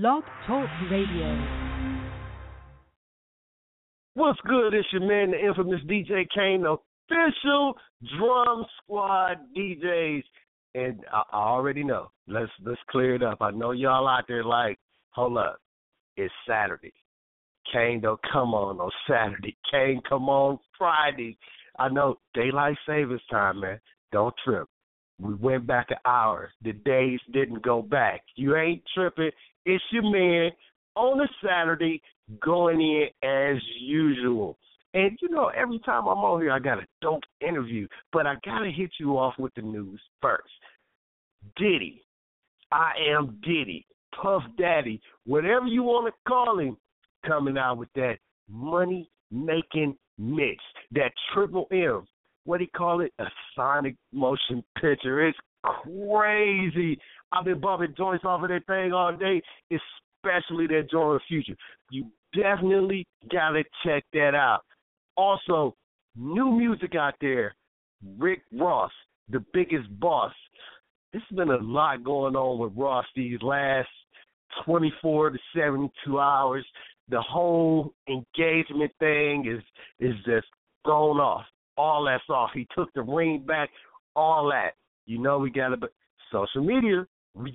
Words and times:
Blog 0.00 0.24
Talk 0.44 0.68
Radio. 0.90 1.46
What's 4.14 4.40
good? 4.44 4.74
It's 4.74 4.88
your 4.92 5.02
man, 5.02 5.30
the 5.30 5.38
infamous 5.38 5.80
DJ 5.88 6.26
Kane, 6.34 6.64
official 6.66 7.74
Drum 8.18 8.66
Squad 8.82 9.36
DJs. 9.56 10.24
And 10.74 10.98
I, 11.12 11.22
already 11.32 11.84
know. 11.84 12.10
Let's 12.26 12.50
let's 12.64 12.80
clear 12.90 13.14
it 13.14 13.22
up. 13.22 13.38
I 13.40 13.52
know 13.52 13.70
y'all 13.70 14.08
out 14.08 14.24
there 14.26 14.42
like, 14.42 14.80
hold 15.10 15.38
up, 15.38 15.60
it's 16.16 16.34
Saturday. 16.48 16.92
Kane 17.72 18.00
don't 18.00 18.20
come 18.32 18.52
on 18.52 18.80
on 18.80 18.90
Saturday. 19.08 19.56
Kane 19.70 20.00
come 20.08 20.28
on 20.28 20.58
Friday. 20.76 21.38
I 21.78 21.88
know 21.88 22.18
daylight 22.34 22.78
savings 22.84 23.20
time, 23.30 23.60
man. 23.60 23.78
Don't 24.10 24.34
trip. 24.44 24.66
We 25.20 25.34
went 25.34 25.68
back 25.68 25.86
an 25.90 25.98
hour. 26.04 26.50
The 26.64 26.72
days 26.72 27.20
didn't 27.32 27.62
go 27.62 27.80
back. 27.80 28.22
You 28.34 28.56
ain't 28.56 28.82
tripping. 28.92 29.30
It's 29.66 29.84
your 29.90 30.02
man 30.02 30.50
on 30.96 31.20
a 31.20 31.28
Saturday 31.44 32.00
going 32.40 32.80
in 32.80 33.28
as 33.28 33.62
usual. 33.80 34.56
And 34.94 35.18
you 35.20 35.28
know, 35.28 35.50
every 35.56 35.80
time 35.80 36.06
I'm 36.06 36.18
on 36.18 36.40
here, 36.40 36.52
I 36.52 36.60
got 36.60 36.78
a 36.78 36.86
dope 37.02 37.22
interview, 37.40 37.88
but 38.12 38.26
I 38.26 38.34
gotta 38.44 38.70
hit 38.70 38.90
you 39.00 39.18
off 39.18 39.34
with 39.38 39.52
the 39.54 39.62
news 39.62 40.00
first. 40.22 40.44
Diddy, 41.56 42.04
I 42.70 42.92
am 43.10 43.38
Diddy, 43.42 43.86
Puff 44.20 44.42
Daddy, 44.58 45.00
whatever 45.26 45.66
you 45.66 45.82
want 45.82 46.12
to 46.12 46.30
call 46.30 46.58
him, 46.58 46.76
coming 47.26 47.58
out 47.58 47.78
with 47.78 47.88
that 47.96 48.18
Money 48.48 49.10
Making 49.30 49.96
Mitch, 50.18 50.60
that 50.92 51.12
triple 51.32 51.66
M. 51.72 52.06
What 52.44 52.58
do 52.58 52.64
you 52.64 52.70
call 52.76 53.00
it? 53.00 53.12
A 53.18 53.24
sonic 53.56 53.96
motion 54.12 54.62
picture. 54.80 55.26
It's 55.26 55.38
crazy. 55.64 56.98
I've 57.32 57.44
been 57.44 57.60
bumping 57.60 57.94
joints 57.96 58.24
off 58.24 58.42
of 58.42 58.48
that 58.48 58.66
thing 58.66 58.92
all 58.92 59.16
day, 59.16 59.42
especially 59.70 60.66
that 60.68 60.90
joint 60.90 61.22
future. 61.28 61.56
You 61.90 62.06
definitely 62.34 63.06
gotta 63.30 63.64
check 63.84 64.04
that 64.12 64.34
out. 64.34 64.60
Also, 65.16 65.74
new 66.16 66.50
music 66.50 66.94
out 66.94 67.14
there. 67.20 67.54
Rick 68.18 68.42
Ross, 68.52 68.92
the 69.30 69.44
biggest 69.52 69.88
boss. 69.98 70.32
There's 71.12 71.24
been 71.34 71.50
a 71.50 71.62
lot 71.62 72.04
going 72.04 72.36
on 72.36 72.58
with 72.58 72.72
Ross 72.76 73.06
these 73.14 73.40
last 73.42 73.88
24 74.64 75.30
to 75.30 75.38
72 75.56 76.20
hours. 76.20 76.64
The 77.08 77.20
whole 77.20 77.94
engagement 78.08 78.92
thing 78.98 79.46
is 79.46 79.62
is 80.00 80.16
just 80.24 80.46
thrown 80.84 81.18
off. 81.18 81.44
All 81.76 82.04
that's 82.04 82.22
off. 82.28 82.50
He 82.54 82.66
took 82.76 82.92
the 82.94 83.02
ring 83.02 83.44
back. 83.46 83.70
All 84.16 84.50
that. 84.50 84.74
You 85.06 85.18
know 85.18 85.38
we 85.38 85.50
got 85.50 85.68
to. 85.68 85.76
But 85.76 85.92
social 86.32 86.62
media. 86.62 87.06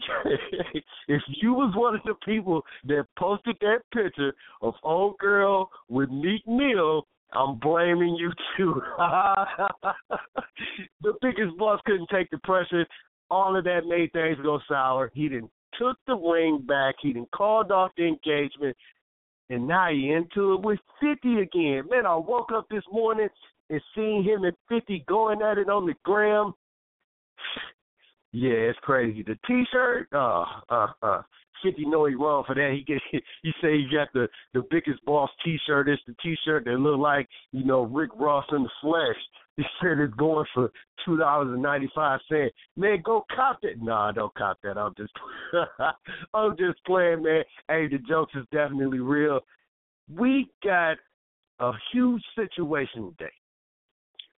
If 1.08 1.22
you 1.42 1.54
was 1.54 1.74
one 1.76 1.96
of 1.96 2.02
the 2.04 2.14
people 2.26 2.62
that 2.86 3.06
posted 3.18 3.56
that 3.62 3.80
picture 3.94 4.34
of 4.62 4.74
old 4.84 5.18
girl 5.18 5.72
with 5.88 6.10
Meek 6.10 6.46
Mill, 6.46 7.08
I'm 7.32 7.58
blaming 7.60 8.16
you 8.16 8.32
too. 8.58 8.82
the 11.02 11.14
biggest 11.22 11.58
boss 11.58 11.80
couldn't 11.86 12.10
take 12.10 12.30
the 12.30 12.38
pressure. 12.40 12.86
All 13.32 13.58
of 13.58 13.64
that 13.64 13.86
made 13.88 14.12
things 14.12 14.38
go 14.44 14.60
sour. 14.68 15.12
He 15.14 15.30
didn't 15.30 15.50
took 15.80 15.98
the 16.08 16.16
ring 16.16 16.64
back. 16.68 16.96
He 17.02 17.14
didn't 17.14 17.32
called 17.32 17.72
off 17.72 17.92
the 17.98 18.06
engagement, 18.08 18.76
and 19.50 19.68
now 19.68 19.90
he 19.90 20.12
into 20.12 20.54
it 20.54 20.62
with 20.62 20.80
50 21.02 21.40
again. 21.40 21.84
Man, 21.90 22.06
I 22.06 22.16
woke 22.16 22.52
up 22.52 22.68
this 22.70 22.84
morning 22.92 23.30
and 23.70 23.82
seen 23.96 24.24
him 24.24 24.46
at 24.46 24.56
50 24.68 25.06
going 25.08 25.42
at 25.42 25.58
it 25.58 25.70
on 25.70 25.86
the 25.86 25.96
gram. 26.04 26.54
Yeah, 28.32 28.52
it's 28.52 28.80
crazy. 28.84 29.24
The 29.24 29.38
T-shirt, 29.48 30.08
uh, 30.14 30.46
uh, 30.70 30.88
uh. 31.02 31.22
Fifty 31.62 31.86
know 31.86 32.06
he 32.06 32.16
wrong 32.16 32.46
for 32.48 32.56
that. 32.56 32.72
He 32.74 32.86
get 32.86 33.02
he 33.44 33.52
say 33.62 33.80
he 33.80 33.90
got 33.92 34.08
the 34.14 34.30
the 34.54 34.64
biggest 34.72 35.04
boss 35.04 35.30
T-shirt. 35.44 35.90
It's 35.90 36.02
the 36.08 36.16
T-shirt 36.24 36.64
that 36.64 36.80
look 36.80 37.00
like 37.00 37.28
you 37.52 37.66
know 37.66 37.82
Rick 37.82 38.12
Ross 38.16 38.46
in 38.52 38.64
the 38.64 38.70
flesh. 38.82 39.18
He 39.58 39.66
said 39.82 40.00
it's 40.00 40.14
going 40.14 40.46
for 40.54 40.72
two 41.06 41.18
dollars 41.18 41.50
and 41.52 41.62
ninety 41.62 41.90
five 41.94 42.22
cents. 42.30 42.56
Man, 42.78 43.02
go 43.04 43.26
cop 43.36 43.60
that. 43.62 43.82
Nah, 43.82 44.14
don't 44.14 44.34
cop 44.36 44.58
that. 44.64 44.78
I'm 44.78 44.94
just 44.96 45.12
I'm 46.34 46.56
just 46.56 46.82
playing, 46.86 47.24
man. 47.24 47.44
Hey, 47.68 47.90
the 47.90 47.98
jokes 48.08 48.32
is 48.36 48.46
definitely 48.54 49.00
real. 49.00 49.42
We 50.10 50.50
got 50.64 50.96
a 51.60 51.74
huge 51.92 52.24
situation 52.36 53.14
today. 53.18 53.34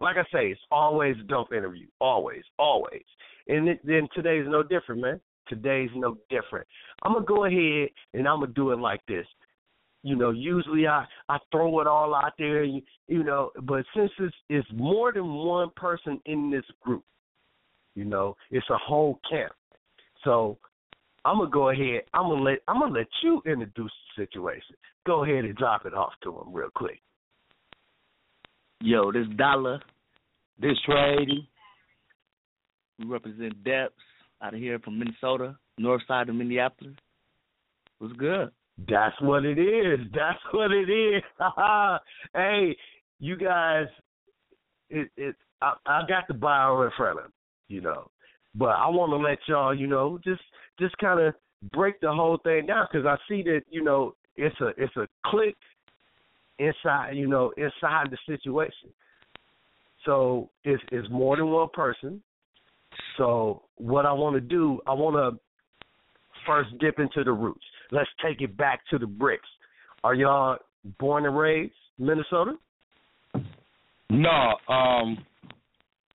Like 0.01 0.17
I 0.17 0.23
say, 0.33 0.49
it's 0.49 0.61
always 0.71 1.17
a 1.21 1.25
dope 1.25 1.53
interview. 1.53 1.87
Always, 2.01 2.43
always. 2.59 3.03
And 3.49 3.69
then 3.85 4.09
today's 4.15 4.47
no 4.49 4.63
different, 4.63 5.01
man. 5.01 5.21
Today's 5.49 5.91
no 5.95 6.17
different. 6.31 6.67
I'm 7.03 7.13
gonna 7.13 7.25
go 7.25 7.45
ahead 7.45 7.89
and 8.15 8.27
I'm 8.27 8.41
gonna 8.41 8.53
do 8.53 8.71
it 8.71 8.79
like 8.79 9.01
this. 9.07 9.27
You 10.03 10.17
know, 10.17 10.31
usually 10.31 10.87
I 10.87 11.05
I 11.29 11.39
throw 11.51 11.81
it 11.81 11.87
all 11.87 12.15
out 12.15 12.33
there, 12.39 12.65
you, 12.65 12.81
you 13.09 13.25
know, 13.25 13.51
but 13.63 13.85
since 13.95 14.11
it's 14.19 14.35
it's 14.49 14.69
more 14.73 15.13
than 15.13 15.35
one 15.35 15.71
person 15.77 16.21
in 16.27 16.51
this 16.51 16.65
group, 16.81 17.05
you 17.95 18.05
know, 18.05 18.37
it's 18.51 18.69
a 18.71 18.79
whole 18.79 19.21
camp. 19.29 19.53
So 20.25 20.57
I'm 21.25 21.39
gonna 21.39 21.51
go 21.51 21.71
ahead. 21.71 22.03
I'm 22.15 22.29
gonna 22.29 22.43
let 22.43 22.61
I'm 22.69 22.81
gonna 22.81 22.95
let 22.95 23.09
you 23.23 23.43
introduce 23.45 23.93
the 24.17 24.25
situation. 24.25 24.77
Go 25.07 25.25
ahead 25.25 25.45
and 25.45 25.57
drop 25.57 25.85
it 25.85 25.95
off 25.95 26.13
to 26.23 26.31
him 26.31 26.53
real 26.53 26.71
quick. 26.75 27.01
Yo, 28.83 29.13
this 29.13 29.27
Dollar, 29.37 29.79
this 30.59 30.77
Trady. 30.89 31.47
We 32.99 33.05
represent 33.05 33.63
Depths 33.63 33.95
out 34.43 34.55
of 34.55 34.61
here 34.61 34.79
from 34.79 34.99
Minnesota, 34.99 35.57
north 35.77 36.01
side 36.09 36.31
of 36.31 36.35
Minneapolis. 36.35 36.95
What's 37.99 38.15
good? 38.15 38.51
That's 38.89 39.15
what 39.21 39.45
it 39.45 39.59
is. 39.59 40.01
That's 40.15 40.39
what 40.53 40.73
it 40.73 40.89
is. 40.89 41.23
hey, 42.35 42.75
you 43.19 43.37
guys, 43.37 43.87
it, 44.89 45.11
it 45.19 45.37
I, 45.61 45.75
I 45.85 46.01
got 46.09 46.27
the 46.27 46.35
bio 46.35 46.83
in 46.83 46.91
front 46.97 47.19
of 47.19 47.27
him, 47.27 47.33
you 47.69 47.83
know, 47.83 48.11
but 48.55 48.71
I 48.71 48.89
want 48.89 49.13
to 49.13 49.17
let 49.17 49.39
y'all, 49.47 49.75
you 49.75 49.89
know, 49.89 50.19
just 50.25 50.41
just 50.79 50.97
kind 50.97 51.21
of 51.21 51.35
break 51.73 52.01
the 52.01 52.11
whole 52.11 52.39
thing 52.43 52.65
down 52.65 52.87
because 52.91 53.07
I 53.07 53.17
see 53.29 53.43
that 53.43 53.61
you 53.71 53.85
know 53.85 54.15
it's 54.37 54.59
a 54.63 54.69
it's 54.79 54.97
a 54.97 55.07
click 55.27 55.55
inside, 56.61 57.13
you 57.17 57.29
know, 57.29 57.53
inside 57.57 58.11
the 58.11 58.19
situation. 58.27 58.91
So 60.05 60.51
it's 60.65 60.83
it's 60.93 61.09
more 61.11 61.37
than 61.37 61.49
one 61.49 61.69
person. 61.73 62.23
So 63.17 63.63
what 63.77 64.07
I 64.07 64.13
want 64.13 64.35
to 64.37 64.41
do, 64.41 64.81
I 64.87 64.93
want 64.93 65.17
to 65.17 65.41
first 66.47 66.71
dip 66.79 66.99
into 66.99 67.25
the 67.25 67.33
roots. 67.33 67.65
Let's 67.91 68.09
take 68.25 68.41
it 68.41 68.57
back 68.57 68.81
to 68.91 68.99
the 68.99 69.07
bricks. 69.07 69.49
Are 70.05 70.15
y'all 70.15 70.59
born 70.99 71.27
and 71.27 71.37
raised 71.37 71.75
Minnesota? 71.99 72.55
No, 74.09 74.57
um, 74.69 75.19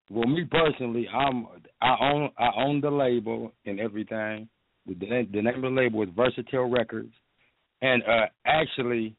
well, 0.09 0.27
me 0.27 0.45
personally, 0.49 1.07
I'm 1.07 1.47
I 1.81 1.95
own 2.01 2.29
I 2.37 2.49
own 2.57 2.81
the 2.81 2.91
label 2.91 3.51
and 3.65 3.79
everything. 3.79 4.47
The, 4.87 5.27
the 5.33 5.41
name 5.41 5.55
of 5.55 5.61
the 5.73 5.81
label 5.81 6.03
is 6.03 6.09
Versatile 6.15 6.69
Records, 6.69 7.13
and 7.81 8.03
uh 8.03 8.25
actually, 8.45 9.15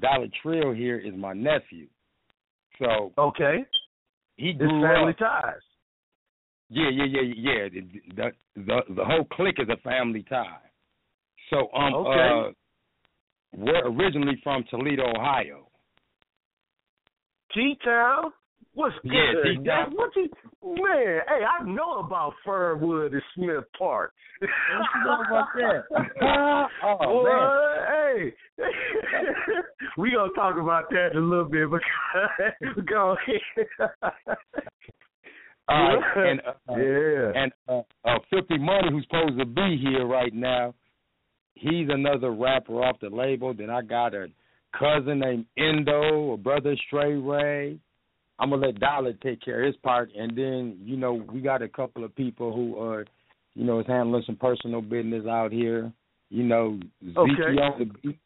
Dollar 0.00 0.28
Trill 0.42 0.72
here 0.72 0.98
is 0.98 1.14
my 1.16 1.32
nephew. 1.32 1.86
So 2.78 3.12
okay, 3.16 3.64
he 4.36 4.50
it's 4.50 4.60
family 4.60 5.12
up. 5.12 5.18
ties. 5.18 5.60
Yeah, 6.68 6.90
yeah, 6.90 7.04
yeah, 7.04 7.20
yeah. 7.36 7.68
The, 7.68 7.80
the 8.16 8.30
the 8.56 8.94
the 8.94 9.04
whole 9.04 9.24
clique 9.24 9.58
is 9.58 9.68
a 9.68 9.76
family 9.78 10.24
tie. 10.28 10.58
So 11.50 11.68
um 11.72 11.94
Okay. 11.94 12.48
uh 12.48 12.52
we're 13.56 13.86
originally 13.86 14.38
from 14.42 14.64
Toledo, 14.68 15.04
Ohio. 15.16 15.68
T 17.54 17.78
Town. 17.82 18.32
What's 18.76 18.94
good? 19.02 19.10
Yeah, 19.64 19.86
man? 19.86 19.94
What 19.94 20.10
you, 20.16 20.28
man, 20.62 21.20
hey, 21.26 21.44
I 21.48 21.64
know 21.64 22.00
about 22.00 22.34
Fernwood 22.44 23.14
and 23.14 23.22
Smith 23.34 23.64
Park. 23.78 24.12
What 24.38 24.50
you 24.94 25.04
know 25.06 25.22
about 25.26 25.46
that? 25.54 26.68
oh 26.84 26.98
Boy, 27.00 27.24
man. 27.24 28.32
hey, 28.58 28.64
we 29.96 30.10
gonna 30.10 30.30
talk 30.34 30.58
about 30.58 30.90
that 30.90 31.12
in 31.12 31.16
a 31.16 31.20
little 31.20 31.46
bit, 31.46 31.70
but 31.70 31.80
go 32.86 33.16
ahead. 33.16 33.90
Uh, 35.68 35.96
and 36.16 36.40
uh, 36.40 36.52
yeah. 36.76 37.32
and 37.34 37.52
uh, 37.70 37.80
uh, 38.04 38.18
Filthy 38.28 38.58
Money, 38.58 38.88
who's 38.90 39.06
supposed 39.10 39.38
to 39.38 39.46
be 39.46 39.78
here 39.82 40.06
right 40.06 40.34
now, 40.34 40.74
he's 41.54 41.88
another 41.88 42.30
rapper 42.30 42.84
off 42.84 43.00
the 43.00 43.08
label. 43.08 43.54
Then 43.54 43.70
I 43.70 43.80
got 43.80 44.14
a 44.14 44.26
cousin 44.78 45.20
named 45.20 45.46
Endo, 45.56 46.34
a 46.34 46.36
brother 46.36 46.76
Stray 46.86 47.14
Ray. 47.14 47.80
I'm 48.38 48.50
gonna 48.50 48.66
let 48.66 48.80
Dollar 48.80 49.12
take 49.14 49.40
care 49.40 49.62
of 49.62 49.66
his 49.66 49.76
part, 49.76 50.10
and 50.16 50.36
then 50.36 50.78
you 50.84 50.96
know 50.96 51.14
we 51.14 51.40
got 51.40 51.62
a 51.62 51.68
couple 51.68 52.04
of 52.04 52.14
people 52.14 52.52
who 52.54 52.78
are, 52.78 53.06
you 53.54 53.64
know, 53.64 53.80
is 53.80 53.86
handling 53.86 54.22
some 54.26 54.36
personal 54.36 54.82
business 54.82 55.26
out 55.26 55.52
here. 55.52 55.92
You 56.28 56.42
know, 56.42 56.78
Zeke 57.02 57.16
Okay. 57.16 57.60
on 57.60 57.78
the 57.78 57.84
beat, 58.02 58.18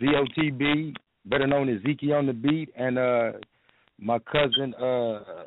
ZOTB, 0.00 0.94
better 1.26 1.46
known 1.46 1.68
as 1.68 1.82
Zeke 1.82 2.12
on 2.14 2.26
the 2.26 2.32
beat, 2.32 2.70
and 2.76 2.98
uh 2.98 3.32
my 3.98 4.18
cousin 4.20 4.74
uh 4.74 5.44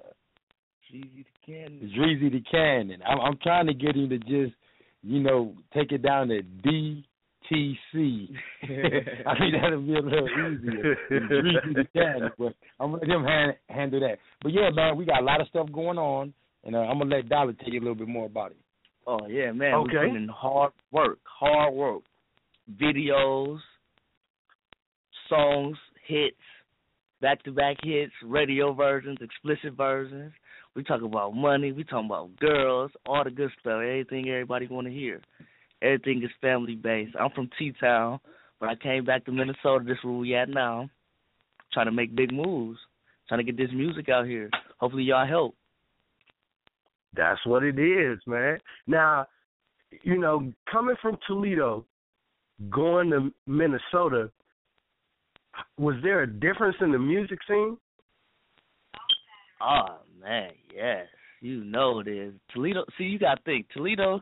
Jeezy 0.91 1.23
the 1.23 1.45
Cannon. 1.45 1.93
Dreezy 1.97 2.31
the 2.31 2.41
Cannon. 2.51 3.01
I'm, 3.07 3.19
I'm 3.21 3.37
trying 3.41 3.67
to 3.67 3.73
get 3.73 3.95
him 3.95 4.09
to 4.09 4.17
just, 4.19 4.53
you 5.03 5.21
know, 5.21 5.55
take 5.73 5.91
it 5.91 6.01
down 6.01 6.27
to 6.27 6.41
D 6.41 7.05
TC. 7.51 7.75
I 9.25 9.39
mean 9.39 9.53
that'll 9.61 9.81
be 9.81 9.95
a 9.95 10.01
little 10.01 10.29
easier. 10.29 10.95
Dreezy 11.11 11.73
the 11.75 11.85
Caddy, 11.93 12.25
but 12.37 12.53
I'm 12.79 12.91
gonna 12.91 13.01
let 13.01 13.09
him 13.09 13.23
hand, 13.23 13.53
handle 13.69 13.99
that. 13.99 14.17
But 14.41 14.53
yeah, 14.53 14.69
man, 14.73 14.95
we 14.97 15.05
got 15.05 15.21
a 15.21 15.25
lot 15.25 15.41
of 15.41 15.47
stuff 15.47 15.67
going 15.71 15.97
on, 15.97 16.33
and 16.63 16.75
uh, 16.75 16.79
I'm 16.79 16.99
gonna 16.99 17.15
let 17.15 17.29
Dollar 17.29 17.53
tell 17.53 17.69
you 17.69 17.79
a 17.79 17.81
little 17.81 17.95
bit 17.95 18.07
more 18.07 18.25
about 18.25 18.51
it. 18.51 18.57
Oh 19.05 19.27
yeah, 19.27 19.51
man. 19.51 19.73
Okay. 19.73 19.93
We're 19.95 20.07
putting 20.09 20.27
hard 20.27 20.71
work, 20.91 21.19
hard 21.23 21.73
work. 21.73 22.03
Videos, 22.81 23.59
songs, 25.27 25.77
hits, 26.07 26.37
back 27.21 27.43
to 27.43 27.51
back 27.51 27.77
hits, 27.83 28.13
radio 28.23 28.73
versions, 28.73 29.17
explicit 29.21 29.73
versions. 29.75 30.31
We 30.75 30.83
talk 30.83 31.01
about 31.01 31.35
money, 31.35 31.73
we 31.73 31.83
talk 31.83 32.05
about 32.05 32.37
girls, 32.39 32.91
all 33.05 33.23
the 33.25 33.31
good 33.31 33.51
stuff, 33.59 33.73
everything 33.73 34.29
everybody 34.29 34.67
wanna 34.67 34.89
hear. 34.89 35.21
Everything 35.81 36.23
is 36.23 36.29
family 36.41 36.75
based. 36.75 37.15
I'm 37.19 37.31
from 37.31 37.49
T 37.57 37.73
Town, 37.79 38.19
but 38.59 38.69
I 38.69 38.75
came 38.75 39.03
back 39.03 39.25
to 39.25 39.31
Minnesota, 39.31 39.83
this 39.85 39.97
is 39.97 40.03
where 40.03 40.13
we 40.13 40.35
at 40.35 40.49
now. 40.49 40.89
Trying 41.73 41.87
to 41.87 41.91
make 41.91 42.15
big 42.15 42.31
moves. 42.31 42.79
Trying 43.27 43.39
to 43.39 43.51
get 43.51 43.57
this 43.57 43.73
music 43.73 44.09
out 44.09 44.25
here. 44.25 44.49
Hopefully 44.77 45.03
y'all 45.03 45.27
help. 45.27 45.55
That's 47.15 47.39
what 47.45 47.63
it 47.63 47.79
is, 47.79 48.19
man. 48.25 48.57
Now, 48.87 49.25
you 50.03 50.17
know, 50.17 50.51
coming 50.71 50.95
from 51.01 51.17
Toledo, 51.27 51.85
going 52.69 53.09
to 53.09 53.33
Minnesota, 53.47 54.29
was 55.77 55.95
there 56.03 56.23
a 56.23 56.27
difference 56.27 56.77
in 56.81 56.91
the 56.91 56.99
music 56.99 57.39
scene? 57.47 57.77
Oh 59.61 59.97
man, 60.21 60.51
yes. 60.73 61.07
You 61.41 61.63
know 61.63 61.99
it 61.99 62.07
is. 62.07 62.33
Toledo 62.53 62.85
see 62.97 63.05
you 63.05 63.19
gotta 63.19 63.41
think, 63.43 63.67
Toledo, 63.73 64.21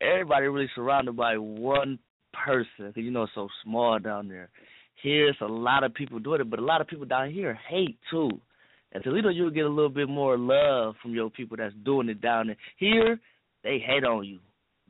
everybody 0.00 0.46
really 0.46 0.70
surrounded 0.74 1.16
by 1.16 1.36
one 1.38 1.98
person, 2.32 2.92
'cause 2.92 3.02
you 3.02 3.10
know 3.10 3.24
it's 3.24 3.34
so 3.34 3.48
small 3.62 3.98
down 3.98 4.28
there. 4.28 4.50
Here 4.96 5.28
it's 5.28 5.40
a 5.40 5.46
lot 5.46 5.84
of 5.84 5.94
people 5.94 6.18
doing 6.18 6.40
it, 6.40 6.50
but 6.50 6.58
a 6.58 6.62
lot 6.62 6.80
of 6.80 6.86
people 6.86 7.06
down 7.06 7.30
here 7.30 7.54
hate 7.54 7.98
too. 8.10 8.40
In 8.92 9.02
Toledo 9.02 9.28
you'll 9.28 9.50
get 9.50 9.66
a 9.66 9.68
little 9.68 9.90
bit 9.90 10.08
more 10.08 10.36
love 10.38 10.96
from 11.02 11.14
your 11.14 11.30
people 11.30 11.56
that's 11.56 11.74
doing 11.76 12.08
it 12.08 12.20
down 12.20 12.48
there. 12.48 12.56
Here, 12.76 13.20
they 13.62 13.78
hate 13.78 14.04
on 14.04 14.24
you. 14.24 14.40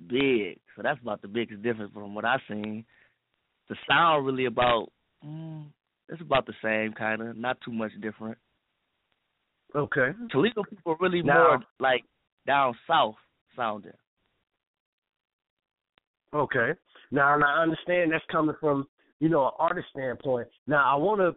Big. 0.07 0.61
So 0.77 0.83
that's 0.83 1.01
about 1.03 1.21
the 1.23 1.29
biggest 1.29 1.63
difference 1.63 1.93
from 1.93 2.15
what 2.15 2.25
I've 2.25 2.43
seen. 2.49 2.85
The 3.69 3.77
sound 3.87 4.25
really 4.27 4.45
about 4.47 4.93
mm, 5.25 5.67
it's 6.09 6.23
about 6.23 6.47
the 6.47 6.55
same 6.63 6.93
kinda, 6.95 7.35
not 7.35 7.61
too 7.61 7.73
much 7.73 7.93
different. 8.01 8.39
Okay. 9.75 10.15
Toledo 10.31 10.63
people 10.65 10.97
really 11.01 11.23
Now- 11.23 11.35
more 11.49 11.65
like 11.81 12.05
down 12.47 12.75
south 12.87 13.17
sounding. 13.57 13.93
Okay. 16.35 16.73
Now, 17.11 17.35
and 17.35 17.45
I 17.45 17.63
understand 17.63 18.13
that's 18.13 18.25
coming 18.31 18.57
from, 18.61 18.87
you 19.21 19.29
know, 19.29 19.47
an 19.47 19.53
artist 19.59 19.89
standpoint. 19.91 20.49
Now, 20.67 20.91
I 20.91 20.97
want 20.97 21.21
to, 21.21 21.35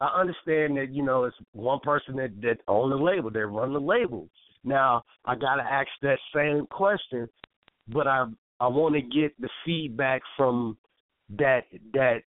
I 0.00 0.20
understand 0.20 0.76
that, 0.76 0.92
you 0.92 1.04
know, 1.04 1.24
it's 1.24 1.36
one 1.52 1.80
person 1.80 2.16
that, 2.16 2.40
that 2.42 2.58
own 2.66 2.90
the 2.90 2.96
label, 2.96 3.30
they 3.30 3.40
run 3.40 3.72
the 3.72 3.80
label. 3.80 4.28
Now, 4.64 5.04
I 5.24 5.34
got 5.36 5.56
to 5.56 5.62
ask 5.62 5.88
that 6.02 6.18
same 6.34 6.66
question, 6.66 7.28
but 7.88 8.06
I, 8.06 8.26
I 8.60 8.66
want 8.66 8.94
to 8.94 9.02
get 9.02 9.38
the 9.40 9.48
feedback 9.64 10.22
from 10.36 10.76
that, 11.38 11.64
that 11.92 12.22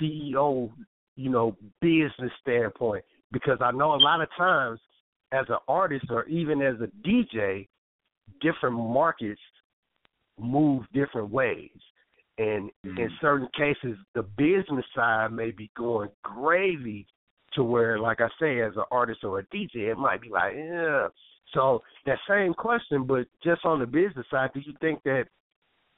CEO, 0.00 0.70
you 1.16 1.30
know, 1.30 1.56
business 1.80 2.32
standpoint, 2.40 3.04
because 3.32 3.58
I 3.60 3.72
know 3.72 3.94
a 3.94 3.96
lot 3.96 4.20
of 4.20 4.28
times 4.36 4.78
as 5.32 5.46
an 5.48 5.58
artist 5.68 6.06
or 6.10 6.24
even 6.26 6.62
as 6.62 6.76
a 6.80 7.08
DJ, 7.08 7.68
different 8.40 8.76
markets 8.76 9.40
move 10.40 10.84
different 10.92 11.30
ways. 11.30 11.70
And 12.38 12.70
in 12.84 12.90
mm-hmm. 12.92 13.14
certain 13.20 13.48
cases, 13.56 13.98
the 14.14 14.22
business 14.22 14.84
side 14.94 15.32
may 15.32 15.50
be 15.50 15.70
going 15.76 16.08
gravy 16.22 17.06
to 17.54 17.62
where, 17.62 17.98
like 17.98 18.20
I 18.20 18.28
say, 18.40 18.60
as 18.62 18.72
an 18.76 18.84
artist 18.90 19.24
or 19.24 19.40
a 19.40 19.44
DJ, 19.46 19.90
it 19.90 19.98
might 19.98 20.22
be 20.22 20.30
like, 20.30 20.54
yeah. 20.56 21.08
So 21.52 21.82
that 22.06 22.18
same 22.28 22.54
question, 22.54 23.04
but 23.04 23.26
just 23.42 23.64
on 23.64 23.80
the 23.80 23.86
business 23.86 24.26
side, 24.30 24.50
do 24.54 24.60
you 24.60 24.72
think 24.80 25.02
that, 25.02 25.24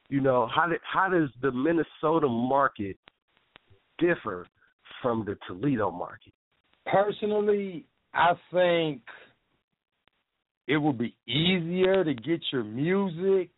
you 0.09 0.21
know, 0.21 0.49
how 0.53 0.67
did 0.67 0.81
how 0.83 1.09
does 1.09 1.29
the 1.43 1.53
Minnesota 1.53 2.29
market 2.29 2.97
differ 3.99 4.47
from 5.01 5.25
the 5.25 5.37
Toledo 5.47 5.91
market? 5.91 6.33
Personally, 6.87 7.85
I 8.15 8.33
think 8.53 9.03
it 10.67 10.77
would 10.77 10.99
be 10.99 11.15
easier 11.27 12.03
to 12.05 12.15
get 12.15 12.41
your 12.53 12.65
music 12.65 13.51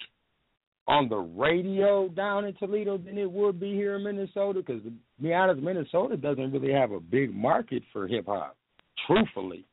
on 0.87 1.09
the 1.09 1.17
radio 1.17 2.09
down 2.09 2.45
in 2.45 2.55
Toledo 2.55 2.99
than 2.99 3.17
it 3.17 3.31
would 3.31 3.59
be 3.59 3.73
here 3.73 3.97
in 3.97 4.05
Minnesota. 4.05 4.63
Because 4.65 4.83
to 4.83 4.93
be 5.23 5.33
honest, 5.33 5.63
Minnesota 5.63 6.17
doesn't 6.17 6.53
really 6.53 6.73
have 6.73 6.93
a 6.93 7.01
big 7.01 7.35
market 7.35 7.83
for 7.93 8.07
hip 8.07 8.27
hop. 8.27 8.57
Truthfully, 9.07 9.65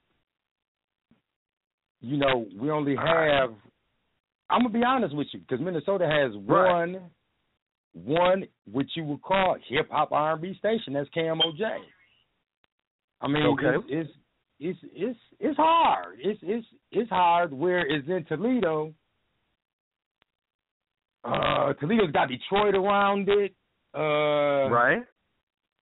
you 2.01 2.17
know, 2.17 2.47
we 2.57 2.69
only 2.71 2.95
have. 2.95 3.51
I'm 4.49 4.63
gonna 4.63 4.69
be 4.73 4.83
honest 4.83 5.15
with 5.15 5.27
you, 5.31 5.39
because 5.39 5.61
Minnesota 5.61 6.05
has 6.07 6.35
Right. 6.45 6.73
one, 6.73 7.11
one 7.93 8.47
what 8.69 8.85
you 8.95 9.03
would 9.05 9.21
call 9.21 9.55
hip 9.67 9.89
hop 9.89 10.11
R&B 10.11 10.55
station. 10.55 10.93
That's 10.93 11.09
KMOJ. 11.09 11.79
I 13.21 13.27
mean, 13.27 13.43
Okay. 13.43 13.75
it's, 13.87 14.09
it's 14.09 14.11
it's 14.59 14.79
it's 14.93 15.19
it's 15.39 15.57
hard. 15.57 16.19
It's 16.19 16.39
it's 16.43 16.67
it's 16.91 17.09
hard. 17.09 17.53
Whereas 17.53 18.03
in 18.07 18.25
Toledo, 18.25 18.93
uh, 21.23 21.73
Toledo's 21.73 22.11
got 22.11 22.29
Detroit 22.29 22.75
around 22.75 23.29
it. 23.29 23.53
Uh, 23.93 24.69
right? 24.69 25.03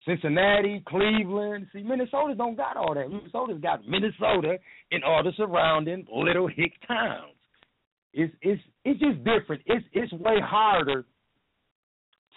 Cincinnati, 0.06 0.84
Cleveland. 0.88 1.68
See, 1.74 1.84
Minnesota 1.84 2.34
don't 2.36 2.56
got 2.56 2.78
all 2.78 2.96
that. 2.96 3.10
Minnesota's 3.10 3.62
got 3.62 3.88
Minnesota 3.88 4.58
and 4.92 5.04
all 5.04 5.24
the 5.24 5.32
surrounding 5.38 6.06
little 6.12 6.48
hick 6.48 6.74
towns. 6.88 7.34
It's 8.14 8.34
it's 8.42 8.62
it's 8.86 9.00
just 9.00 9.18
different. 9.24 9.62
It's 9.66 9.86
it's 9.94 10.12
way 10.14 10.38
harder 10.42 11.06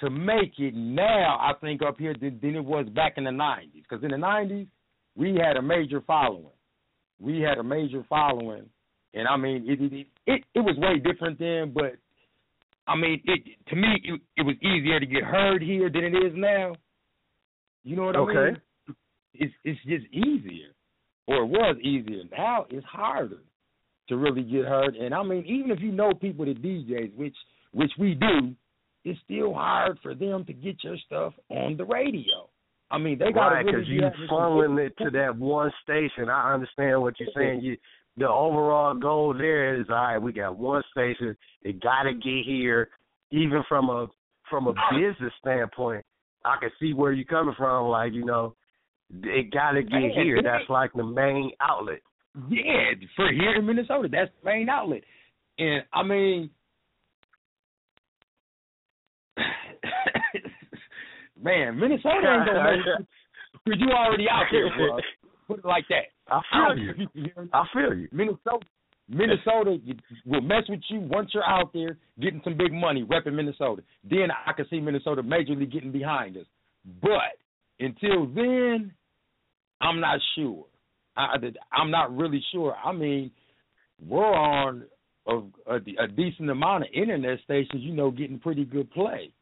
to 0.01 0.11
make 0.11 0.59
it 0.59 0.75
now. 0.75 1.39
I 1.41 1.53
think 1.61 1.81
up 1.83 1.99
here 1.99 2.15
than, 2.21 2.39
than 2.43 2.57
it 2.57 2.65
was 2.65 2.87
back 2.91 3.15
in 3.17 3.25
the 3.25 3.31
'90s. 3.31 3.83
Because 3.89 4.05
in 4.05 4.11
the 4.11 4.17
'90s 4.17 4.67
we 5.17 5.35
had 5.35 5.57
a 5.57 5.63
major 5.63 6.03
following. 6.07 6.47
We 7.19 7.41
had 7.41 7.59
a 7.59 7.63
major 7.63 8.05
following, 8.09 8.69
and 9.15 9.27
I 9.27 9.37
mean 9.37 9.65
it 9.67 9.81
it 9.81 10.07
it, 10.27 10.45
it 10.55 10.61
was 10.61 10.77
way 10.77 10.99
different 10.99 11.39
then. 11.39 11.73
But 11.73 11.95
I 12.93 12.97
mean 12.97 13.23
it 13.25 13.41
to 13.69 13.77
me 13.77 13.89
it, 14.05 14.21
it 14.37 14.43
was 14.43 14.57
easier 14.63 15.01
to 15.01 15.07
get 15.07 15.25
heard 15.25 15.63
here 15.63 15.91
than 15.91 16.05
it 16.05 16.15
is 16.15 16.33
now. 16.35 16.75
You 17.85 17.97
know 17.97 18.05
what 18.05 18.17
I 18.17 18.19
Okay. 18.21 18.35
mean? 18.35 18.97
It's 19.35 19.55
it's 19.65 19.81
just 19.85 20.07
easier, 20.13 20.69
or 21.27 21.37
it 21.45 21.47
was 21.47 21.77
easier. 21.83 22.23
Now 22.37 22.67
it's 22.71 22.87
harder 22.87 23.39
to 24.09 24.17
really 24.17 24.43
get 24.43 24.67
heard. 24.67 24.95
And 24.95 25.15
I 25.15 25.23
mean, 25.23 25.45
even 25.47 25.71
if 25.71 25.81
you 25.81 25.91
know 25.91 26.13
people 26.13 26.45
that 26.45 26.63
DJs, 26.63 27.17
which 27.17 27.37
which 27.73 27.93
we 27.99 28.15
do, 28.15 28.55
it's 29.05 29.19
still 29.25 29.55
hard 29.55 29.99
for 30.03 30.15
them 30.15 30.45
to 30.45 30.53
get 30.53 30.85
your 30.85 30.97
stuff 31.07 31.33
on 31.49 31.77
the 31.77 31.85
radio. 31.85 32.49
I 32.91 32.99
mean, 32.99 33.19
they 33.19 33.33
got 33.33 33.47
right, 33.49 33.63
to 33.65 33.73
really 33.73 33.85
because 33.85 33.89
be 33.89 33.95
you 33.95 34.29
funneling 34.31 34.79
it 34.87 34.93
to 35.03 35.11
that 35.13 35.35
one 35.39 35.73
station. 35.83 36.29
I 36.29 36.53
understand 36.53 37.01
what 37.01 37.19
you're 37.19 37.31
saying. 37.35 37.63
You, 37.63 37.79
the 38.17 38.29
overall 38.29 38.95
goal 38.95 39.33
there 39.33 39.81
is 39.81 39.87
all 39.89 39.95
right. 39.97 40.19
We 40.19 40.33
got 40.33 40.59
one 40.59 40.83
station. 40.91 41.37
It 41.63 41.81
got 41.81 42.03
to 42.05 42.13
get 42.13 42.45
here. 42.45 42.91
Even 43.31 43.63
from 43.69 43.89
a 43.89 44.09
from 44.51 44.67
a 44.67 44.75
business 44.93 45.33
standpoint, 45.41 46.05
I 46.45 46.57
can 46.61 46.71
see 46.79 46.93
where 46.93 47.13
you're 47.13 47.25
coming 47.25 47.55
from. 47.57 47.87
Like 47.89 48.13
you 48.13 48.25
know, 48.25 48.55
it 49.23 49.51
got 49.51 49.73
to 49.73 49.83
get 49.83 49.93
Man, 49.93 50.11
here. 50.11 50.37
it- 50.37 50.45
That's 50.45 50.69
like 50.69 50.93
the 50.93 51.05
main 51.05 51.53
outlet. 51.61 52.01
Yeah, 52.51 52.93
for 53.17 53.31
here 53.31 53.55
in 53.57 53.67
Minnesota, 53.67 54.09
that's 54.11 54.31
the 54.43 54.51
main 54.51 54.69
outlet. 54.69 55.03
And 55.59 55.83
I 55.93 56.03
mean, 56.03 56.51
man, 61.43 61.79
Minnesota 61.79 62.37
ain't 62.37 62.47
gonna 62.47 62.65
make 62.77 62.87
it. 62.87 63.81
you 63.81 63.91
already 63.91 64.29
out 64.31 64.45
there, 64.51 64.69
bro. 64.77 64.99
Put 65.57 65.65
it 65.65 65.69
like 65.69 65.85
that. 65.89 66.07
I 66.29 66.41
feel 66.75 66.79
you. 66.79 67.31
I 67.53 67.65
feel 67.73 67.95
you. 67.95 68.09
Minnesota, 68.13 68.65
Minnesota 69.09 69.79
will 70.25 70.41
mess 70.41 70.63
with 70.69 70.81
you 70.89 71.01
once 71.01 71.31
you're 71.35 71.45
out 71.45 71.73
there 71.73 71.99
getting 72.21 72.41
some 72.45 72.57
big 72.57 72.73
money 72.73 73.05
repping 73.05 73.35
Minnesota. 73.35 73.83
Then 74.09 74.29
I 74.47 74.53
can 74.53 74.67
see 74.71 74.81
Minnesota 74.81 75.23
majorly 75.23 75.71
getting 75.71 75.93
behind 75.93 76.37
us. 76.37 76.47
But 77.01 77.37
until 77.81 78.27
then, 78.27 78.93
I'm 79.81 80.01
not 80.01 80.21
sure. 80.37 80.65
I, 81.17 81.35
I'm 81.73 81.91
not 81.91 82.17
really 82.17 82.43
sure. 82.53 82.75
I 82.83 82.93
mean, 82.93 83.31
we're 84.07 84.25
on 84.25 84.85
a, 85.27 85.35
a, 85.71 85.77
a 86.05 86.09
decent 86.09 86.49
amount 86.51 86.85
of 86.85 86.89
internet 86.95 87.39
stations, 87.45 87.83
you 87.83 87.93
know, 87.95 88.11
getting 88.11 88.39
pretty 88.39 88.65
good 88.65 88.91
play. 88.93 89.33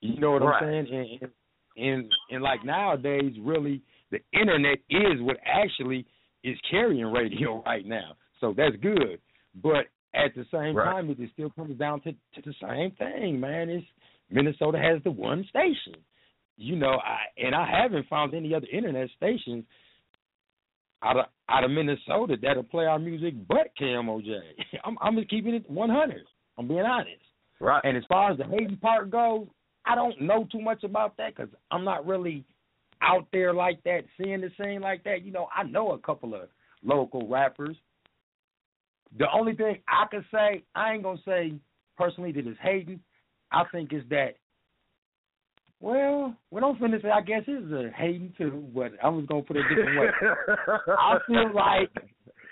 You 0.00 0.18
know 0.18 0.32
what 0.32 0.42
Right. 0.42 0.62
I'm 0.62 0.86
saying? 0.86 0.86
And, 0.92 1.22
and 1.22 1.30
and 1.76 2.12
and 2.30 2.42
like 2.42 2.64
nowadays, 2.64 3.34
really, 3.40 3.82
the 4.10 4.18
internet 4.32 4.78
is 4.90 5.20
what 5.20 5.36
actually 5.46 6.06
is 6.44 6.56
carrying 6.70 7.06
radio 7.06 7.62
right 7.66 7.86
now. 7.86 8.16
So 8.40 8.54
that's 8.56 8.76
good. 8.76 9.20
But 9.62 9.86
at 10.14 10.34
the 10.34 10.44
same 10.52 10.74
Right. 10.76 10.84
time, 10.92 11.10
it 11.10 11.18
still 11.32 11.50
comes 11.50 11.78
down 11.78 12.00
to, 12.02 12.12
to 12.12 12.42
the 12.44 12.54
same 12.60 12.90
thing, 12.92 13.38
man. 13.38 13.68
It's 13.68 13.86
Minnesota 14.30 14.78
has 14.78 15.02
the 15.04 15.10
one 15.10 15.44
station. 15.48 15.94
You 16.56 16.76
know, 16.76 16.98
I 17.04 17.18
and 17.42 17.54
I 17.54 17.66
haven't 17.70 18.08
found 18.08 18.34
any 18.34 18.54
other 18.54 18.66
internet 18.72 19.08
stations 19.16 19.64
out 21.02 21.16
of 21.18 21.26
out 21.48 21.64
of 21.64 21.70
Minnesota 21.70 22.36
that'll 22.40 22.62
play 22.62 22.86
our 22.86 22.98
music 22.98 23.34
but 23.48 23.72
KMOJ. 23.80 24.38
I'm 24.84 24.96
I'm 25.00 25.16
just 25.16 25.30
keeping 25.30 25.54
it 25.54 25.68
100. 25.70 26.22
I'm 26.58 26.68
being 26.68 26.80
honest. 26.80 27.22
Right. 27.60 27.80
And 27.84 27.96
as 27.96 28.04
far 28.08 28.30
as 28.32 28.38
the 28.38 28.44
Hayden 28.44 28.76
part 28.76 29.10
goes, 29.10 29.46
I 29.86 29.94
don't 29.94 30.20
know 30.20 30.46
too 30.50 30.60
much 30.60 30.84
about 30.84 31.16
that 31.16 31.34
because 31.34 31.52
I'm 31.70 31.84
not 31.84 32.06
really 32.06 32.44
out 33.02 33.26
there 33.32 33.52
like 33.52 33.82
that, 33.84 34.02
seeing 34.16 34.40
the 34.40 34.50
scene 34.58 34.80
like 34.80 35.04
that. 35.04 35.22
You 35.24 35.32
know, 35.32 35.48
I 35.56 35.62
know 35.64 35.92
a 35.92 35.98
couple 35.98 36.34
of 36.34 36.48
local 36.82 37.28
rappers. 37.28 37.76
The 39.18 39.26
only 39.32 39.54
thing 39.54 39.78
I 39.88 40.06
can 40.10 40.24
say, 40.32 40.62
I 40.74 40.92
ain't 40.92 41.02
gonna 41.02 41.18
say 41.24 41.54
personally 41.96 42.32
that 42.32 42.46
it's 42.46 42.58
Hayden. 42.62 43.00
I 43.52 43.64
think 43.72 43.92
is 43.92 44.04
that 44.10 44.34
well, 45.80 46.36
we 46.50 46.60
don't 46.60 46.78
finish 46.78 47.02
it. 47.02 47.10
I 47.10 47.22
guess 47.22 47.42
it's 47.46 47.72
a 47.72 47.90
Hayden 47.96 48.34
too, 48.36 48.68
but 48.74 48.92
I'm 49.02 49.20
just 49.20 49.28
gonna 49.28 49.42
put 49.42 49.56
it 49.56 49.64
a 49.64 49.74
different 49.74 50.00
way. 50.00 50.08
I 50.98 51.18
feel 51.26 51.54
like 51.54 51.90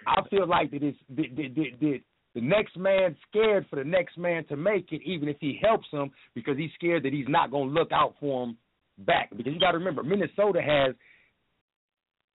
I 0.06 0.28
feel 0.30 0.48
like 0.48 0.70
that 0.70 0.82
it's 0.82 0.98
that, 1.10 1.36
that, 1.36 1.54
that, 1.54 1.80
that 1.80 1.98
the 2.34 2.40
next 2.40 2.76
man 2.76 3.16
scared 3.28 3.66
for 3.68 3.76
the 3.76 3.84
next 3.84 4.16
man 4.16 4.44
to 4.46 4.56
make 4.56 4.92
it, 4.92 5.02
even 5.04 5.28
if 5.28 5.36
he 5.40 5.60
helps 5.62 5.86
him, 5.90 6.10
because 6.34 6.56
he's 6.56 6.70
scared 6.74 7.02
that 7.04 7.12
he's 7.12 7.28
not 7.28 7.50
gonna 7.50 7.70
look 7.70 7.92
out 7.92 8.14
for 8.18 8.44
him 8.44 8.56
back. 8.98 9.30
Because 9.36 9.52
you 9.52 9.60
got 9.60 9.72
to 9.72 9.78
remember, 9.78 10.02
Minnesota 10.02 10.60
has 10.62 10.94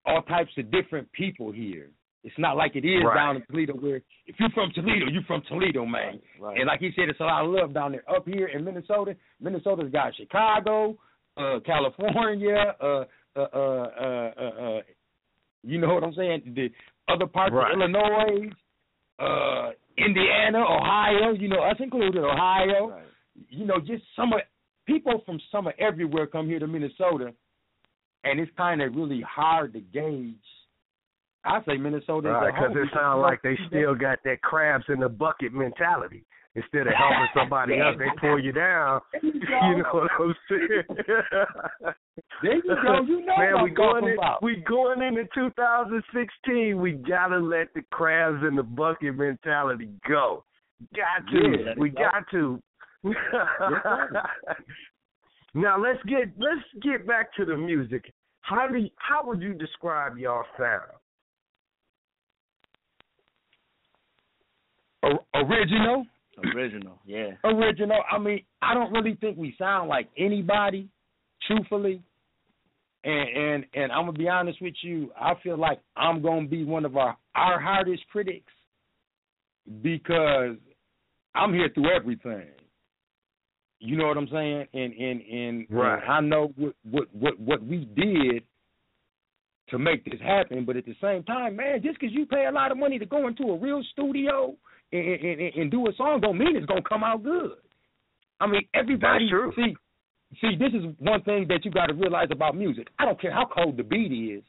all 0.06 0.22
types 0.24 0.52
of 0.58 0.72
different 0.72 1.12
people 1.12 1.52
here. 1.52 1.90
It's 2.24 2.38
not 2.38 2.56
like 2.56 2.76
it 2.76 2.86
is 2.86 3.04
Right. 3.04 3.16
down 3.16 3.36
in 3.38 3.42
Toledo 3.50 3.74
where 3.74 4.02
if 4.28 4.40
you're 4.40 4.50
from 4.52 4.72
Toledo, 4.74 5.08
you're 5.08 5.24
from 5.24 5.42
Toledo, 5.48 5.86
man. 5.86 6.20
Right. 6.40 6.58
And 6.58 6.68
like 6.68 6.80
he 6.80 6.92
said, 6.96 7.10
it's 7.10 7.20
a 7.20 7.24
lot 7.24 7.46
of 7.46 7.52
love 7.52 7.74
down 7.74 7.94
there. 7.94 8.04
Up 8.10 8.28
here 8.28 8.48
in 8.48 8.64
Minnesota, 8.64 9.16
Minnesota's 9.40 9.92
got 9.92 10.16
Chicago, 10.16 10.98
uh, 11.38 11.60
California, 11.66 12.76
uh, 12.80 13.06
uh, 13.36 13.40
uh, 13.40 13.48
uh, 14.00 14.32
uh, 14.38 14.44
uh, 14.78 14.82
you 15.64 15.80
know 15.80 15.94
what 15.96 16.04
I'm 16.04 16.14
saying? 16.14 16.54
The 16.56 16.70
other 17.08 17.26
parts 17.26 17.54
Right. 17.54 17.72
of 17.74 17.80
Illinois, 17.80 18.50
uh, 19.20 19.72
Indiana, 19.98 20.60
Ohio, 20.60 21.32
you 21.34 21.48
know, 21.48 21.62
us 21.64 21.78
included, 21.80 22.24
Ohio. 22.24 22.90
Right. 22.90 23.04
You 23.50 23.66
know, 23.66 23.80
just 23.80 24.04
some 24.16 24.34
of 24.34 24.42
people 24.92 25.22
from 25.26 25.40
some 25.52 25.68
of 25.68 25.74
everywhere 25.80 26.28
come 26.28 26.48
here 26.48 26.60
to 26.60 26.68
Minnesota, 26.68 27.34
and 28.24 28.40
it's 28.40 28.52
kind 28.58 28.82
of 28.82 28.96
really 28.96 29.22
hard 29.22 29.74
to 29.74 29.80
gauge. 29.80 30.36
I 31.44 31.60
say 31.66 31.78
Minnesota 31.78 32.30
Right, 32.30 32.54
because 32.54 32.76
it 32.76 32.90
sounds 32.94 33.22
like 33.22 33.42
they 33.42 33.58
still 33.68 33.96
got 33.96 34.20
that 34.26 34.42
crabs 34.42 34.86
in 34.90 35.00
the 35.00 35.10
bucket 35.10 35.54
mentality. 35.54 36.24
Instead 36.54 36.86
of 36.86 36.94
helping 36.94 37.28
somebody 37.34 37.80
else, 37.80 37.96
they 37.98 38.06
pull 38.20 38.38
you 38.40 38.52
down. 38.52 39.00
You. 39.24 39.32
You 39.42 39.78
know 39.78 39.90
what 39.92 40.12
I'm 40.20 40.36
saying? 40.50 40.84
There 42.44 42.56
you 42.56 42.62
go. 42.84 43.02
You 43.08 43.26
know 43.26 43.38
Man, 43.38 43.54
what 43.54 43.64
we 43.64 43.70
going 43.72 44.04
in, 44.08 44.14
about. 44.14 44.44
we 44.44 44.64
going 44.68 45.02
into 45.02 45.24
2016. 45.36 46.80
We 46.80 46.94
gotta 46.94 47.38
let 47.38 47.74
the 47.74 47.82
crabs 47.92 48.44
in 48.48 48.56
the 48.56 48.64
bucket 48.64 49.16
mentality 49.16 49.90
go. 50.08 50.44
Got 50.96 51.32
to. 51.32 51.38
Yeah, 51.38 51.74
we 51.78 51.90
go. 51.90 52.02
got 52.02 52.24
to. 52.32 52.60
Sir. 53.04 54.24
now 55.54 55.78
let's 55.82 56.02
get 56.04 56.30
let's 56.40 56.62
get 56.82 57.08
back 57.08 57.34
to 57.36 57.46
the 57.46 57.56
music. 57.58 58.12
How 58.42 58.68
do 58.68 58.78
you, 58.78 58.90
how 58.98 59.26
would 59.26 59.42
you 59.42 59.54
describe 59.54 60.18
y'all 60.18 60.44
sound? 60.58 60.82
O- 65.04 65.26
original, 65.36 66.06
Original, 66.56 67.00
yeah. 67.06 67.32
original. 67.44 68.00
I 68.12 68.18
mean, 68.18 68.44
I 68.62 68.74
don't 68.74 68.92
really 68.92 69.16
think 69.20 69.38
we 69.38 69.56
sound 69.58 69.90
like 69.90 70.08
anybody, 70.18 70.88
truthfully. 71.46 72.02
And 73.04 73.30
and 73.30 73.66
and 73.74 73.92
I'm 73.92 74.06
gonna 74.06 74.18
be 74.18 74.30
honest 74.30 74.62
with 74.62 74.76
you. 74.84 75.12
I 75.20 75.34
feel 75.44 75.58
like 75.58 75.80
I'm 75.96 76.22
gonna 76.22 76.48
be 76.48 76.64
one 76.64 76.86
of 76.86 76.98
our 76.98 77.18
our 77.36 77.60
hardest 77.60 78.04
critics 78.12 78.52
because 79.82 80.56
I'm 81.34 81.54
here 81.54 81.70
through 81.74 81.90
everything. 81.96 82.48
You 83.84 83.98
know 83.98 84.06
what 84.06 84.16
I'm 84.18 84.28
saying? 84.32 84.68
And 84.74 84.94
and 84.94 85.22
and, 85.22 85.68
Right. 85.70 86.02
and 86.04 86.12
I 86.12 86.20
know 86.22 86.54
what 86.56 86.76
what 86.84 87.08
what 87.14 87.40
what 87.40 87.64
we 87.66 87.86
did 87.96 88.44
to 89.70 89.80
make 89.80 90.06
this 90.06 90.22
happen. 90.22 90.66
But 90.66 90.78
at 90.78 90.86
the 90.86 90.96
same 91.02 91.24
time, 91.24 91.56
man, 91.56 91.82
just 91.82 92.00
because 92.00 92.14
you 92.14 92.28
pay 92.28 92.46
a 92.46 92.52
lot 92.52 92.72
of 92.72 92.78
money 92.78 93.00
to 93.00 93.06
go 93.08 93.28
into 93.28 93.44
a 93.50 93.58
real 93.58 93.84
studio 93.92 94.56
and, 94.92 95.02
and, 95.02 95.42
and, 95.42 95.56
and 95.56 95.72
do 95.72 95.88
a 95.88 95.94
song, 95.96 96.22
don't 96.22 96.38
mean 96.38 96.56
it's 96.56 96.68
gonna 96.68 96.82
come 96.88 97.04
out 97.04 97.24
good. 97.24 97.54
I 98.40 98.46
mean, 98.46 98.62
everybody. 98.76 99.28
See, 99.56 99.76
see, 100.40 100.56
this 100.60 100.74
is 100.74 100.86
one 101.00 101.24
thing 101.24 101.48
that 101.50 101.66
you 101.66 101.72
got 101.72 101.88
to 101.88 101.94
realize 101.94 102.28
about 102.32 102.56
music. 102.56 102.88
I 103.00 103.06
don't 103.06 103.20
care 103.20 103.34
how 103.34 103.46
cold 103.52 103.78
the 103.78 103.84
beat 103.84 104.12
is, 104.12 104.44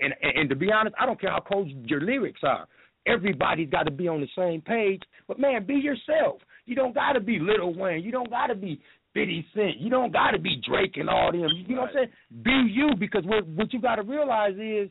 and, 0.00 0.12
and 0.22 0.38
and 0.38 0.50
to 0.50 0.56
be 0.56 0.72
honest, 0.72 0.96
I 1.00 1.06
don't 1.06 1.20
care 1.20 1.30
how 1.30 1.40
cold 1.40 1.68
your 1.86 2.00
lyrics 2.00 2.40
are. 2.42 2.66
Everybody's 3.06 3.70
got 3.70 3.84
to 3.84 3.92
be 3.92 4.08
on 4.08 4.20
the 4.20 4.28
same 4.36 4.60
page. 4.60 5.02
But 5.28 5.38
man, 5.38 5.66
be 5.66 5.74
yourself. 5.74 6.40
You 6.66 6.74
don't 6.74 6.94
got 6.94 7.12
to 7.12 7.20
be 7.20 7.38
Lil 7.40 7.74
Wayne. 7.74 8.02
You 8.02 8.10
don't 8.12 8.30
got 8.30 8.46
to 8.48 8.54
be 8.54 8.80
50 9.14 9.46
Cent. 9.54 9.76
You 9.78 9.90
don't 9.90 10.12
got 10.12 10.30
to 10.30 10.38
be 10.38 10.60
Drake 10.66 10.96
and 10.96 11.08
all 11.10 11.32
them. 11.32 11.48
You 11.66 11.74
know 11.76 11.82
what 11.82 11.90
I'm 11.90 11.94
saying? 11.96 12.08
Be 12.44 12.66
you 12.72 12.90
because 12.98 13.24
what 13.24 13.46
what 13.48 13.72
you 13.72 13.80
got 13.80 13.96
to 13.96 14.02
realize 14.02 14.54
is 14.58 14.88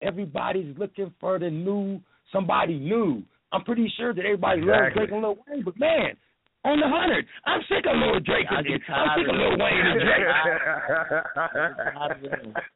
everybody's 0.00 0.74
looking 0.78 1.12
for 1.20 1.38
the 1.38 1.50
new 1.50 2.00
somebody 2.32 2.78
new. 2.78 3.22
I'm 3.52 3.64
pretty 3.64 3.92
sure 3.98 4.14
that 4.14 4.24
everybody 4.24 4.62
loves 4.62 4.88
Exactly. 4.88 5.06
Drake 5.06 5.12
and 5.12 5.22
Lil 5.22 5.36
Wayne, 5.46 5.62
but 5.64 5.78
man, 5.78 6.16
on 6.64 6.80
the 6.80 6.88
hundred, 6.88 7.26
I'm 7.44 7.60
sick 7.68 7.84
of 7.86 7.96
Lil 7.98 8.20
Drake 8.20 8.46
I 8.50 8.54
and 8.58 8.66
get 8.66 8.80
I'm 8.88 9.06
tired 9.06 9.18
sick 9.20 9.28
of 9.28 9.34
of 9.34 9.40
Lil. 9.40 9.58
Wayne 9.58 9.86
and 9.86 10.00
Drake. 10.00 10.26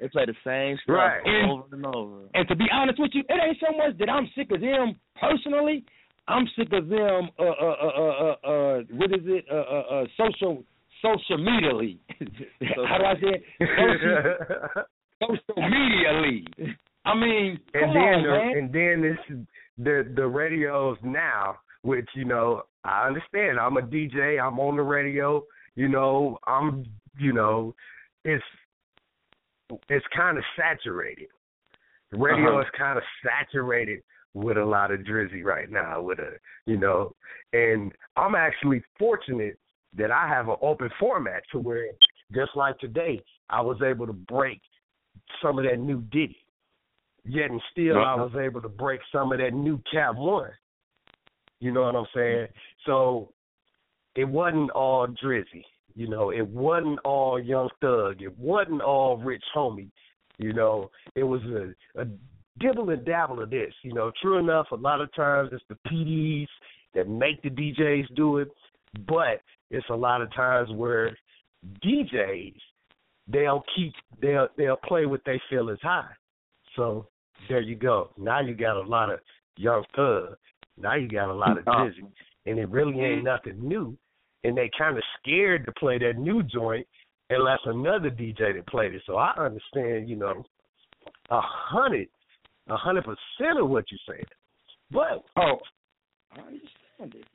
They 0.00 0.08
play 0.08 0.24
the 0.26 0.34
same 0.44 0.76
stuff 0.82 0.96
Right. 0.96 1.20
over 1.46 1.62
and 1.70 1.86
over. 1.86 2.16
And 2.34 2.48
to 2.48 2.56
be 2.56 2.66
honest 2.72 2.98
with 2.98 3.10
you, 3.14 3.22
it 3.28 3.40
ain't 3.40 3.58
so 3.60 3.70
much 3.76 3.96
that 3.98 4.08
I'm 4.10 4.28
sick 4.36 4.50
of 4.50 4.60
them 4.60 4.96
personally. 5.20 5.84
I'm 6.28 6.46
sick 6.56 6.68
of 6.72 6.88
them. 6.88 7.30
Uh, 7.38 7.42
uh, 7.42 7.76
uh, 7.82 7.92
uh, 7.98 8.36
uh, 8.44 8.48
uh 8.48 8.80
what 8.92 9.10
is 9.12 9.24
it? 9.24 9.44
Uh, 9.50 9.54
uh, 9.56 10.02
uh, 10.02 10.04
social, 10.16 10.62
social 11.02 11.38
medially. 11.38 11.98
How 12.88 12.98
do 12.98 13.04
I 13.04 13.14
say 13.14 13.40
it? 13.40 13.42
Social, 13.60 14.84
social 15.20 15.62
medially. 15.62 16.44
I 17.04 17.14
mean, 17.14 17.58
and 17.74 17.96
then 17.96 18.02
on, 18.02 18.22
the, 18.22 18.28
man. 18.28 18.52
and 18.56 18.72
then 18.72 19.02
this 19.02 19.38
the 19.78 20.12
the 20.14 20.26
radios 20.26 20.96
now, 21.02 21.56
which 21.82 22.08
you 22.14 22.24
know 22.24 22.62
I 22.84 23.08
understand. 23.08 23.58
I'm 23.58 23.76
a 23.76 23.82
DJ. 23.82 24.40
I'm 24.40 24.60
on 24.60 24.76
the 24.76 24.82
radio. 24.82 25.42
You 25.74 25.88
know 25.88 26.38
I'm 26.46 26.84
you 27.18 27.32
know 27.32 27.74
it's 28.24 28.44
it's 29.88 30.06
kind 30.16 30.38
of 30.38 30.44
saturated. 30.56 31.28
The 32.12 32.18
radio 32.18 32.52
Uh-huh. 32.52 32.60
is 32.60 32.66
kind 32.78 32.98
of 32.98 33.04
saturated 33.24 34.02
with 34.34 34.56
a 34.56 34.64
lot 34.64 34.90
of 34.90 35.00
drizzy 35.00 35.44
right 35.44 35.70
now. 35.70 36.00
With 36.00 36.18
a 36.18 36.32
you 36.66 36.76
know, 36.76 37.14
and 37.52 37.92
I'm 38.16 38.34
actually 38.34 38.82
fortunate 38.98 39.58
that 39.96 40.10
I 40.10 40.26
have 40.28 40.48
an 40.48 40.56
open 40.62 40.90
format 40.98 41.42
to 41.52 41.58
where 41.58 41.86
just 42.34 42.52
like 42.56 42.78
today, 42.78 43.22
I 43.50 43.60
was 43.60 43.80
able 43.82 44.06
to 44.06 44.12
break 44.12 44.60
some 45.42 45.58
of 45.58 45.64
that 45.64 45.78
new 45.78 46.00
Diddy. 46.10 46.38
Yet 47.24 47.50
and 47.50 47.62
still, 47.70 47.98
I 47.98 48.14
Uh-huh. 48.14 48.24
was 48.24 48.36
able 48.36 48.60
to 48.62 48.68
break 48.68 49.00
some 49.12 49.32
of 49.32 49.38
that 49.38 49.52
new 49.52 49.78
Cap 49.90 50.16
One. 50.16 50.50
You 51.60 51.70
know 51.70 51.82
what 51.82 51.94
I'm 51.94 52.06
saying? 52.14 52.48
So 52.86 53.32
it 54.16 54.24
wasn't 54.24 54.70
all 54.70 55.06
Drizzy. 55.06 55.64
You 55.94 56.08
know, 56.08 56.30
it 56.30 56.46
wasn't 56.46 56.98
all 57.04 57.38
Young 57.38 57.68
Thug. 57.80 58.22
It 58.22 58.36
wasn't 58.38 58.80
all 58.80 59.18
Rich 59.18 59.44
Homie. 59.54 59.90
You 60.38 60.52
know, 60.52 60.90
it 61.14 61.22
was 61.22 61.42
a, 61.44 62.00
a 62.00 62.06
dibble 62.58 62.90
and 62.90 63.04
dabble 63.04 63.42
of 63.42 63.50
this. 63.50 63.72
You 63.82 63.94
know, 63.94 64.12
true 64.20 64.38
enough, 64.38 64.66
a 64.72 64.76
lot 64.76 65.00
of 65.00 65.12
times 65.14 65.50
it's 65.52 65.64
the 65.68 65.78
PDs 65.88 66.48
that 66.94 67.08
make 67.08 67.42
the 67.42 67.50
DJs 67.50 68.14
do 68.14 68.38
it, 68.38 68.48
but 69.06 69.40
it's 69.70 69.88
a 69.90 69.96
lot 69.96 70.20
of 70.20 70.32
times 70.34 70.70
where 70.72 71.16
DJs 71.84 72.54
they'll 73.28 73.62
keep 73.74 73.92
they'll 74.20 74.48
they'll 74.56 74.76
play 74.76 75.06
what 75.06 75.22
they 75.24 75.40
feel 75.48 75.68
is 75.68 75.78
high. 75.82 76.10
So 76.76 77.06
there 77.48 77.60
you 77.60 77.76
go. 77.76 78.10
Now 78.18 78.40
you 78.40 78.54
got 78.54 78.76
a 78.76 78.86
lot 78.86 79.10
of 79.10 79.20
young 79.56 79.84
thug. 79.94 80.36
Now 80.76 80.94
you 80.94 81.08
got 81.08 81.30
a 81.30 81.34
lot 81.34 81.58
of 81.58 81.64
uh. 81.66 81.84
dizzy, 81.84 82.06
and 82.46 82.58
it 82.58 82.68
really 82.68 83.00
ain't 83.00 83.24
mm-hmm. 83.24 83.26
nothing 83.26 83.66
new. 83.66 83.96
And 84.44 84.56
they 84.56 84.70
kind 84.76 84.96
of 84.96 85.04
scared 85.18 85.66
to 85.66 85.72
play 85.72 85.98
that 85.98 86.18
new 86.18 86.42
joint 86.42 86.86
unless 87.30 87.60
another 87.64 88.10
DJ 88.10 88.54
that 88.54 88.66
played 88.66 88.92
it. 88.92 89.02
So 89.06 89.16
I 89.16 89.32
understand, 89.38 90.08
you 90.08 90.16
know, 90.16 90.44
a 91.30 91.40
hundred, 91.40 92.08
a 92.72 92.76
hundred 92.76 93.04
percent 93.04 93.58
of 93.60 93.68
what 93.68 93.84
you're 93.90 94.00
saying. 94.08 94.24
But 94.90 95.24
Oh, 95.36 95.58
I 96.32 96.38
understand 96.40 97.14
it. 97.22 97.26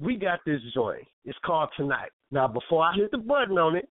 we 0.00 0.16
got 0.16 0.40
this 0.44 0.60
joint. 0.74 1.04
It's 1.24 1.38
called 1.44 1.70
Tonight. 1.76 2.10
Now, 2.30 2.48
before 2.48 2.84
I 2.84 2.94
hit 2.94 3.10
the 3.10 3.18
button 3.18 3.58
on 3.58 3.76
it, 3.76 3.88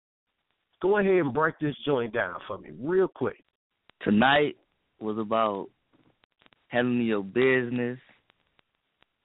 go 0.82 0.98
ahead 0.98 1.14
and 1.14 1.34
break 1.34 1.56
this 1.60 1.76
joint 1.86 2.14
down 2.14 2.36
for 2.48 2.58
me 2.58 2.70
real 2.80 3.08
quick. 3.08 3.44
Tonight 4.04 4.56
was 5.00 5.18
about 5.20 5.68
handling 6.70 7.06
your 7.06 7.24
business, 7.24 8.00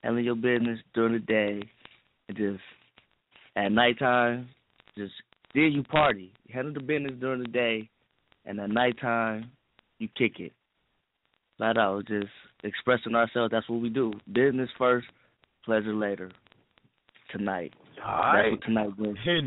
handling 0.03 0.25
your 0.27 0.35
business 0.37 0.79
during 0.95 1.15
the 1.15 1.19
day, 1.21 1.63
and 2.29 2.37
just 2.37 2.61
At 3.57 3.73
nighttime, 3.73 4.49
just 4.99 5.13
then 5.55 5.73
you 5.73 5.83
party. 5.83 6.33
Handle 6.51 6.75
the 6.75 6.81
business 6.81 7.13
during 7.21 7.41
the 7.41 7.49
day, 7.49 7.89
and 8.45 8.61
at 8.61 8.69
nighttime, 8.71 9.51
you 9.99 10.09
kick 10.17 10.41
it. 10.41 10.53
Flat 11.57 11.79
out, 11.79 12.07
just 12.07 12.29
expressing 12.65 13.15
ourselves. 13.15 13.51
That's 13.51 13.69
what 13.69 13.81
we 13.81 13.89
do. 13.89 14.13
Business 14.33 14.69
first, 14.79 15.07
pleasure 15.65 15.95
later. 15.95 16.31
Tonight. 17.33 17.75
All 18.05 18.13
right. 18.13 18.43
That's 18.43 18.53
what 18.53 18.63
tonight 18.67 18.97
brings. 18.97 19.19
hey, 19.25 19.43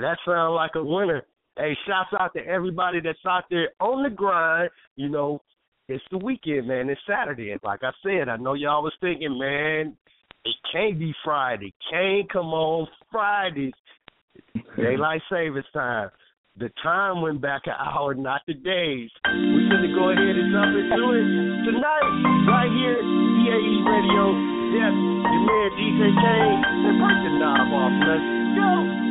that 0.00 0.18
sounds 0.26 0.54
like 0.54 0.72
a 0.74 0.82
winner. 0.82 1.22
Hey, 1.56 1.76
shouts 1.86 2.10
out 2.18 2.34
to 2.34 2.46
everybody 2.46 3.00
that's 3.00 3.18
out 3.26 3.44
there 3.50 3.70
on 3.80 4.02
the 4.02 4.10
grind. 4.10 4.70
You 4.96 5.08
know, 5.08 5.40
it's 5.88 6.04
the 6.10 6.18
weekend, 6.18 6.68
man. 6.68 6.90
It's 6.90 7.00
Saturday. 7.08 7.50
And 7.52 7.60
like 7.62 7.80
I 7.82 7.92
said, 8.02 8.28
I 8.28 8.36
know 8.36 8.54
y'all 8.54 8.82
was 8.82 8.92
thinking, 9.00 9.38
man, 9.38 9.96
it 10.44 10.54
can't 10.72 10.98
be 10.98 11.14
Friday. 11.24 11.72
Can't 11.90 12.30
come 12.30 12.48
on 12.48 12.88
Fridays. 13.10 13.72
Daylight 14.76 15.22
savings 15.30 15.64
time. 15.72 16.10
The 16.58 16.70
time 16.82 17.20
went 17.20 17.42
back 17.42 17.66
an 17.66 17.74
hour, 17.76 18.14
not 18.14 18.40
the 18.46 18.54
days. 18.54 19.10
We're 19.28 19.68
going 19.68 19.84
to 19.84 19.92
go 19.92 20.08
ahead 20.08 20.36
and 20.40 20.48
jump 20.48 20.72
into 20.72 21.04
it 21.12 21.28
tonight, 21.68 22.08
right 22.48 22.72
here, 22.72 22.96
EAE 22.96 23.84
Radio. 23.84 24.24
Yes, 24.72 24.96
your 24.96 25.44
man 25.44 25.68
DJ 25.76 26.16
Kane. 26.16 26.60
And 26.88 26.96
break 26.96 27.18
the 27.28 27.32
knob 27.36 27.68
off. 27.76 27.92
Let's 28.08 28.24
go. 28.56 29.05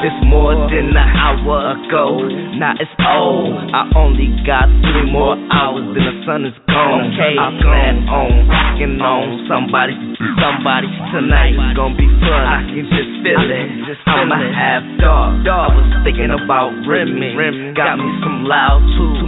It's 0.00 0.20
more 0.24 0.56
than 0.72 0.96
an 0.96 0.96
hour 0.96 1.76
ago, 1.76 2.24
now 2.56 2.72
it's 2.80 2.88
old. 3.04 3.52
I 3.72 3.84
only 3.96 4.32
got 4.48 4.64
three 4.80 5.12
more 5.12 5.36
hours, 5.52 5.84
then 5.92 6.00
the 6.00 6.14
sun 6.24 6.40
is 6.48 6.56
gone. 6.64 7.12
Okay, 7.12 7.36
I 7.36 7.48
plan 7.60 8.08
on 8.08 8.48
rocking 8.48 8.96
on 8.96 9.44
somebody, 9.44 9.92
somebody 10.40 10.88
tonight. 11.12 11.52
It's 11.52 11.76
gonna 11.76 12.00
be 12.00 12.08
fun. 12.24 12.44
I 12.48 12.64
can 12.64 12.84
just 12.88 13.12
feel 13.20 13.44
it. 13.44 13.68
I'ma 14.08 14.40
have 14.40 14.84
dark. 15.04 15.44
I 15.44 15.68
was 15.68 15.88
thinking 16.04 16.32
about 16.32 16.72
Remy. 16.88 17.36
Got 17.76 18.00
me 18.00 18.08
some 18.24 18.48
loud 18.48 18.80
too. 18.96 19.19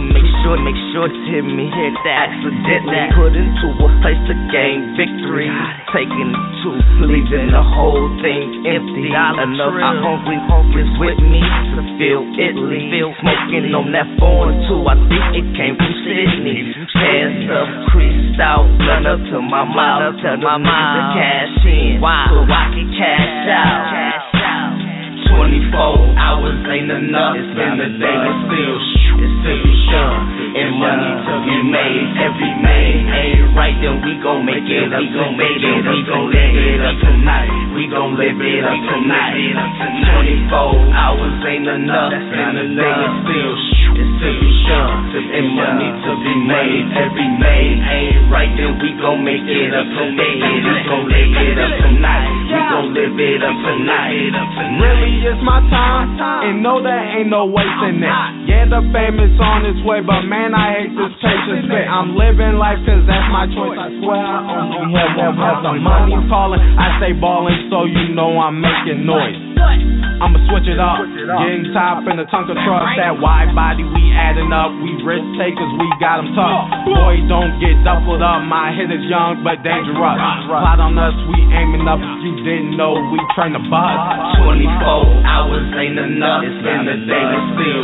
To 0.43 0.59
make 0.59 0.59
sure, 0.59 0.59
make 0.59 0.79
sure 0.91 1.07
to 1.07 1.21
hit 1.31 1.45
me. 1.47 1.71
Hit 1.71 1.95
that. 2.03 2.27
Accidentally 2.27 3.15
put 3.15 3.31
into 3.31 3.67
a 3.79 3.87
place 4.03 4.19
to 4.27 4.35
gain 4.51 4.91
victory. 4.99 5.47
Taking 5.95 6.35
it 6.35 6.43
to 6.67 6.69
leaving 7.07 7.47
the 7.55 7.63
whole 7.63 8.11
thing 8.19 8.67
empty. 8.67 9.07
Enough 9.07 9.39
I 9.39 9.95
hungry 10.03 10.35
is 10.83 10.91
with 10.99 11.19
me 11.23 11.39
to 11.39 11.81
feel 11.95 12.27
Italy. 12.35 12.91
Smoking 13.23 13.71
on 13.71 13.95
that 13.95 14.07
foreign 14.19 14.59
too. 14.67 14.83
I 14.83 14.99
think 15.07 15.25
it 15.31 15.47
came 15.55 15.79
from 15.79 15.93
Sydney. 16.03 16.75
Hands 16.91 17.47
up, 17.47 17.69
creased 17.95 18.39
out, 18.43 18.67
blunt 18.83 19.07
up 19.07 19.23
to 19.31 19.39
my 19.39 19.63
mouth. 19.63 20.19
Tell 20.19 20.37
my 20.43 20.59
mom 20.59 20.67
to 20.67 21.01
cash 21.15 21.55
in, 21.71 22.03
so 22.03 22.43
I 22.51 22.67
can 22.75 22.87
cash 22.99 23.47
out. 23.47 24.03
24 25.39 26.19
hours 26.19 26.59
ain't 26.67 26.91
enough. 26.91 27.39
It's 27.39 27.55
been 27.55 27.79
the 27.79 27.89
day, 27.97 28.11
but 28.11 28.37
still, 28.51 28.77
it's 29.23 29.35
still 29.39 29.63
sure. 29.87 30.15
And 30.53 30.69
money 30.77 31.11
to 31.23 31.33
be 31.47 31.57
made, 31.71 32.07
every 32.19 32.53
man 32.59 33.07
ain't 33.07 33.55
right, 33.55 33.73
then 33.79 34.03
we 34.03 34.19
gon' 34.19 34.43
make 34.43 34.67
it 34.67 34.91
up. 34.91 34.99
We 34.99 35.07
gon' 35.15 35.33
make 35.39 35.63
it 35.63 35.81
up. 35.87 35.95
We 35.95 36.03
gon' 36.03 36.27
live 36.29 36.55
it 36.59 36.81
up 36.83 36.97
tonight. 36.99 37.53
We 37.73 37.83
gon' 37.87 38.13
live 38.19 38.37
it 38.37 38.63
up 38.67 38.79
tonight. 38.83 39.55
24 40.51 40.93
hours 40.93 41.35
ain't 41.47 41.67
enough. 41.71 42.13
And 42.13 42.51
the 42.59 42.65
day 42.75 42.99
is 42.99 43.15
still, 43.23 43.55
it's. 43.95 44.13
And 45.13 45.49
money 45.57 45.89
to 45.89 46.11
be 46.21 46.33
made, 46.45 46.85
every 46.93 47.29
man 47.41 47.81
ain't 47.81 48.29
right, 48.29 48.49
then 48.57 48.77
we 48.77 48.93
gon' 49.01 49.23
make 49.23 49.45
it 49.45 49.73
up 49.73 49.85
tonight. 49.85 50.41
We 50.61 50.75
gon' 50.85 51.05
live 51.09 51.33
it 51.33 51.57
up 51.57 51.73
tonight. 51.81 52.42
Gon' 52.73 52.89
live 52.89 53.13
it 53.21 53.45
up 53.45 53.53
tonight. 53.53 54.33
Really, 54.81 55.21
it's 55.29 55.37
my 55.45 55.61
time, 55.69 56.17
and 56.17 56.65
no, 56.65 56.81
there 56.81 57.21
ain't 57.21 57.29
no 57.29 57.45
wasting 57.45 58.01
it. 58.01 58.09
Yeah, 58.49 58.65
the 58.65 58.81
fame 58.89 59.21
is 59.21 59.37
on 59.37 59.61
its 59.61 59.77
way, 59.85 60.01
but 60.01 60.25
man, 60.25 60.57
I 60.57 60.81
hate 60.81 60.93
this 60.97 61.13
patience 61.21 61.69
spit. 61.69 61.85
I'm 61.85 62.17
living 62.17 62.57
life 62.57 62.81
cause 62.81 63.05
that's 63.05 63.29
my 63.29 63.45
choice, 63.53 63.77
I 63.77 63.93
swear. 64.01 64.17
I'm 64.17 64.73
on 64.73 64.89
here, 64.89 65.05
have 65.05 65.61
the 65.61 65.77
money 65.77 66.17
calling. 66.25 66.57
I 66.57 66.97
stay 66.97 67.13
balling, 67.13 67.69
so 67.69 67.85
you 67.85 68.09
know 68.17 68.41
I'm 68.41 68.57
making 68.57 69.05
noise. 69.05 69.52
I'ma 70.23 70.39
switch 70.47 70.67
it 70.71 70.79
up, 70.79 71.03
getting 71.43 71.73
top 71.75 72.07
in 72.07 72.15
the 72.15 72.23
Tonka 72.31 72.55
truck. 72.63 72.85
That 72.95 73.19
wide 73.19 73.51
body, 73.51 73.83
we 73.83 74.03
adding 74.15 74.53
up. 74.55 74.71
We 74.79 74.95
risk 75.03 75.25
takers, 75.35 75.71
we 75.75 75.87
got 75.99 76.23
'em 76.23 76.31
tough. 76.31 76.87
Boy, 76.87 77.19
don't 77.27 77.59
get 77.59 77.75
doubled 77.83 78.21
up. 78.23 78.43
My 78.47 78.71
hit 78.71 78.91
is 78.91 79.03
young 79.05 79.43
but 79.43 79.61
dangerous. 79.63 79.97
Plot 80.47 80.79
on 80.79 80.97
us, 80.97 81.15
we 81.27 81.43
aiming 81.51 81.87
up. 81.87 81.99
You 81.99 82.39
didn't 82.43 82.77
know, 82.77 82.93
we 83.11 83.19
train 83.35 83.53
the 83.53 83.63
bus. 83.67 83.99
24 84.39 85.27
hours 85.27 85.67
ain't 85.75 85.99
enough. 85.99 86.43
It's 86.43 86.61
been 86.63 86.85
the 86.85 86.97
day, 87.03 87.23
but 87.23 87.43
still, 87.59 87.83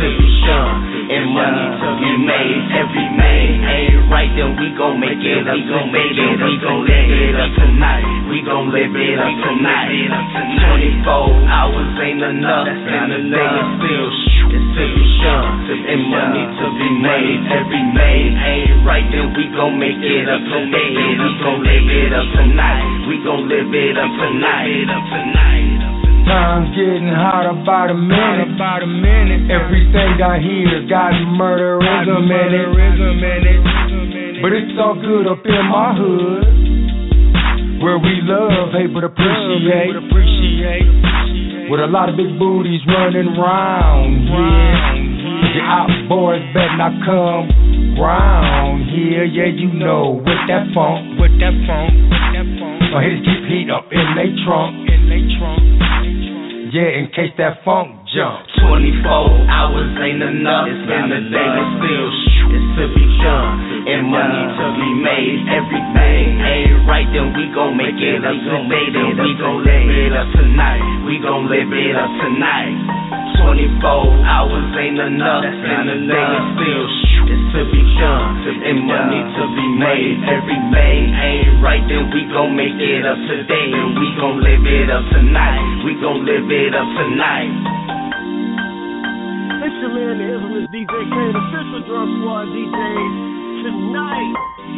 it's 0.00 0.16
still 0.16 0.24
sure. 0.44 0.72
And 1.10 1.26
money 1.34 1.66
to 1.82 1.88
be 1.98 2.10
made, 2.22 2.62
every 2.70 3.08
man 3.18 3.66
ain't 3.66 4.06
right, 4.08 4.30
then 4.32 4.54
we 4.56 4.70
gon' 4.78 5.02
make 5.02 5.18
it 5.18 5.42
up. 5.42 5.58
We 5.58 5.66
gon' 5.66 5.90
make 5.90 6.14
it, 6.14 6.38
we 6.38 6.54
gon' 6.62 6.86
live 6.86 7.10
it 7.10 7.34
up 7.34 7.50
tonight. 7.58 8.06
We 8.30 8.38
gon' 8.46 8.70
live 8.70 8.94
it 8.94 9.18
up 9.18 9.34
tonight. 9.42 10.06
24 11.04 11.50
hours 11.50 11.90
ain't 11.98 12.22
enough. 12.22 12.68
And 12.70 13.10
the 13.10 13.20
day 13.26 13.50
is 13.58 13.68
still, 13.76 14.08
it's 14.54 14.66
still 14.70 14.96
sure. 15.18 15.46
And 15.90 16.02
money 16.08 16.44
to 16.46 16.66
be 16.78 16.88
made, 17.02 17.40
every 17.50 17.84
man 17.90 18.30
ain't 18.38 18.86
right, 18.86 19.06
then 19.10 19.34
we 19.34 19.50
gon' 19.50 19.76
make 19.82 19.98
it 19.98 20.30
up 20.30 20.42
today. 20.46 20.94
We 20.94 21.30
gon' 21.42 21.60
live 21.66 21.90
it 21.90 22.12
up 22.14 22.28
tonight. 22.38 22.86
We 23.10 23.14
gon' 23.26 23.44
live 23.50 23.74
it 23.74 23.98
up 23.98 24.12
tonight. 24.14 25.79
Time's 26.30 26.70
getting 26.78 27.10
hotter 27.10 27.58
by 27.66 27.90
the 27.90 27.98
minute. 27.98 28.54
By 28.54 28.78
the 28.78 28.86
minute. 28.86 29.50
Everything 29.50 30.14
I 30.22 30.38
hear 30.38 30.86
got 30.86 31.10
murderism 31.34 32.30
in 32.30 32.50
it. 32.54 34.38
But 34.38 34.54
it's 34.54 34.78
all 34.78 34.94
good 34.94 35.26
up 35.26 35.42
in 35.42 35.64
my 35.66 35.90
hood. 35.98 36.46
Where 37.82 37.98
we 37.98 38.22
love, 38.22 38.70
hate, 38.70 38.94
but 38.94 39.02
appreciate. 39.10 39.90
With 41.66 41.82
a 41.82 41.90
lot 41.90 42.06
of 42.06 42.14
big 42.14 42.38
booties 42.38 42.78
running 42.86 43.34
round 43.34 44.30
here. 44.30 45.58
Your 45.58 45.66
out 45.66 45.90
boys 46.06 46.46
better 46.54 46.78
not 46.78 46.94
come 47.02 47.98
round 47.98 48.86
here. 48.94 49.26
Yeah, 49.26 49.50
you 49.50 49.74
know, 49.74 50.22
with 50.22 50.46
that 50.46 50.70
funk. 50.78 51.18
With 51.18 51.34
that 51.42 51.58
funk. 51.66 51.90
With 51.90 52.38
that 52.38 52.46
funk. 52.54 52.86
My 52.94 53.02
haters 53.02 53.26
keep 53.26 53.50
heat 53.50 53.66
up 53.66 53.90
in 53.90 54.14
they 54.14 54.30
trunk. 54.46 54.86
In 54.86 55.10
they 55.10 55.26
trunk. 55.34 55.79
Yeah, 56.70 57.02
in 57.02 57.10
case 57.10 57.34
that 57.34 57.66
funk 57.66 57.98
jump. 58.14 58.46
24 58.62 59.02
hours 59.50 59.90
ain't 60.06 60.22
enough. 60.22 60.70
It's 60.70 60.86
been 60.86 61.10
the 61.10 61.22
day, 61.26 61.48
but 61.50 61.66
still, 61.82 62.08
it's 62.46 62.68
to 62.78 62.84
be 62.94 63.06
done. 63.26 63.90
And 63.90 64.06
money 64.06 64.44
to 64.54 64.66
be 64.78 64.90
made, 65.02 65.50
everything 65.50 66.38
ain't 66.38 66.86
right, 66.86 67.10
then 67.10 67.34
we 67.34 67.50
gon' 67.50 67.74
make 67.74 67.98
it 67.98 68.22
up 68.22 68.38
today. 68.38 68.86
Then 68.94 69.18
we 69.18 69.34
gon' 69.34 69.66
live 69.66 69.90
it 69.90 70.14
up 70.14 70.30
tonight. 70.30 70.82
We 71.10 71.18
gon' 71.18 71.50
live 71.50 71.74
it 71.74 71.94
up 71.98 72.12
tonight. 72.22 72.78
24 73.42 74.30
hours 74.30 74.70
ain't 74.78 75.00
enough. 75.10 75.42
And 75.42 75.90
the 75.90 75.98
day 76.06 76.22
is 76.22 76.46
still, 76.54 76.86
it's 76.86 77.09
to 77.52 77.60
be 77.70 77.82
done. 77.98 78.46
And 78.46 78.86
money 78.86 79.20
to 79.20 79.44
be 79.54 79.66
made, 79.78 80.16
every 80.26 80.60
man 80.70 81.14
ain't 81.14 81.62
right, 81.62 81.82
then 81.86 82.10
we 82.14 82.26
gon' 82.30 82.54
make 82.54 82.78
it 82.78 83.02
up 83.06 83.18
today. 83.26 83.66
Then 83.70 83.94
we 83.98 84.06
gon' 84.18 84.38
live 84.38 84.64
it 84.64 84.88
up 84.90 85.04
tonight. 85.10 85.82
We 85.82 85.98
gon' 85.98 86.22
live 86.22 86.46
it 86.46 86.72
up 86.74 86.88
tonight. 86.94 87.52
It's 89.66 89.76
your 89.82 89.92
man, 89.92 90.18
the 90.18 90.26
infamous 90.30 90.66
DJ 90.72 90.94
Kane, 90.94 91.36
official 91.36 91.82
drum 91.84 92.08
squad 92.22 92.46
DJs 92.54 93.14
tonight. 93.66 94.34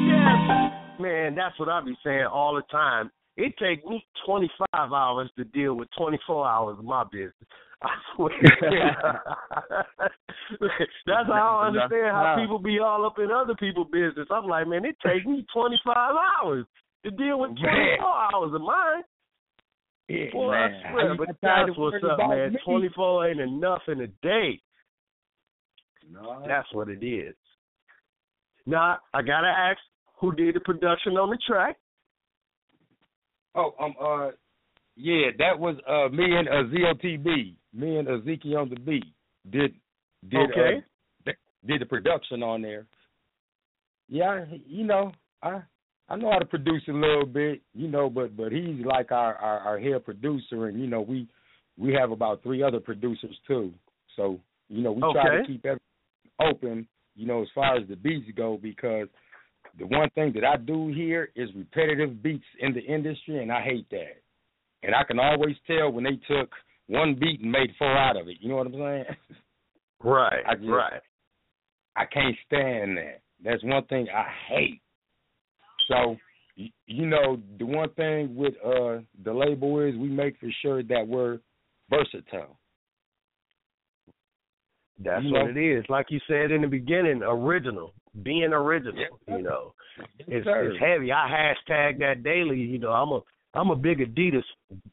Yes. 0.09 1.01
Man, 1.01 1.35
that's 1.35 1.59
what 1.59 1.69
I 1.69 1.81
be 1.81 1.97
saying 2.03 2.27
all 2.27 2.55
the 2.55 2.63
time. 2.71 3.11
It 3.37 3.57
takes 3.57 3.85
me 3.85 4.05
25 4.27 4.93
hours 4.93 5.31
to 5.39 5.45
deal 5.45 5.75
with 5.75 5.89
24 5.97 6.47
hours 6.47 6.77
of 6.79 6.85
my 6.85 7.05
business. 7.05 7.33
I 7.83 7.91
swear. 8.15 8.31
that's 11.07 11.29
how 11.29 11.61
I 11.63 11.67
understand 11.67 12.13
how 12.13 12.37
people 12.41 12.59
be 12.59 12.79
all 12.79 13.07
up 13.07 13.19
in 13.19 13.31
other 13.31 13.55
people's 13.55 13.89
business. 13.93 14.29
I'm 14.31 14.47
like, 14.47 14.69
man, 14.69 14.85
it 14.85 14.97
takes 15.05 15.27
me 15.27 15.45
25 15.53 15.97
hours 15.97 16.67
to 17.05 17.11
deal 17.11 17.41
with 17.41 17.59
24 17.59 18.07
hours 18.07 18.55
of 18.55 18.61
mine. 18.61 19.03
Yeah, 20.09 20.31
Boy, 20.33 20.51
man. 20.51 20.75
I 20.75 20.93
swear, 20.93 21.15
but 21.17 21.29
that's 21.43 21.79
what's 21.79 22.05
up, 22.05 22.19
man. 22.19 22.57
24 22.65 23.29
ain't 23.29 23.41
enough 23.41 23.83
in 23.89 24.03
a 24.03 24.07
day. 24.23 24.61
No. 26.11 26.43
That's 26.47 26.69
what 26.73 26.89
it 26.89 27.05
is. 27.05 27.35
Now, 28.67 28.99
I 29.15 29.23
gotta 29.23 29.49
ask, 29.49 29.79
who 30.21 30.35
did 30.35 30.55
the 30.55 30.61
production 30.61 31.17
on 31.17 31.31
the 31.31 31.39
track. 31.47 31.77
Oh, 33.55 33.75
um, 33.81 33.95
uh, 34.01 34.31
yeah, 34.97 35.31
that 35.39 35.59
was 35.59 35.77
uh 35.89 36.09
me 36.15 36.25
and 36.37 36.49
uh, 36.49 36.65
ZOTB, 36.75 37.55
me 37.73 37.97
and 37.97 38.09
Ezekiel 38.09 38.59
on 38.59 38.71
the 38.71 38.77
beat 38.77 39.05
did 39.51 39.75
did 40.29 40.51
Okay. 40.51 40.83
uh, 41.27 41.33
did 41.67 41.81
the 41.81 41.87
production 41.87 42.43
on 42.43 42.63
there. 42.63 42.87
Yeah, 44.09 44.45
you 44.67 44.85
know, 44.85 45.13
I 45.43 45.63
I 46.09 46.17
know 46.17 46.31
how 46.31 46.39
to 46.39 46.45
produce 46.45 46.83
a 46.89 46.93
little 46.93 47.27
bit, 47.27 47.63
you 47.75 47.89
know, 47.89 48.11
but 48.11 48.37
but 48.37 48.53
he's 48.53 48.85
like 48.85 49.13
our 49.13 49.35
our, 49.37 49.59
our 49.61 49.79
head 49.79 50.05
producer, 50.05 50.67
and 50.67 50.81
you 50.81 50.87
know 50.87 51.01
we 51.01 51.27
we 51.79 51.93
have 51.95 52.11
about 52.11 52.43
three 52.43 52.63
other 52.63 52.81
producers 52.81 53.37
too. 53.47 53.73
So 54.17 54.39
you 54.69 54.83
know 54.83 54.93
we 54.93 55.01
try 55.01 55.39
to 55.39 55.47
keep 55.47 55.65
everything 55.65 55.81
open, 56.41 56.87
you 57.15 57.27
know, 57.27 57.43
as 57.43 57.49
far 57.55 57.77
as 57.77 57.89
the 57.89 57.97
beats 57.97 58.31
go, 58.37 58.59
because 58.61 59.09
the 59.79 59.87
one 59.87 60.11
thing 60.11 60.33
that 60.35 60.45
I 60.45 60.57
do 60.57 60.89
here 60.89 61.31
is 61.35 61.49
repetitive 61.57 62.23
beats 62.23 62.45
in 62.61 62.75
the 62.75 62.81
industry, 62.81 63.43
and 63.43 63.51
I 63.51 63.63
hate 63.63 63.89
that. 63.91 64.22
And 64.83 64.95
I 64.95 65.05
can 65.05 65.19
always 65.19 65.57
tell 65.67 65.91
when 65.91 66.05
they 66.05 66.19
took 66.29 66.51
one 66.89 67.15
beat 67.19 67.41
and 67.41 67.53
made 67.53 67.71
four 67.79 67.97
out 67.97 68.17
of 68.17 68.29
it. 68.29 68.37
You 68.41 68.49
know 68.49 68.57
what 68.57 68.67
I'm 68.67 68.73
saying? 68.75 69.05
Right, 70.05 70.43
I 70.49 70.55
just- 70.57 70.67
right. 70.69 71.01
I 71.95 72.05
can't 72.07 72.35
stand 72.47 72.97
that. 72.97 73.21
That's 73.45 73.63
one 73.63 73.85
thing 73.85 74.09
I 74.13 74.27
hate. 74.49 74.81
So, 75.87 76.17
you 76.57 77.07
know, 77.07 77.39
the 77.61 77.65
one 77.67 77.91
thing 77.91 78.35
with 78.35 78.55
uh 78.65 78.99
the 79.25 79.33
label 79.33 79.79
is 79.79 79.95
we 79.97 80.09
make 80.09 80.39
for 80.41 80.49
sure 80.61 80.83
that 80.83 81.07
we're 81.07 81.39
versatile. 81.89 82.59
That's 84.99 85.25
You 85.25 85.33
what 85.33 85.45
know? 85.45 85.51
it 85.51 85.57
is. 85.79 85.85
Like 85.89 86.07
you 86.11 86.21
said 86.29 86.51
in 86.51 86.63
the 86.63 86.69
beginning, 86.69 87.23
original. 87.23 87.93
Being 88.23 88.53
original, 88.53 89.19
you 89.27 89.43
know. 89.43 89.73
It's, 90.19 90.47
it's 90.47 90.79
heavy. 90.81 91.13
I 91.13 91.55
hashtag 91.71 91.99
that 92.01 92.23
daily. 92.23 92.59
You 92.61 92.79
know, 92.79 92.91
I'm 92.91 93.09
a 93.11 93.21
I'm 93.55 93.71
a 93.71 93.77
big 93.77 93.99
Adidas 93.99 94.45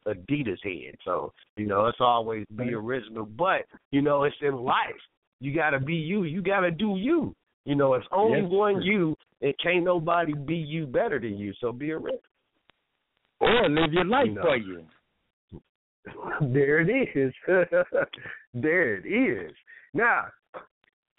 Adidas 0.07 0.57
head, 0.63 0.95
so 1.05 1.31
you 1.55 1.65
know 1.65 1.85
it's 1.87 1.99
always 2.01 2.45
be 2.55 2.73
original. 2.73 3.25
But 3.25 3.61
you 3.91 4.01
know, 4.01 4.23
it's 4.23 4.35
in 4.41 4.55
life. 4.55 5.01
You 5.39 5.55
gotta 5.55 5.79
be 5.79 5.95
you. 5.95 6.23
You 6.23 6.41
gotta 6.41 6.69
do 6.71 6.95
you. 6.97 7.33
You 7.65 7.75
know, 7.75 7.93
it's 7.93 8.07
only 8.11 8.41
Yes, 8.41 8.49
one 8.51 8.81
you, 8.81 9.15
It 9.41 9.55
can't 9.61 9.83
nobody 9.83 10.33
be 10.33 10.55
you 10.55 10.85
better 10.87 11.19
than 11.19 11.37
you. 11.37 11.53
So 11.61 11.71
be 11.71 11.91
original. 11.91 12.19
Or 13.39 13.69
live 13.69 13.93
your 13.93 14.05
life 14.05 14.25
You 14.27 14.33
know. 14.33 14.41
for 14.41 14.57
you. 14.57 14.83
there 16.53 16.79
it 16.81 16.89
is. 17.17 17.33
there 18.53 18.95
it 18.97 19.05
is. 19.05 19.53
Now, 19.93 20.25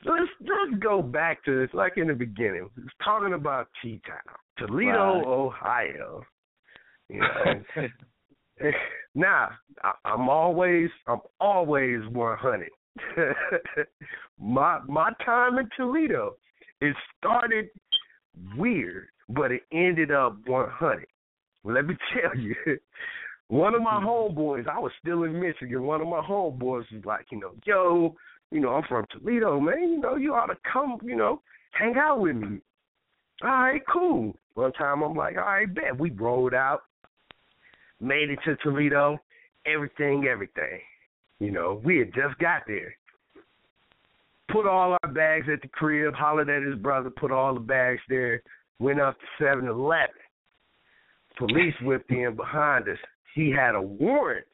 let's 0.04 0.30
let's 0.40 0.82
go 0.82 1.02
back 1.02 1.44
to 1.44 1.60
this. 1.60 1.72
like 1.74 1.96
in 1.96 2.08
the 2.08 2.14
beginning. 2.14 2.68
Talking 3.04 3.34
about 3.34 3.68
T 3.82 4.00
Town, 4.06 4.34
Toledo, 4.58 4.90
Right. 4.90 5.24
Ohio. 5.26 6.22
You 7.10 7.20
know. 7.20 8.70
now, 9.14 9.50
I, 9.82 9.92
I'm 10.04 10.28
always 10.28 10.90
I'm 11.06 11.20
always 11.40 12.00
100. 12.10 12.68
my 14.40 14.80
my 14.88 15.12
time 15.24 15.58
in 15.58 15.68
Toledo, 15.76 16.36
it 16.80 16.94
started 17.18 17.68
weird, 18.56 19.08
but 19.28 19.52
it 19.52 19.62
ended 19.72 20.10
up 20.10 20.36
100. 20.46 21.06
Let 21.64 21.86
me 21.86 21.96
tell 22.14 22.38
you, 22.38 22.54
one 23.48 23.74
of 23.74 23.82
my 23.82 23.94
mm-hmm. 23.94 24.38
homeboys, 24.38 24.68
I 24.68 24.78
was 24.78 24.92
still 25.00 25.24
in 25.24 25.40
Michigan. 25.40 25.82
One 25.82 26.00
of 26.00 26.08
my 26.08 26.20
homeboys 26.20 26.84
was 26.92 27.04
like, 27.04 27.26
you 27.30 27.40
know, 27.40 27.52
yo, 27.64 28.14
you 28.50 28.60
know, 28.60 28.70
I'm 28.70 28.84
from 28.88 29.06
Toledo, 29.10 29.60
man. 29.60 29.90
You 29.90 30.00
know, 30.00 30.16
you 30.16 30.34
ought 30.34 30.46
to 30.46 30.56
come, 30.70 30.98
you 31.02 31.16
know, 31.16 31.42
hang 31.72 31.94
out 31.96 32.20
with 32.20 32.36
me. 32.36 32.60
All 33.42 33.48
right, 33.48 33.82
cool. 33.90 34.34
One 34.54 34.72
time 34.72 35.02
I'm 35.02 35.14
like, 35.14 35.36
all 35.36 35.44
right, 35.44 35.72
bet. 35.72 35.98
We 35.98 36.10
rolled 36.10 36.54
out, 36.54 36.82
made 38.00 38.30
it 38.30 38.38
to 38.44 38.56
Toledo, 38.56 39.18
everything, 39.66 40.26
everything. 40.30 40.80
You 41.38 41.50
know, 41.50 41.80
we 41.84 41.98
had 41.98 42.14
just 42.14 42.38
got 42.38 42.62
there. 42.66 42.94
Put 44.52 44.66
all 44.66 44.96
our 45.02 45.12
bags 45.12 45.46
at 45.52 45.62
the 45.62 45.68
crib, 45.68 46.14
hollered 46.14 46.50
at 46.50 46.62
his 46.62 46.76
brother, 46.76 47.10
put 47.10 47.30
all 47.30 47.54
the 47.54 47.60
bags 47.60 48.00
there, 48.08 48.42
went 48.78 49.00
up 49.00 49.16
to 49.18 49.44
7 49.44 49.66
Eleven. 49.68 50.08
Police 51.38 51.74
whipped 51.82 52.10
in 52.10 52.36
behind 52.36 52.88
us. 52.88 52.98
He 53.34 53.50
had 53.50 53.74
a 53.74 53.80
warrant 53.80 54.46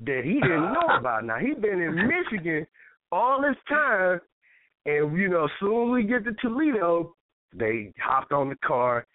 that 0.00 0.22
he 0.24 0.34
didn't 0.34 0.72
know 0.72 0.88
about. 0.98 1.24
Now, 1.24 1.38
he'd 1.38 1.60
been 1.60 1.80
in 1.80 2.08
Michigan 2.08 2.66
all 3.12 3.42
this 3.42 3.56
time, 3.68 4.20
and, 4.86 5.16
you 5.16 5.28
know, 5.28 5.48
soon 5.60 5.88
as 5.88 5.92
we 5.92 6.02
get 6.04 6.24
to 6.24 6.32
Toledo, 6.40 7.14
they 7.54 7.92
hopped 8.00 8.32
on 8.32 8.48
the 8.48 8.56
car. 8.56 9.06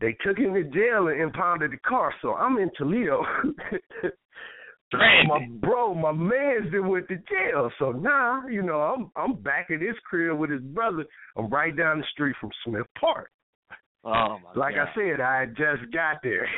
They 0.00 0.16
took 0.24 0.38
him 0.38 0.54
to 0.54 0.64
jail 0.64 1.08
and 1.08 1.20
impounded 1.20 1.72
the 1.72 1.78
car. 1.78 2.12
So 2.22 2.34
I'm 2.34 2.56
in 2.58 2.70
Toledo. 2.76 3.22
my 4.92 5.46
bro, 5.60 5.94
my 5.94 6.12
man's 6.12 6.70
been 6.70 6.88
went 6.88 7.08
to 7.08 7.16
jail. 7.16 7.70
So 7.78 7.92
now, 7.92 8.46
you 8.48 8.62
know, 8.62 8.80
I'm 8.80 9.10
I'm 9.14 9.40
back 9.42 9.70
at 9.70 9.80
his 9.80 9.96
crib 10.08 10.38
with 10.38 10.50
his 10.50 10.62
brother. 10.62 11.04
I'm 11.36 11.48
right 11.50 11.76
down 11.76 11.98
the 11.98 12.04
street 12.12 12.34
from 12.40 12.50
Smith 12.64 12.86
Park. 12.98 13.30
Oh 14.02 14.38
my 14.42 14.58
Like 14.58 14.74
God. 14.76 14.88
I 14.88 14.94
said, 14.94 15.20
I 15.20 15.40
had 15.40 15.56
just 15.56 15.92
got 15.92 16.16
there. 16.22 16.48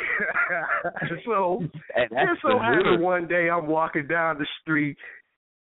so 1.27 1.63
just 1.97 2.43
so 2.43 2.59
happened 2.59 3.03
one 3.03 3.27
day 3.27 3.51
I'm 3.51 3.67
walking 3.67 4.07
down 4.07 4.39
the 4.39 4.47
street, 4.61 4.97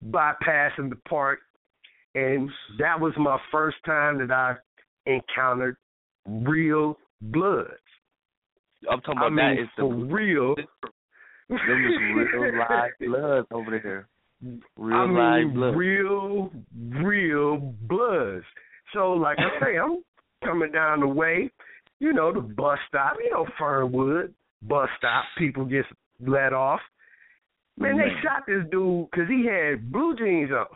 bypassing 0.04 0.90
the 0.90 0.98
park, 1.08 1.38
and 2.16 2.50
that 2.80 2.98
was 2.98 3.12
my 3.16 3.38
first 3.52 3.76
time 3.86 4.18
that 4.18 4.32
I 4.32 4.54
encountered 5.06 5.76
real 6.26 6.96
bloods. 7.20 7.70
I'm 8.90 9.00
talking 9.00 9.18
I 9.18 9.26
about 9.26 9.32
mean, 9.32 9.56
that 9.56 9.62
is 9.62 9.68
for 9.76 9.88
the 9.94 10.04
real. 10.04 10.54
them 11.48 11.58
is 11.58 12.32
real 12.32 12.58
live 12.58 12.90
bloods 13.00 13.48
over 13.52 13.80
there. 13.82 14.08
Real 14.76 14.96
I 14.96 15.04
live 15.04 15.44
mean, 15.46 15.54
blood. 15.54 15.76
real, 15.76 16.50
real 17.02 17.74
bloods. 17.82 18.44
So, 18.94 19.12
like 19.12 19.38
I 19.38 19.60
say, 19.64 19.76
I'm 19.78 20.02
coming 20.44 20.72
down 20.72 21.00
the 21.00 21.06
way, 21.08 21.50
you 21.98 22.12
know, 22.14 22.32
the 22.32 22.40
bus 22.40 22.78
stop, 22.88 23.16
you 23.22 23.30
know, 23.30 23.46
Fernwood 23.58 24.32
bus 24.62 24.88
stop. 24.98 25.24
People 25.38 25.66
just 25.66 25.88
let 26.26 26.52
off. 26.52 26.80
Man, 27.76 27.96
they 27.96 28.08
shot 28.22 28.42
this 28.46 28.62
dude 28.70 29.10
because 29.10 29.28
he 29.28 29.46
had 29.46 29.90
blue 29.90 30.14
jeans 30.16 30.50
on, 30.50 30.66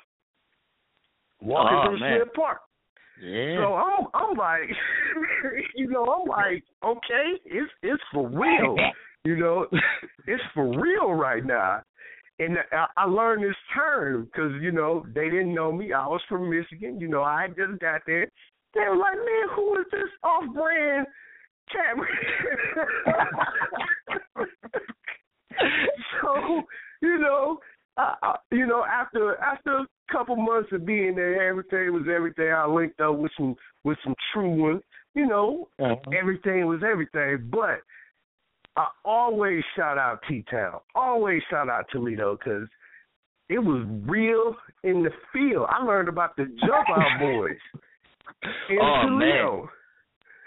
walking 1.42 1.78
Oh, 1.78 1.96
through 1.98 2.26
Park. 2.34 2.60
Yeah. 3.22 3.56
So 3.58 3.74
I'm, 3.74 4.06
I'm 4.14 4.36
like, 4.36 4.70
you 5.74 5.88
know, 5.88 6.04
I'm 6.04 6.28
like, 6.28 6.64
okay, 6.84 7.38
it's 7.44 7.70
it's 7.82 8.02
for 8.12 8.28
real. 8.28 8.76
You 9.26 9.36
know, 9.36 9.66
it's 10.26 10.42
for 10.52 10.68
real 10.78 11.14
right 11.14 11.42
now. 11.42 11.80
And 12.38 12.58
I, 12.72 12.86
I 12.94 13.04
learned 13.06 13.42
this 13.42 13.56
term 13.74 14.24
because 14.26 14.52
you 14.60 14.70
know 14.70 15.06
they 15.14 15.30
didn't 15.30 15.54
know 15.54 15.72
me. 15.72 15.94
I 15.94 16.06
was 16.06 16.20
from 16.28 16.50
Michigan. 16.50 17.00
You 17.00 17.08
know, 17.08 17.22
I 17.22 17.48
just 17.48 17.80
got 17.80 18.02
there. 18.06 18.28
They 18.74 18.80
were 18.80 18.98
like, 18.98 19.16
"Man, 19.16 19.48
who 19.56 19.78
is 19.78 19.86
this 19.90 20.10
off-brand 20.22 21.06
cat?" 21.72 21.96
so 26.20 26.62
you 27.00 27.18
know, 27.18 27.60
I, 27.96 28.14
I, 28.22 28.36
you 28.50 28.66
know, 28.66 28.84
after 28.84 29.36
after 29.40 29.78
a 29.78 29.86
couple 30.10 30.36
months 30.36 30.70
of 30.72 30.84
being 30.84 31.14
there, 31.14 31.48
everything 31.48 31.92
was 31.92 32.04
everything. 32.14 32.50
I 32.50 32.66
linked 32.66 33.00
up 33.00 33.16
with 33.16 33.30
some 33.36 33.54
with 33.84 33.98
some 34.04 34.14
true 34.32 34.50
ones. 34.50 34.82
You 35.14 35.26
know, 35.26 35.68
Uh-huh. 35.78 35.96
everything 36.18 36.66
was 36.66 36.82
everything. 36.82 37.48
But 37.50 37.80
I 38.76 38.86
always 39.04 39.62
shout 39.76 39.96
out 39.98 40.20
T 40.28 40.44
Town. 40.50 40.80
Always 40.96 41.42
shout 41.50 41.68
out 41.68 41.84
Toledo 41.92 42.36
because 42.36 42.68
it 43.48 43.58
was 43.60 43.86
real 44.06 44.56
in 44.82 45.02
the 45.04 45.10
field. 45.32 45.66
I 45.70 45.84
learned 45.84 46.08
about 46.08 46.34
the 46.36 46.46
Jump 46.46 46.88
Out 46.90 47.10
Boys 47.20 47.56
in 48.70 48.78
Oh, 48.80 49.08
man. 49.08 49.68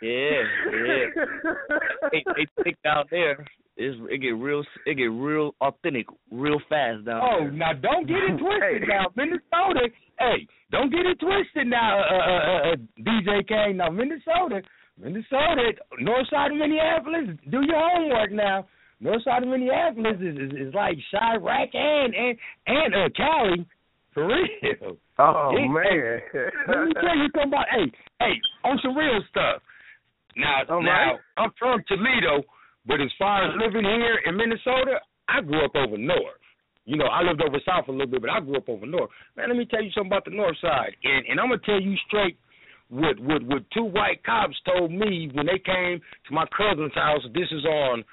Toledo. 0.01 0.05
Yeah, 0.05 0.41
yeah. 0.85 2.09
they, 2.11 2.23
they 2.35 2.63
think 2.63 2.77
down 2.83 3.05
there 3.11 3.45
is 3.77 3.95
it 4.09 4.21
get 4.21 4.29
real 4.29 4.63
it 4.85 4.95
get 4.95 5.05
real 5.05 5.53
authentic 5.61 6.07
real 6.31 6.59
fast 6.67 7.05
down 7.05 7.21
Oh, 7.23 7.39
there. 7.43 7.51
now 7.51 7.73
don't 7.73 8.07
get 8.07 8.17
it 8.17 8.37
twisted 8.39 8.81
Hey. 8.81 8.87
now, 8.87 9.05
Minnesota. 9.15 9.89
Hey, 10.19 10.47
don't 10.71 10.91
get 10.91 11.05
it 11.05 11.19
twisted 11.19 11.67
now, 11.67 11.99
uh, 11.99 12.15
uh, 12.15 12.17
uh, 12.17 12.71
uh, 12.71 12.75
DJ 13.01 13.47
Kane. 13.47 13.77
Now, 13.77 13.89
Minnesota, 13.91 14.61
Minnesota, 14.99 15.73
north 15.99 16.27
side 16.31 16.51
of 16.51 16.57
Minneapolis, 16.57 17.37
do 17.51 17.61
your 17.61 17.77
homework 17.79 18.31
now. 18.31 18.67
North 18.99 19.23
side 19.23 19.43
of 19.43 19.49
Minneapolis 19.49 20.17
is 20.19 20.35
is, 20.37 20.51
is 20.69 20.73
like 20.73 20.97
Chiraq 21.13 21.75
and 21.75 22.15
and 22.15 22.37
and 22.65 22.95
uh, 22.95 23.09
Cali, 23.15 23.65
for 24.13 24.25
real. 24.25 24.97
Oh 25.19 25.51
Yeah. 25.55 25.67
man. 25.67 26.21
Let 26.67 26.85
me 26.85 26.93
tell 26.99 27.15
you 27.15 27.29
something 27.35 27.49
about 27.49 27.67
hey, 27.69 27.91
hey, 28.19 28.33
on 28.63 28.79
some 28.81 28.97
real 28.97 29.21
stuff. 29.29 29.61
Now, 30.37 30.61
All 30.69 30.83
now 30.83 31.17
right. 31.17 31.19
I'm 31.37 31.51
from 31.57 31.83
Toledo, 31.87 32.45
but 32.85 33.01
as 33.01 33.09
far 33.17 33.43
as 33.43 33.57
living 33.59 33.83
here 33.83 34.21
in 34.25 34.37
Minnesota, 34.37 35.01
I 35.27 35.41
grew 35.41 35.65
up 35.65 35.75
over 35.75 35.97
north. 35.97 36.41
You 36.85 36.95
know, 36.95 37.07
I 37.11 37.21
lived 37.21 37.41
over 37.41 37.59
south 37.65 37.89
a 37.89 37.91
little 37.91 38.07
bit, 38.07 38.21
but 38.21 38.29
I 38.29 38.39
grew 38.39 38.55
up 38.55 38.69
over 38.69 38.85
north. 38.85 39.09
Man, 39.35 39.49
let 39.49 39.57
me 39.57 39.65
tell 39.65 39.83
you 39.83 39.91
something 39.91 40.07
about 40.11 40.23
the 40.23 40.31
north 40.31 40.55
side, 40.61 40.95
and 41.03 41.25
and 41.27 41.39
I'm 41.39 41.49
gonna 41.49 41.59
tell 41.65 41.81
you 41.81 41.97
straight 42.07 42.37
what 42.89 43.19
what 43.19 43.43
what 43.43 43.63
two 43.73 43.83
white 43.83 44.23
cops 44.23 44.55
told 44.63 44.91
me 44.91 45.29
when 45.33 45.47
they 45.47 45.59
came 45.59 45.99
to 45.99 46.31
my 46.33 46.45
cousin's 46.55 46.95
house. 46.95 47.21
This 47.33 47.51
is 47.51 47.65
on 47.65 48.05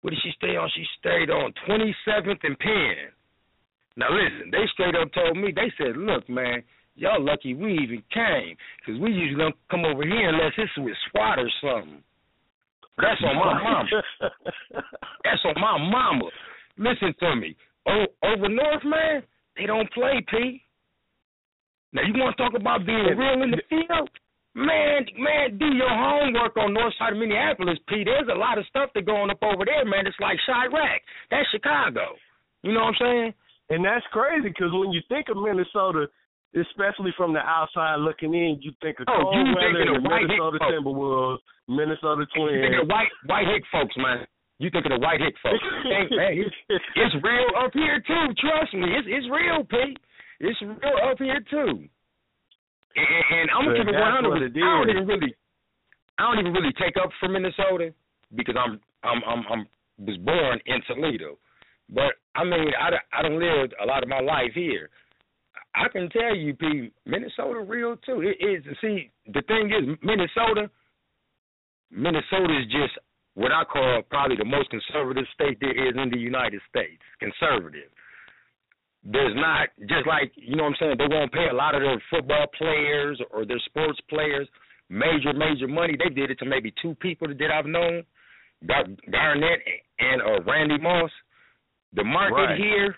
what 0.00 0.10
did 0.10 0.20
she 0.22 0.32
stay 0.38 0.56
on? 0.56 0.70
She 0.74 0.84
stayed 0.98 1.28
on 1.28 1.52
27th 1.68 2.40
and 2.42 2.58
Penn. 2.58 3.12
Now 3.98 4.08
listen, 4.08 4.50
they 4.50 4.64
straight 4.72 4.96
up 4.96 5.12
told 5.12 5.36
me. 5.36 5.52
They 5.52 5.70
said, 5.76 5.98
"Look, 5.98 6.26
man, 6.28 6.62
y'all 6.96 7.22
lucky 7.24 7.54
we 7.54 7.74
even 7.74 8.02
came, 8.12 8.56
cause 8.84 9.00
we 9.00 9.10
usually 9.10 9.38
don't 9.38 9.56
come 9.70 9.84
over 9.84 10.02
here 10.04 10.28
unless 10.28 10.52
it's 10.58 10.72
with 10.78 10.96
SWAT 11.10 11.38
or 11.38 11.50
something." 11.60 12.02
That's 12.98 13.20
on 13.24 13.36
my 13.36 13.62
mama. 13.62 14.02
That's 15.24 15.44
on 15.44 15.54
my 15.56 15.78
mama. 15.78 16.28
Listen 16.76 17.14
to 17.20 17.36
me. 17.36 17.56
Oh, 17.88 18.04
over 18.22 18.48
north, 18.48 18.84
man, 18.84 19.22
they 19.56 19.66
don't 19.66 19.90
play, 19.92 20.24
P. 20.30 20.62
Now 21.92 22.02
you 22.02 22.12
want 22.14 22.36
to 22.36 22.42
talk 22.42 22.54
about 22.54 22.86
being 22.86 23.16
real 23.16 23.42
in 23.42 23.50
the 23.50 23.62
field? 23.68 24.10
Man, 24.54 25.06
man, 25.16 25.58
do 25.58 25.66
your 25.66 25.88
homework 25.88 26.56
on 26.56 26.74
north 26.74 26.94
side 26.98 27.12
of 27.12 27.18
Minneapolis, 27.18 27.78
P. 27.88 28.02
There's 28.04 28.28
a 28.30 28.36
lot 28.36 28.58
of 28.58 28.66
stuff 28.66 28.90
that 28.94 29.06
going 29.06 29.30
up 29.30 29.42
over 29.42 29.64
there, 29.64 29.84
man. 29.84 30.06
It's 30.06 30.16
like 30.20 30.38
Chiraq. 30.48 30.98
That's 31.30 31.48
Chicago. 31.50 32.18
You 32.62 32.72
know 32.72 32.80
what 32.90 32.94
I'm 33.00 33.00
saying? 33.00 33.34
And 33.70 33.84
that's 33.84 34.04
crazy 34.10 34.48
because 34.48 34.72
when 34.72 34.90
you 34.90 35.00
think 35.08 35.28
of 35.28 35.36
Minnesota, 35.36 36.06
especially 36.54 37.14
from 37.16 37.32
the 37.32 37.40
outside 37.40 37.96
looking 38.00 38.34
in, 38.34 38.58
you 38.60 38.72
think 38.82 38.98
of 39.00 39.06
oh, 39.08 39.30
cold 39.30 39.36
you 39.36 39.54
weather, 39.54 39.86
thinking 39.86 40.02
the 40.02 40.08
Minnesota. 40.08 40.58
Timberwolves, 40.66 41.38
Minnesota 41.68 42.26
You 42.26 42.42
thinking 42.46 42.74
Twins. 42.74 42.82
of 42.82 42.88
white 42.88 43.12
white 43.26 43.46
hick 43.46 43.62
folks, 43.70 43.94
man. 43.96 44.26
You 44.58 44.68
thinking 44.70 44.92
of 44.92 45.00
white 45.00 45.20
hick 45.20 45.34
folks? 45.42 45.62
Hey, 45.84 46.10
man, 46.10 46.32
it's, 46.36 46.84
it's 46.96 47.14
real 47.22 47.48
up 47.56 47.70
here 47.72 48.02
too. 48.02 48.26
Trust 48.38 48.74
me, 48.74 48.90
it's 48.90 49.06
it's 49.06 49.26
real, 49.30 49.62
P. 49.64 49.96
It's 50.40 50.60
real 50.62 50.96
up 51.06 51.18
here 51.18 51.40
too. 51.50 51.86
And, 52.96 53.24
and 53.30 53.46
I'm 53.54 53.64
gonna 53.70 53.78
keep 53.78 53.88
it 53.88 53.94
that's 53.94 54.26
100. 54.26 54.42
with 54.42 54.56
you. 54.56 54.66
I 54.66 54.82
don't 54.82 54.90
even 54.90 55.06
really, 55.06 55.34
I 56.18 56.22
don't 56.26 56.40
even 56.40 56.52
really 56.52 56.74
take 56.74 56.96
up 56.98 57.10
for 57.20 57.28
Minnesota 57.28 57.94
because 58.34 58.56
I'm 58.58 58.80
I'm 59.04 59.22
I'm 59.22 59.44
I'm 59.50 59.66
was 60.02 60.16
born 60.18 60.58
in 60.66 60.80
Toledo, 60.88 61.38
but 61.94 62.18
I 62.34 62.42
mean 62.42 62.74
I 62.74 62.90
I 63.12 63.22
don't 63.22 63.38
live 63.38 63.70
a 63.80 63.86
lot 63.86 64.02
of 64.02 64.08
my 64.08 64.20
life 64.20 64.52
here. 64.54 64.90
I 65.74 65.88
can 65.88 66.08
tell 66.10 66.34
you, 66.34 66.54
P, 66.54 66.90
Minnesota 67.06 67.60
real 67.60 67.96
too. 68.04 68.22
It 68.22 68.42
is. 68.44 68.64
See, 68.80 69.10
the 69.26 69.42
thing 69.42 69.70
is, 69.70 69.96
Minnesota, 70.02 70.68
Minnesota 71.90 72.58
is 72.60 72.66
just 72.66 72.98
what 73.34 73.52
I 73.52 73.64
call 73.64 74.02
probably 74.10 74.36
the 74.36 74.44
most 74.44 74.70
conservative 74.70 75.24
state 75.34 75.58
there 75.60 75.88
is 75.88 75.94
in 75.96 76.10
the 76.10 76.18
United 76.18 76.60
States. 76.68 77.02
Conservative. 77.20 77.90
There's 79.04 79.34
not 79.36 79.68
just 79.88 80.06
like 80.06 80.32
you 80.36 80.56
know 80.56 80.64
what 80.64 80.70
I'm 80.70 80.76
saying. 80.80 80.94
They 80.98 81.14
won't 81.14 81.32
pay 81.32 81.48
a 81.50 81.54
lot 81.54 81.74
of 81.74 81.82
their 81.82 82.02
football 82.10 82.46
players 82.58 83.20
or 83.30 83.46
their 83.46 83.60
sports 83.66 83.98
players 84.08 84.48
major 84.90 85.32
major 85.32 85.68
money. 85.68 85.94
They 85.96 86.12
did 86.12 86.30
it 86.30 86.38
to 86.40 86.44
maybe 86.44 86.74
two 86.82 86.94
people 86.96 87.28
that 87.28 87.50
I've 87.50 87.64
known, 87.64 88.02
Gar- 88.66 88.84
Garnett 89.10 89.60
and 90.00 90.20
uh, 90.20 90.42
Randy 90.42 90.78
Moss. 90.78 91.10
The 91.94 92.04
market 92.04 92.34
Right. 92.34 92.58
here, 92.58 92.96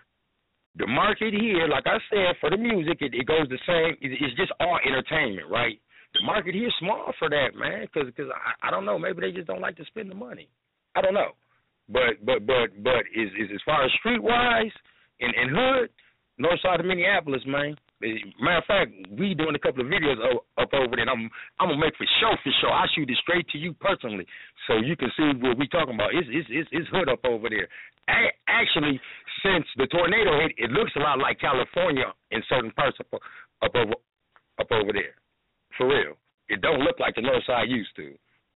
the 0.76 0.86
market 0.86 1.34
here, 1.34 1.68
like 1.68 1.86
I 1.86 1.98
said, 2.08 2.36
for 2.40 2.50
the 2.50 2.56
music, 2.56 2.98
it, 3.00 3.14
it 3.14 3.26
goes 3.26 3.46
the 3.48 3.58
same. 3.66 3.96
It, 4.00 4.16
it's 4.20 4.36
just 4.36 4.52
all 4.60 4.78
entertainment, 4.86 5.50
right? 5.50 5.78
The 6.14 6.22
market 6.24 6.54
here 6.54 6.68
is 6.68 6.74
small 6.78 7.12
for 7.18 7.28
that, 7.28 7.54
man. 7.54 7.86
Because 7.92 8.08
cause 8.16 8.26
I, 8.32 8.68
I 8.68 8.70
don't 8.70 8.84
know, 8.84 8.98
maybe 8.98 9.20
they 9.20 9.32
just 9.32 9.46
don't 9.46 9.60
like 9.60 9.76
to 9.76 9.84
spend 9.86 10.10
the 10.10 10.14
money. 10.14 10.48
I 10.94 11.00
don't 11.00 11.14
know, 11.14 11.32
but 11.88 12.24
but 12.24 12.46
but 12.46 12.82
but 12.82 13.04
is 13.14 13.30
is 13.38 13.48
as 13.54 13.60
far 13.64 13.84
as 13.84 13.90
streetwise 14.04 14.72
and 15.20 15.34
and 15.34 15.50
hood, 15.50 15.90
north 16.38 16.60
side 16.62 16.80
of 16.80 16.86
Minneapolis, 16.86 17.42
man. 17.46 17.76
Matter 18.40 18.58
of 18.58 18.64
fact, 18.66 18.90
we 19.10 19.34
doing 19.34 19.54
a 19.54 19.58
couple 19.58 19.80
of 19.80 19.86
videos 19.86 20.18
o- 20.18 20.44
up 20.60 20.74
over 20.74 20.96
there. 20.96 21.06
And 21.06 21.10
I'm 21.10 21.30
I'm 21.60 21.68
gonna 21.68 21.78
make 21.80 21.96
for 21.96 22.06
sure 22.20 22.36
for 22.42 22.52
sure. 22.60 22.70
I 22.72 22.86
shoot 22.94 23.08
it 23.10 23.16
straight 23.22 23.46
to 23.50 23.58
you 23.58 23.72
personally, 23.74 24.26
so 24.66 24.76
you 24.76 24.96
can 24.96 25.10
see 25.16 25.30
what 25.40 25.58
we 25.58 25.68
talking 25.68 25.94
about. 25.94 26.14
It's 26.14 26.26
it's 26.30 26.48
it's, 26.50 26.68
it's 26.72 26.88
hood 26.90 27.08
up 27.08 27.24
over 27.24 27.48
there. 27.48 27.68
A- 28.10 28.34
actually, 28.48 29.00
since 29.42 29.64
the 29.76 29.86
tornado 29.86 30.40
hit, 30.42 30.52
it 30.58 30.70
looks 30.72 30.92
a 30.96 31.00
lot 31.00 31.18
like 31.18 31.38
California 31.40 32.12
in 32.30 32.42
certain 32.48 32.72
parts 32.72 32.98
up 33.00 33.20
up 33.62 33.74
over 33.74 33.92
up 34.58 34.70
over 34.72 34.92
there. 34.92 35.14
For 35.78 35.86
real, 35.88 36.14
it 36.48 36.60
don't 36.60 36.80
look 36.80 36.98
like 37.00 37.14
the 37.14 37.22
north 37.22 37.44
side 37.46 37.68
used 37.70 37.94
to. 37.96 38.12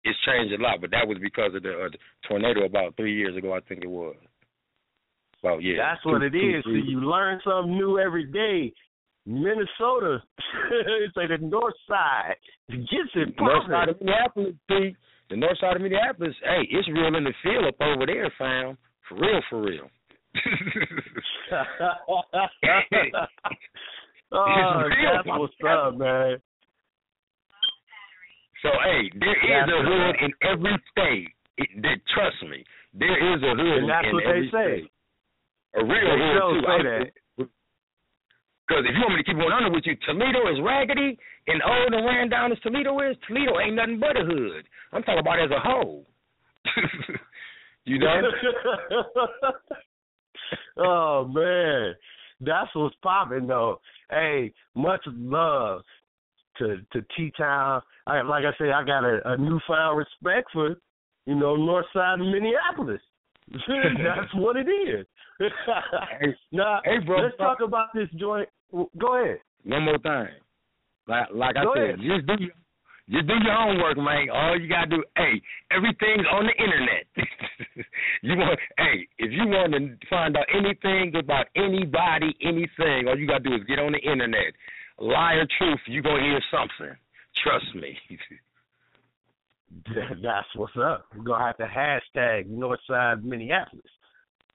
It's 0.04 0.18
changed 0.26 0.52
a 0.52 0.62
lot, 0.62 0.80
but 0.80 0.90
that 0.90 1.07
was 1.09 1.16
because 1.20 1.54
of 1.54 1.62
the, 1.62 1.72
uh, 1.72 1.88
the 1.88 1.98
tornado 2.28 2.64
about 2.66 2.94
three 2.96 3.14
years 3.16 3.37
ago. 3.37 3.54
I 3.54 3.61
think 3.61 3.85
it 3.85 3.88
was. 3.88 4.16
Well, 5.42 5.61
yeah. 5.61 5.76
That's 5.78 6.04
what 6.04 6.18
two- 6.20 6.24
it 6.26 6.30
two, 6.33 6.57
is. 6.59 6.64
three- 6.64 6.83
So 6.83 6.88
you 6.90 7.00
learn 7.00 7.40
something 7.44 7.72
new 7.76 7.98
every 7.98 8.24
day. 8.24 8.72
Minnesota, 9.27 10.23
it's 11.03 11.17
like 11.17 11.29
the 11.31 11.39
north 11.41 11.75
side 11.89 12.35
gets 12.69 13.11
it 13.15 13.35
north 13.41 13.65
side 13.71 13.89
of 13.89 14.01
Minneapolis. 14.01 14.55
The 14.69 15.37
north 15.37 15.59
side 15.59 15.77
of 15.77 15.83
Minneapolis, 15.83 16.35
hey, 16.43 16.69
it's 16.71 16.89
real 16.89 17.15
in 17.17 17.25
the 17.25 17.33
field 17.43 17.65
up 17.67 17.75
over 17.81 18.05
there, 18.07 18.31
fam. 18.39 18.77
For 19.09 19.15
real, 19.17 19.41
for 19.49 19.61
real. 19.63 19.89
oh, 24.33 24.83
real, 24.85 25.13
that's 25.15 25.27
what's 25.27 25.55
up, 25.69 25.97
man. 25.97 26.37
So, 28.63 28.69
hey, 28.85 29.11
there 29.21 29.37
is 29.37 29.67
That's 29.67 29.73
a 29.73 29.83
hood 29.85 30.17
in 30.25 30.31
every 30.49 30.77
state. 30.91 31.29
It, 31.59 31.69
that, 31.83 31.99
trust 32.15 32.37
me, 32.51 32.65
there 32.95 33.35
is 33.37 33.43
a 33.43 33.55
hood 33.55 33.79
And 33.85 33.89
that's 33.91 34.07
in 34.09 34.15
what 34.15 34.25
they 34.25 34.43
say. 34.51 34.81
state. 34.81 34.91
A 35.77 35.85
real 35.85 36.09
They 36.11 36.19
hood, 36.19 36.41
too. 36.41 36.61
say 36.65 36.73
I- 36.73 36.83
that. 36.83 37.11
Because 38.66 38.85
if 38.88 38.94
you 38.94 39.00
want 39.00 39.16
me 39.16 39.22
to 39.22 39.29
keep 39.29 39.37
going 39.37 39.53
under 39.53 39.70
with 39.70 39.85
you, 39.85 39.94
Toledo 40.07 40.48
is 40.50 40.59
raggedy, 40.62 41.18
and 41.46 41.62
old 41.62 41.92
and 41.92 42.07
ran 42.07 42.29
down 42.31 42.50
as 42.50 42.59
Toledo 42.61 42.98
is, 43.00 43.16
Toledo 43.29 43.61
ain't 43.61 43.77
nothing 43.77 44.00
but 44.00 44.16
a 44.16 44.24
hood. 44.24 44.64
I'm 44.92 45.03
talking 45.03 45.20
about 45.20 45.40
as 45.40 45.50
a 45.50 45.61
whole. 45.61 46.07
you 47.85 47.98
know? 47.98 48.22
oh 50.79 51.29
man, 51.29 51.94
that's 52.40 52.74
what's 52.74 52.96
popping 53.03 53.46
though. 53.46 53.81
Hey, 54.11 54.53
much 54.74 55.03
love 55.07 55.83
to 56.59 56.79
to 56.92 57.05
T 57.16 57.33
Town. 57.37 57.83
I 58.07 58.22
like 58.22 58.44
I 58.44 58.57
said, 58.57 58.70
I 58.70 58.85
got 58.85 59.05
a, 59.05 59.20
a 59.33 59.37
newfound 59.37 59.98
respect 59.98 60.48
for 60.53 60.77
you 61.27 61.35
know 61.35 61.57
North 61.57 61.87
Side 61.92 62.20
of 62.20 62.27
Minneapolis. 62.27 63.00
that's 63.50 64.35
what 64.35 64.57
it 64.57 64.68
is. 64.68 65.07
Hey, 66.20 66.35
now, 66.53 66.81
hey, 66.85 66.99
bro, 67.05 67.23
let's 67.23 67.37
talk 67.37 67.59
about 67.61 67.88
this 67.94 68.09
joint. 68.16 68.49
Go 68.73 69.20
ahead. 69.20 69.38
One 69.64 69.83
more 69.83 69.99
thing. 69.99 70.29
Like 71.09 71.29
like 71.35 71.57
I 71.57 71.64
said, 71.75 71.83
ahead. 71.83 71.99
just 71.99 72.27
do 72.27 72.44
your 72.44 72.53
just 73.11 73.27
do 73.27 73.35
your 73.44 73.55
homework, 73.55 73.99
man. 73.99 74.31
All 74.33 74.59
you 74.59 74.68
gotta 74.68 74.87
do, 74.87 75.05
hey, 75.16 75.42
everything's 75.70 76.27
on 76.33 76.47
the 76.47 76.62
internet. 76.62 77.05
you 78.23 78.37
want, 78.37 78.59
hey, 78.79 79.07
if 79.18 79.31
you 79.31 79.47
want 79.47 79.73
to 79.73 79.97
find 80.09 80.37
out 80.37 80.47
anything 80.55 81.14
about 81.14 81.47
anybody, 81.55 82.35
anything, 82.40 83.09
all 83.09 83.18
you 83.18 83.27
gotta 83.27 83.44
do 83.44 83.55
is 83.55 83.64
get 83.68 83.79
on 83.79 83.92
the 83.92 83.99
internet. 83.99 84.55
Lie 84.99 85.35
or 85.35 85.47
truth, 85.59 85.81
you 85.87 86.01
gonna 86.01 86.23
hear 86.23 86.40
something. 86.51 86.97
Trust 87.42 87.75
me. 87.75 87.99
That's 90.23 90.47
what's 90.55 90.77
up. 90.83 91.07
We're 91.14 91.25
gonna 91.25 91.44
have 91.44 91.59
to 91.59 91.66
hashtag 91.66 92.49
Northside 92.49 93.23
Minneapolis. 93.23 93.85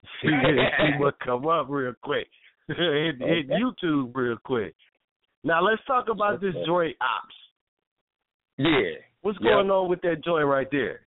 See, 0.22 0.28
see 0.30 0.92
what 1.00 1.20
come 1.20 1.48
up 1.48 1.68
real 1.70 1.94
quick. 2.02 2.28
hit, 2.68 2.78
hit 3.20 3.50
YouTube 3.50 4.12
real 4.14 4.38
quick. 4.44 4.76
Now 5.44 5.62
let's 5.64 5.82
talk 5.88 6.08
about 6.10 6.42
this 6.42 6.54
joint 6.66 6.96
ops. 7.02 7.36
yeah, 8.58 9.00
What's 9.22 9.38
going 9.40 9.70
on 9.72 9.90
with 9.90 10.02
that 10.02 10.24
joint 10.24 10.46
right 10.46 10.68
there? 10.72 11.02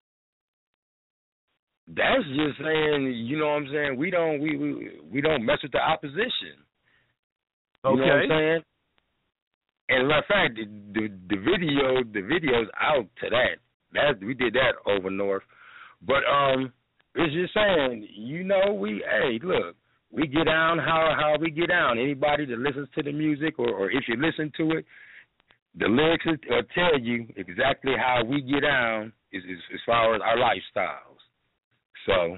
that's 1.88 2.24
just 2.24 2.58
saying. 2.64 3.12
You 3.28 3.38
know 3.40 3.48
what 3.48 3.64
I'm 3.64 3.68
saying? 3.72 3.98
We 3.98 4.10
don't 4.12 4.40
we 4.40 4.56
we 4.58 5.00
we 5.12 5.22
don't 5.22 5.46
mess 5.46 5.58
with 5.62 5.72
the 5.74 5.80
opposition. 5.80 6.64
You 7.84 7.96
know 7.98 8.04
what 8.04 8.12
I'm 8.12 8.20
Okay. 8.20 8.28
saying? 8.30 8.62
And 9.90 10.08
matter 10.08 10.20
of 10.20 10.26
fact, 10.26 10.56
the, 10.56 10.66
the 10.94 11.08
the 11.30 11.38
video 11.42 12.04
the 12.04 12.22
video's 12.22 12.68
out 12.80 13.08
to 13.22 13.30
that. 13.30 13.58
That 13.94 14.26
we 14.26 14.34
did 14.34 14.54
that 14.54 14.76
over 14.86 15.10
north. 15.10 15.44
But 16.02 16.24
um 16.32 16.72
it's 17.16 17.34
just 17.34 17.54
saying, 17.54 18.08
you 18.12 18.44
know, 18.44 18.74
we 18.74 19.04
hey, 19.10 19.40
look, 19.44 19.76
we 20.12 20.28
get 20.28 20.46
down 20.46 20.78
how 20.78 21.14
how 21.18 21.36
we 21.40 21.52
get 21.52 21.70
down. 21.70 22.00
Anybody 22.00 22.46
that 22.46 22.60
listens 22.60 22.88
to 22.96 23.04
the 23.04 23.12
music 23.12 23.60
or, 23.60 23.70
or 23.70 23.92
if 23.92 24.04
you 24.08 24.16
listen 24.16 24.52
to 24.58 24.78
it, 24.78 24.86
the 25.78 25.88
lyrics 25.88 26.26
will 26.26 26.62
tell 26.76 27.00
you 27.00 27.28
exactly 27.36 27.94
how 27.98 28.24
we 28.24 28.42
get 28.42 28.62
down 28.62 29.14
is, 29.32 29.44
is 29.44 29.60
as 29.74 29.80
far 29.86 30.16
as 30.16 30.22
our 30.22 30.38
lifestyles. 30.38 31.20
So, 32.06 32.38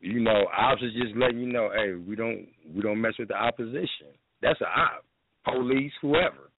you 0.00 0.20
know, 0.20 0.46
ops 0.56 0.82
is 0.82 0.92
just 0.92 1.16
letting 1.16 1.40
you 1.40 1.52
know, 1.52 1.70
hey, 1.74 1.94
we 1.94 2.16
don't 2.16 2.46
we 2.74 2.82
don't 2.82 3.00
mess 3.00 3.14
with 3.18 3.28
the 3.28 3.34
opposition. 3.34 4.12
That's 4.42 4.60
a 4.60 4.66
op. 4.66 5.04
Police, 5.44 5.92
whoever. 6.02 6.50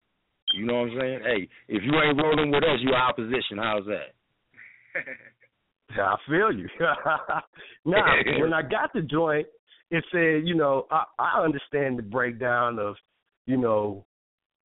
You 0.53 0.65
know 0.65 0.81
what 0.81 0.91
I'm 0.91 0.99
saying? 0.99 1.19
Hey, 1.23 1.49
if 1.67 1.83
you 1.83 1.91
ain't 1.99 2.21
rolling 2.21 2.51
with 2.51 2.63
us, 2.63 2.79
you 2.81 2.93
opposition. 2.93 3.57
How's 3.57 3.85
that? 3.85 4.15
I 5.91 6.15
feel 6.27 6.51
you. 6.51 6.67
now, 7.85 8.15
when 8.39 8.53
I 8.53 8.61
got 8.61 8.91
the 8.93 9.01
joint, 9.01 9.47
it 9.89 10.03
said, 10.11 10.47
you 10.47 10.55
know, 10.55 10.85
I, 10.91 11.03
I 11.17 11.43
understand 11.43 11.97
the 11.97 12.03
breakdown 12.03 12.77
of, 12.79 12.95
you 13.45 13.57
know, 13.57 14.05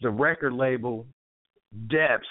the 0.00 0.10
record 0.10 0.52
label 0.52 1.06
depths 1.88 2.26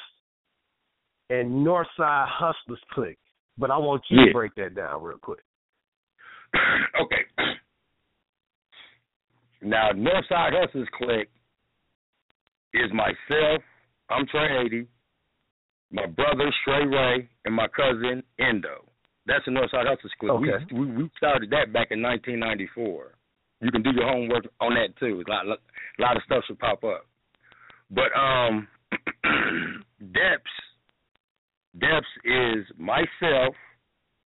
and 1.29 1.65
Northside 1.65 2.27
Hustlers 2.27 2.81
Clique. 2.91 3.17
But 3.57 3.71
I 3.71 3.77
want 3.77 4.03
you 4.09 4.19
Yeah. 4.19 4.25
to 4.27 4.33
break 4.33 4.55
that 4.55 4.75
down 4.75 5.01
real 5.01 5.17
quick. 5.17 5.39
okay. 7.01 7.25
Now, 9.61 9.91
Northside 9.91 10.51
Hustlers 10.53 10.87
Clique 10.97 11.29
is 12.73 12.91
myself. 12.91 13.61
I'm 14.09 14.25
Trey 14.27 14.65
80, 14.65 14.87
my 15.91 16.05
brother 16.05 16.51
Stray 16.61 16.85
Ray, 16.85 17.29
and 17.45 17.55
my 17.55 17.67
cousin 17.67 18.23
Endo. 18.39 18.85
That's 19.25 19.45
the 19.45 19.51
Northside 19.51 19.87
Hustlers 19.87 20.13
Clique. 20.19 20.31
Okay. 20.31 20.65
We, 20.71 20.85
we 20.85 21.03
we 21.03 21.09
started 21.17 21.49
that 21.51 21.71
back 21.73 21.87
in 21.91 22.01
1994. 22.01 23.13
You 23.61 23.71
can 23.71 23.83
do 23.83 23.91
your 23.91 24.07
homework 24.07 24.45
on 24.59 24.73
that 24.73 24.97
too. 24.99 25.23
A 25.27 25.29
lot, 25.29 25.45
a 25.45 26.01
lot 26.01 26.17
of 26.17 26.23
stuff 26.23 26.43
should 26.47 26.59
pop 26.59 26.83
up. 26.83 27.05
But 27.91 28.11
um, 28.17 28.67
Deps, 30.01 30.39
Deps 31.77 32.01
is 32.25 32.65
myself, 32.77 33.55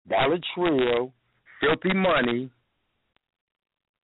Dollar 0.07 0.37
Trio, 0.53 1.11
Filthy 1.59 1.95
Money, 1.95 2.51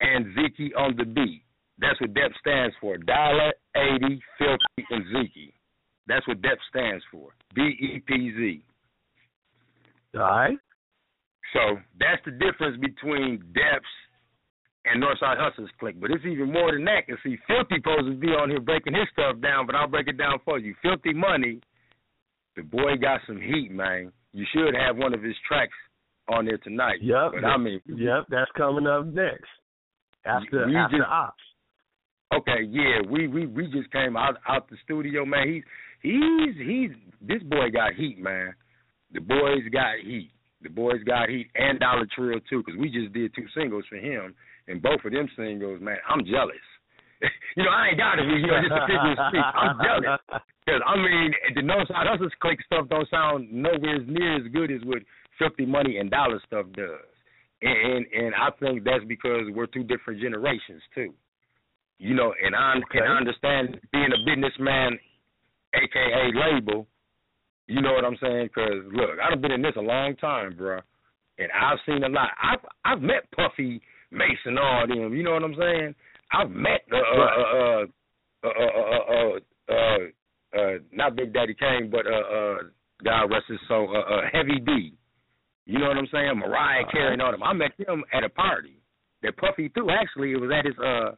and 0.00 0.34
Zeke 0.34 0.72
on 0.78 0.96
the 0.96 1.04
beat. 1.04 1.42
That's 1.78 2.00
what 2.00 2.14
DEP 2.14 2.32
stands 2.40 2.74
for. 2.80 2.98
Dollar, 2.98 3.52
80, 3.74 4.20
Filthy, 4.38 4.86
and 4.90 5.04
Zeke. 5.12 5.54
That's 6.06 6.26
what 6.26 6.42
DEP 6.42 6.58
stands 6.70 7.04
for. 7.10 7.30
B 7.54 7.60
E 7.62 8.02
P 8.06 8.32
Z. 8.36 8.64
All 10.14 10.20
right. 10.22 10.58
So 11.52 11.78
that's 11.98 12.22
the 12.24 12.32
difference 12.32 12.78
between 12.80 13.42
Deps 13.52 13.90
and 14.84 15.02
Northside 15.02 15.38
Hustlers 15.38 15.70
Clique. 15.78 16.00
But 16.00 16.10
it's 16.10 16.24
even 16.24 16.52
more 16.52 16.72
than 16.72 16.84
that. 16.84 17.06
Cause 17.08 17.18
see, 17.24 17.36
Filthy 17.46 17.76
supposed 17.82 18.06
to 18.06 18.14
be 18.16 18.28
on 18.28 18.50
here 18.50 18.60
breaking 18.60 18.94
his 18.94 19.08
stuff 19.12 19.40
down, 19.42 19.66
but 19.66 19.74
I'll 19.74 19.88
break 19.88 20.08
it 20.08 20.16
down 20.18 20.38
for 20.44 20.58
you. 20.58 20.74
Filthy 20.82 21.12
Money, 21.12 21.60
the 22.56 22.62
boy 22.62 22.96
got 23.00 23.20
some 23.26 23.40
heat, 23.40 23.70
man. 23.70 24.12
You 24.32 24.46
should 24.52 24.74
have 24.74 24.96
one 24.96 25.12
of 25.12 25.22
his 25.22 25.34
tracks 25.46 25.74
on 26.28 26.44
there 26.46 26.58
tonight. 26.58 26.98
Yep. 27.02 27.32
But 27.34 27.44
I 27.44 27.56
mean, 27.56 27.80
Yep, 27.86 28.26
that's 28.30 28.50
coming 28.56 28.86
up 28.86 29.06
next. 29.06 29.48
After 30.24 30.64
after 30.76 30.98
just- 30.98 31.08
ops. 31.10 31.42
Okay, 32.32 32.62
yeah, 32.68 33.00
we 33.08 33.26
we 33.26 33.46
we 33.46 33.66
just 33.72 33.90
came 33.90 34.16
out 34.16 34.36
out 34.48 34.70
the 34.70 34.76
studio, 34.84 35.24
man. 35.24 35.48
He's 35.52 35.64
he's 36.02 36.56
he's 36.58 36.90
this 37.20 37.42
boy 37.44 37.70
got 37.70 37.94
heat, 37.94 38.18
man. 38.18 38.54
The 39.12 39.20
boys 39.20 39.62
got 39.72 39.98
heat. 40.02 40.30
The 40.62 40.68
boys 40.68 41.02
got 41.04 41.28
heat 41.28 41.48
and 41.54 41.80
Dollar 41.80 42.06
Trio 42.14 42.38
too, 42.50 42.62
because 42.64 42.78
we 42.78 42.90
just 42.90 43.12
did 43.12 43.34
two 43.34 43.46
singles 43.56 43.84
for 43.88 43.96
him, 43.96 44.34
and 44.68 44.82
both 44.82 45.00
of 45.04 45.12
them 45.12 45.28
singles, 45.36 45.80
man, 45.80 45.96
I'm 46.08 46.24
jealous. 46.24 46.56
you 47.56 47.64
know, 47.64 47.70
I 47.70 47.88
ain't 47.88 47.98
got 47.98 48.18
it. 48.18 48.24
you 48.26 48.46
know, 48.46 48.60
just 48.60 48.72
a 48.72 48.86
figure 48.86 49.12
of 49.12 49.18
speech. 49.28 49.50
I'm 49.54 49.78
jealous. 49.82 50.20
Because, 50.66 50.82
I 50.86 50.94
mean, 50.96 51.32
the 51.56 51.62
Northside 51.62 52.06
Hustlers 52.06 52.32
Clique 52.40 52.60
stuff 52.66 52.86
don't 52.90 53.08
sound 53.10 53.50
nowhere 53.50 53.98
near 54.04 54.36
as 54.36 54.52
good 54.52 54.70
as 54.70 54.82
what 54.84 54.98
Filthy 55.38 55.64
Money 55.66 55.96
and 55.96 56.10
Dollar 56.10 56.38
stuff 56.46 56.66
does. 56.76 57.00
And, 57.62 57.72
and 57.72 58.06
and 58.12 58.34
I 58.34 58.50
think 58.60 58.84
that's 58.84 59.02
because 59.08 59.46
we're 59.52 59.66
two 59.66 59.82
different 59.82 60.20
generations 60.20 60.82
too. 60.94 61.12
You 61.98 62.14
know, 62.14 62.34
and 62.44 62.54
I 62.54 62.74
Okay. 62.76 62.98
and 62.98 63.08
I 63.08 63.16
understand 63.16 63.80
being 63.90 64.10
a 64.12 64.20
businessman, 64.24 64.98
aka 65.74 66.30
label. 66.34 66.86
You 67.66 67.80
know 67.80 67.92
what 67.92 68.04
I'm 68.04 68.16
saying? 68.20 68.48
Because 68.48 68.84
look, 68.92 69.10
I've 69.22 69.40
been 69.40 69.52
in 69.52 69.62
this 69.62 69.74
a 69.76 69.80
long 69.80 70.16
time, 70.16 70.56
bro, 70.56 70.80
and 71.38 71.48
I've 71.52 71.78
seen 71.86 72.02
a 72.02 72.08
lot. 72.08 72.30
I've 72.42 72.64
I've 72.84 73.02
met 73.02 73.30
Puffy 73.32 73.80
Mason, 74.10 74.58
all 74.58 74.86
them. 74.88 75.14
You 75.14 75.22
know 75.22 75.32
what 75.32 75.44
I'm 75.44 75.54
saying? 75.56 75.94
I've 76.32 76.50
met 76.50 76.82
uh 76.92 76.96
uh 76.96 77.84
uh 78.44 78.48
uh 78.48 78.50
uh 78.50 79.38
uh, 79.70 80.58
uh, 80.58 80.78
not 80.92 81.16
Big 81.16 81.32
Daddy 81.32 81.54
Kane, 81.54 81.90
but 81.90 82.06
uh 82.06 82.10
uh 82.10 82.56
God 83.04 83.30
rest 83.30 83.46
his 83.48 83.58
soul, 83.68 83.94
uh, 83.94 84.14
uh 84.14 84.22
Heavy 84.32 84.58
D. 84.60 84.94
You 85.66 85.78
know 85.78 85.88
what 85.88 85.96
I'm 85.96 86.08
saying? 86.10 86.38
Mariah 86.38 86.84
Carey 86.90 87.12
and 87.12 87.22
all 87.22 87.30
them. 87.30 87.42
I 87.42 87.52
met 87.52 87.72
them 87.78 88.02
at 88.12 88.24
a 88.24 88.28
party 88.28 88.80
that 89.22 89.36
Puffy 89.36 89.68
threw. 89.68 89.90
Actually, 89.90 90.32
it 90.32 90.40
was 90.40 90.50
at 90.52 90.64
his 90.64 90.74
uh, 90.78 91.12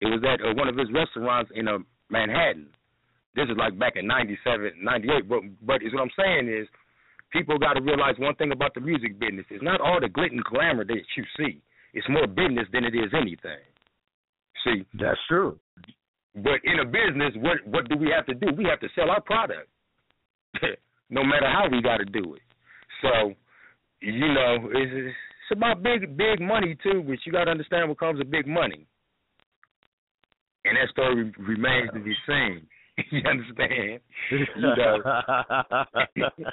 it 0.00 0.06
was 0.06 0.22
at 0.26 0.44
uh, 0.44 0.54
one 0.54 0.68
of 0.68 0.76
his 0.76 0.88
restaurants 0.92 1.50
in 1.54 1.68
uh, 1.68 1.78
Manhattan. 2.10 2.66
This 3.34 3.48
is 3.48 3.56
like 3.56 3.78
back 3.78 3.94
in 3.96 4.06
'97, 4.06 4.72
'98. 4.82 5.28
But 5.28 5.40
but 5.62 5.82
is 5.82 5.92
what 5.92 6.02
I'm 6.02 6.10
saying 6.18 6.48
is, 6.48 6.68
people 7.32 7.58
got 7.58 7.74
to 7.74 7.80
realize 7.82 8.14
one 8.18 8.34
thing 8.36 8.52
about 8.52 8.74
the 8.74 8.80
music 8.80 9.18
business. 9.18 9.46
It's 9.50 9.62
not 9.64 9.80
all 9.80 10.00
the 10.00 10.08
glitter 10.08 10.34
and 10.34 10.44
glamour 10.44 10.84
that 10.84 11.00
you 11.16 11.24
see. 11.38 11.60
It's 11.94 12.08
more 12.08 12.26
business 12.26 12.66
than 12.72 12.84
it 12.84 12.94
is 12.94 13.12
anything. 13.14 13.60
See, 14.64 14.84
That's 14.94 15.18
true. 15.28 15.58
but 16.36 16.60
in 16.64 16.78
a 16.80 16.84
business, 16.84 17.32
what 17.36 17.66
what 17.66 17.88
do 17.88 17.96
we 17.96 18.10
have 18.14 18.26
to 18.26 18.34
do? 18.34 18.52
We 18.56 18.64
have 18.64 18.80
to 18.80 18.88
sell 18.94 19.10
our 19.10 19.20
product, 19.20 19.68
no 21.10 21.24
matter 21.24 21.48
how 21.50 21.68
we 21.70 21.82
got 21.82 21.98
to 21.98 22.04
do 22.04 22.34
it. 22.34 22.42
So, 23.02 23.34
you 24.00 24.28
know, 24.32 24.68
it's, 24.72 24.92
it's 24.94 25.50
about 25.50 25.82
big 25.82 26.16
big 26.16 26.40
money 26.40 26.76
too, 26.82 27.00
which 27.02 27.20
you 27.26 27.32
got 27.32 27.44
to 27.44 27.50
understand 27.50 27.88
what 27.88 27.98
comes 27.98 28.18
with 28.18 28.30
big 28.30 28.46
money. 28.46 28.86
And 30.64 30.76
that 30.76 30.88
story 30.90 31.32
remains 31.38 31.90
to 31.92 31.98
be 31.98 32.14
seen. 32.26 32.66
you 33.10 33.22
understand? 33.28 34.00
You 34.30 34.46
know. 34.56 34.98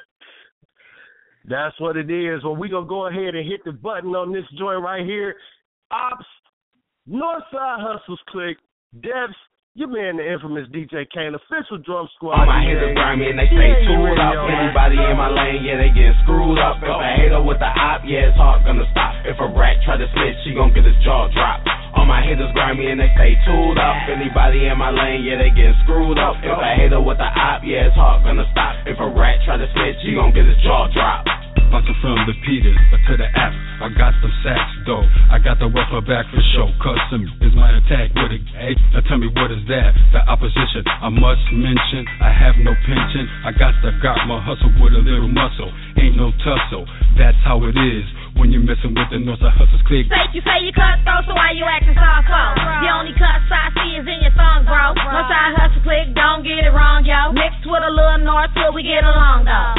That's 1.49 1.79
what 1.79 1.97
it 1.97 2.11
is. 2.11 2.43
Well, 2.43 2.55
we're 2.55 2.69
going 2.69 2.85
to 2.85 2.89
go 2.89 3.07
ahead 3.07 3.33
and 3.33 3.47
hit 3.47 3.63
the 3.65 3.71
button 3.71 4.13
on 4.13 4.31
this 4.31 4.45
joint 4.57 4.83
right 4.83 5.05
here. 5.05 5.35
Ops, 5.89 6.25
Northside 7.09 7.81
Hustles 7.81 8.19
Clique, 8.29 8.61
Devs, 9.01 9.33
your 9.73 9.87
man, 9.87 10.17
the 10.17 10.25
infamous 10.27 10.67
DJ 10.69 11.07
Kane, 11.09 11.33
official 11.33 11.79
drum 11.81 12.09
squad. 12.19 12.41
All 12.41 12.45
my 12.45 12.61
haters 12.61 12.93
grimy 12.93 13.31
and 13.31 13.39
they 13.39 13.47
stay 13.47 13.71
tooled 13.87 14.19
up. 14.19 14.35
Anybody 14.45 14.99
in 14.99 15.15
my 15.15 15.31
lane, 15.31 15.63
yeah, 15.63 15.79
they 15.79 15.89
get 15.95 16.13
screwed 16.27 16.59
up. 16.59 16.83
If 16.83 16.91
a 16.91 17.09
hater 17.15 17.41
with 17.41 17.63
the 17.63 17.71
op, 17.71 18.03
yeah, 18.05 18.29
it's 18.29 18.37
hard 18.37 18.65
gonna 18.67 18.85
stop. 18.91 19.15
If 19.23 19.39
a 19.39 19.47
rat 19.47 19.79
try 19.87 19.95
to 19.95 20.05
snitch, 20.11 20.37
she 20.43 20.53
gon' 20.53 20.75
get 20.75 20.83
his 20.83 20.97
jaw 21.01 21.31
dropped. 21.31 21.69
All 21.95 22.05
my 22.05 22.21
haters 22.21 22.51
grimy 22.53 22.91
and 22.91 22.99
they 22.99 23.09
stay 23.17 23.33
tooled 23.45 23.77
up. 23.77 23.95
Anybody 24.09 24.67
in 24.67 24.77
my 24.77 24.91
lane, 24.91 25.25
yeah, 25.25 25.37
they 25.41 25.49
get 25.49 25.73
screwed 25.83 26.19
up. 26.19 26.37
If 26.41 26.53
a 26.53 26.69
hater 26.77 27.01
with 27.01 27.17
the 27.17 27.29
op, 27.29 27.65
yeah, 27.65 27.89
it's 27.89 27.95
hard 27.95 28.23
gonna 28.23 28.45
stop. 28.51 28.75
If 28.85 28.99
a 28.99 29.09
rat 29.09 29.41
try 29.45 29.57
to 29.57 29.67
snitch, 29.73 29.97
she 30.05 30.13
gon' 30.13 30.33
get 30.33 30.45
his 30.45 30.57
jaw 30.61 30.87
dropped. 30.93 31.29
Bustin' 31.69 31.93
from 32.01 32.17
the 32.25 32.33
Peters 32.41 32.77
to 33.05 33.13
the 33.13 33.29
F. 33.29 33.53
I 33.81 33.93
got 33.93 34.17
some 34.21 34.33
sacks 34.41 34.73
though. 34.89 35.05
I 35.29 35.37
got 35.37 35.61
the 35.61 35.69
rougher 35.69 36.01
back 36.01 36.25
for 36.33 36.41
show. 36.57 36.65
Custom 36.81 37.29
is 37.45 37.53
my 37.53 37.69
attack 37.77 38.09
with 38.17 38.33
a 38.33 38.41
A. 38.57 38.73
Now 38.93 39.05
tell 39.05 39.21
me 39.21 39.29
what 39.37 39.53
is 39.53 39.61
that? 39.69 39.93
The 40.13 40.25
opposition. 40.25 40.81
I 40.85 41.09
must 41.13 41.45
mention 41.53 42.09
I 42.21 42.33
have 42.33 42.57
no 42.57 42.73
pension. 42.73 43.29
I 43.45 43.53
got 43.53 43.77
the 43.85 43.93
got 44.01 44.17
my 44.25 44.41
hustle 44.41 44.73
with 44.81 44.97
a 44.97 45.01
little 45.05 45.29
muscle. 45.29 45.69
Ain't 46.01 46.17
no 46.17 46.33
tussle. 46.41 46.89
That's 47.17 47.37
how 47.45 47.61
it 47.69 47.77
is 47.77 48.05
when 48.37 48.53
you're 48.53 48.65
messing 48.65 48.93
with 48.93 49.09
the 49.09 49.17
Northside 49.17 49.55
Hustlers 49.57 49.81
clique. 49.89 50.07
Say 50.11 50.25
you 50.35 50.41
say 50.45 50.61
you 50.61 50.73
cutthroat, 50.75 51.25
so 51.25 51.33
why 51.33 51.55
you 51.55 51.65
acting 51.65 51.95
soft 51.95 52.29
for? 52.29 52.47
The 52.83 52.89
only 52.93 53.13
cuts 53.17 53.49
I 53.49 53.73
see 53.73 53.97
is 53.97 54.05
in 54.05 54.19
your 54.21 54.35
thong, 54.37 54.67
bro. 54.67 54.93
No 54.93 55.21
side 55.25 55.57
hustle 55.57 55.81
click, 55.81 56.13
don't 56.13 56.45
get 56.45 56.61
it 56.61 56.73
wrong, 56.75 57.01
yo. 57.07 57.33
Mixed 57.33 57.65
with 57.65 57.81
a 57.81 57.91
little 57.91 58.21
north 58.21 58.53
till 58.53 58.71
we 58.75 58.85
get 58.85 59.01
along, 59.01 59.49
though. 59.49 59.73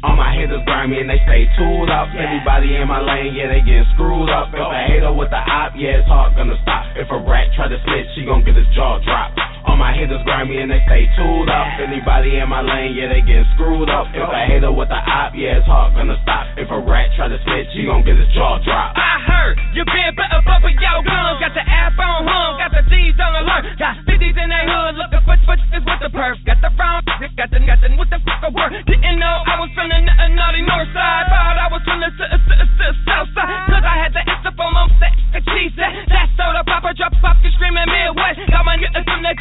All 0.00 0.16
my 0.16 0.32
haters 0.32 0.64
grimy 0.64 1.04
and 1.04 1.12
they 1.12 1.20
stay 1.28 1.44
tooled 1.60 1.92
up. 1.92 2.08
Anybody 2.16 2.80
in 2.80 2.88
my 2.88 3.04
lane, 3.04 3.36
yeah, 3.36 3.52
they 3.52 3.60
get 3.60 3.84
screwed 3.92 4.32
up. 4.32 4.48
If 4.48 4.64
a 4.64 4.80
hater 4.88 5.12
with 5.12 5.28
the 5.28 5.36
op, 5.36 5.76
yeah, 5.76 6.00
it's 6.00 6.08
hard 6.08 6.32
gonna 6.40 6.56
stop. 6.64 6.88
If 6.96 7.12
a 7.12 7.20
rat 7.20 7.52
try 7.52 7.68
to 7.68 7.76
snitch, 7.84 8.08
she 8.16 8.24
gon' 8.24 8.40
get 8.40 8.56
his 8.56 8.64
jaw 8.72 8.96
dropped. 9.04 9.36
All 9.66 9.76
my 9.76 9.92
haters 9.92 10.22
grimy 10.24 10.60
and 10.60 10.70
they 10.70 10.80
stay 10.86 11.04
tooled 11.16 11.48
up. 11.48 11.66
Anybody 11.80 12.38
in 12.38 12.48
my 12.48 12.60
lane, 12.62 12.94
yeah, 12.96 13.08
they 13.12 13.20
get 13.20 13.44
screwed 13.54 13.88
up. 13.90 14.08
If 14.14 14.24
a 14.24 14.40
hater 14.46 14.72
with 14.72 14.88
the 14.88 15.00
op, 15.00 15.32
yeah, 15.36 15.58
it's 15.60 15.66
hard 15.66 15.94
gonna 15.94 16.16
stop. 16.22 16.46
If 16.56 16.70
a 16.70 16.78
rat 16.80 17.10
try 17.16 17.28
to 17.28 17.38
snitch, 17.44 17.68
she 17.76 17.84
gon' 17.84 18.02
get 18.04 18.16
his 18.16 18.28
jaw 18.32 18.58
dropped. 18.64 18.96
I 18.98 19.20
heard 19.26 19.56
you 19.76 19.84
been 19.84 20.14
better 20.16 20.40
with 20.64 20.76
your 20.80 21.00
guns. 21.04 21.40
Got 21.40 21.54
the 21.56 21.64
iPhone 21.64 22.24
hung, 22.28 22.52
got 22.60 22.70
the 22.72 22.82
D's 22.88 23.16
on 23.20 23.32
alert. 23.36 23.64
Got 23.78 23.96
50s 24.04 24.36
in 24.36 24.48
their 24.48 24.64
hood, 24.68 24.96
looking 24.96 25.22
for 25.24 25.36
switches 25.44 25.82
with 25.84 26.00
the 26.00 26.10
perf. 26.12 26.36
Got 26.44 26.60
the 26.60 26.70
round, 26.76 27.04
got 27.36 27.48
the 27.50 27.58
got 27.64 27.80
the 27.80 27.88
with 27.96 28.10
the 28.10 28.20
fuck 28.24 28.44
of 28.44 28.52
work. 28.54 28.72
Didn't 28.88 29.18
know 29.20 29.36
I 29.46 29.60
was 29.60 29.70
from 29.76 29.88
the 29.88 30.00
n- 30.00 30.34
naughty 30.36 30.62
north 30.64 30.88
side, 30.92 31.26
but 31.28 31.56
I 31.60 31.68
was 31.72 31.82
from 31.84 32.00
the 32.00 32.10
s- 32.12 32.32
s- 32.32 32.68
s- 32.80 32.96
south 33.08 33.28
side. 33.36 33.48
Cause 33.68 33.84
I 33.84 33.96
had 34.00 34.12
the 34.12 34.22
Insta 34.24 34.52
phone 34.56 34.76
on 34.76 34.88
set, 35.00 35.12
cheese 35.52 35.72
that. 35.76 35.92
That 36.08 36.28
soda 36.36 36.64
popper 36.64 36.92
drop 36.96 37.12
pop, 37.20 37.36
you 37.44 37.50
screaming 37.56 37.88
Midwest. 37.88 38.40
Got 38.50 38.64
my 38.64 38.76
g- 38.76 38.92
from 39.04 39.22
the 39.22 39.32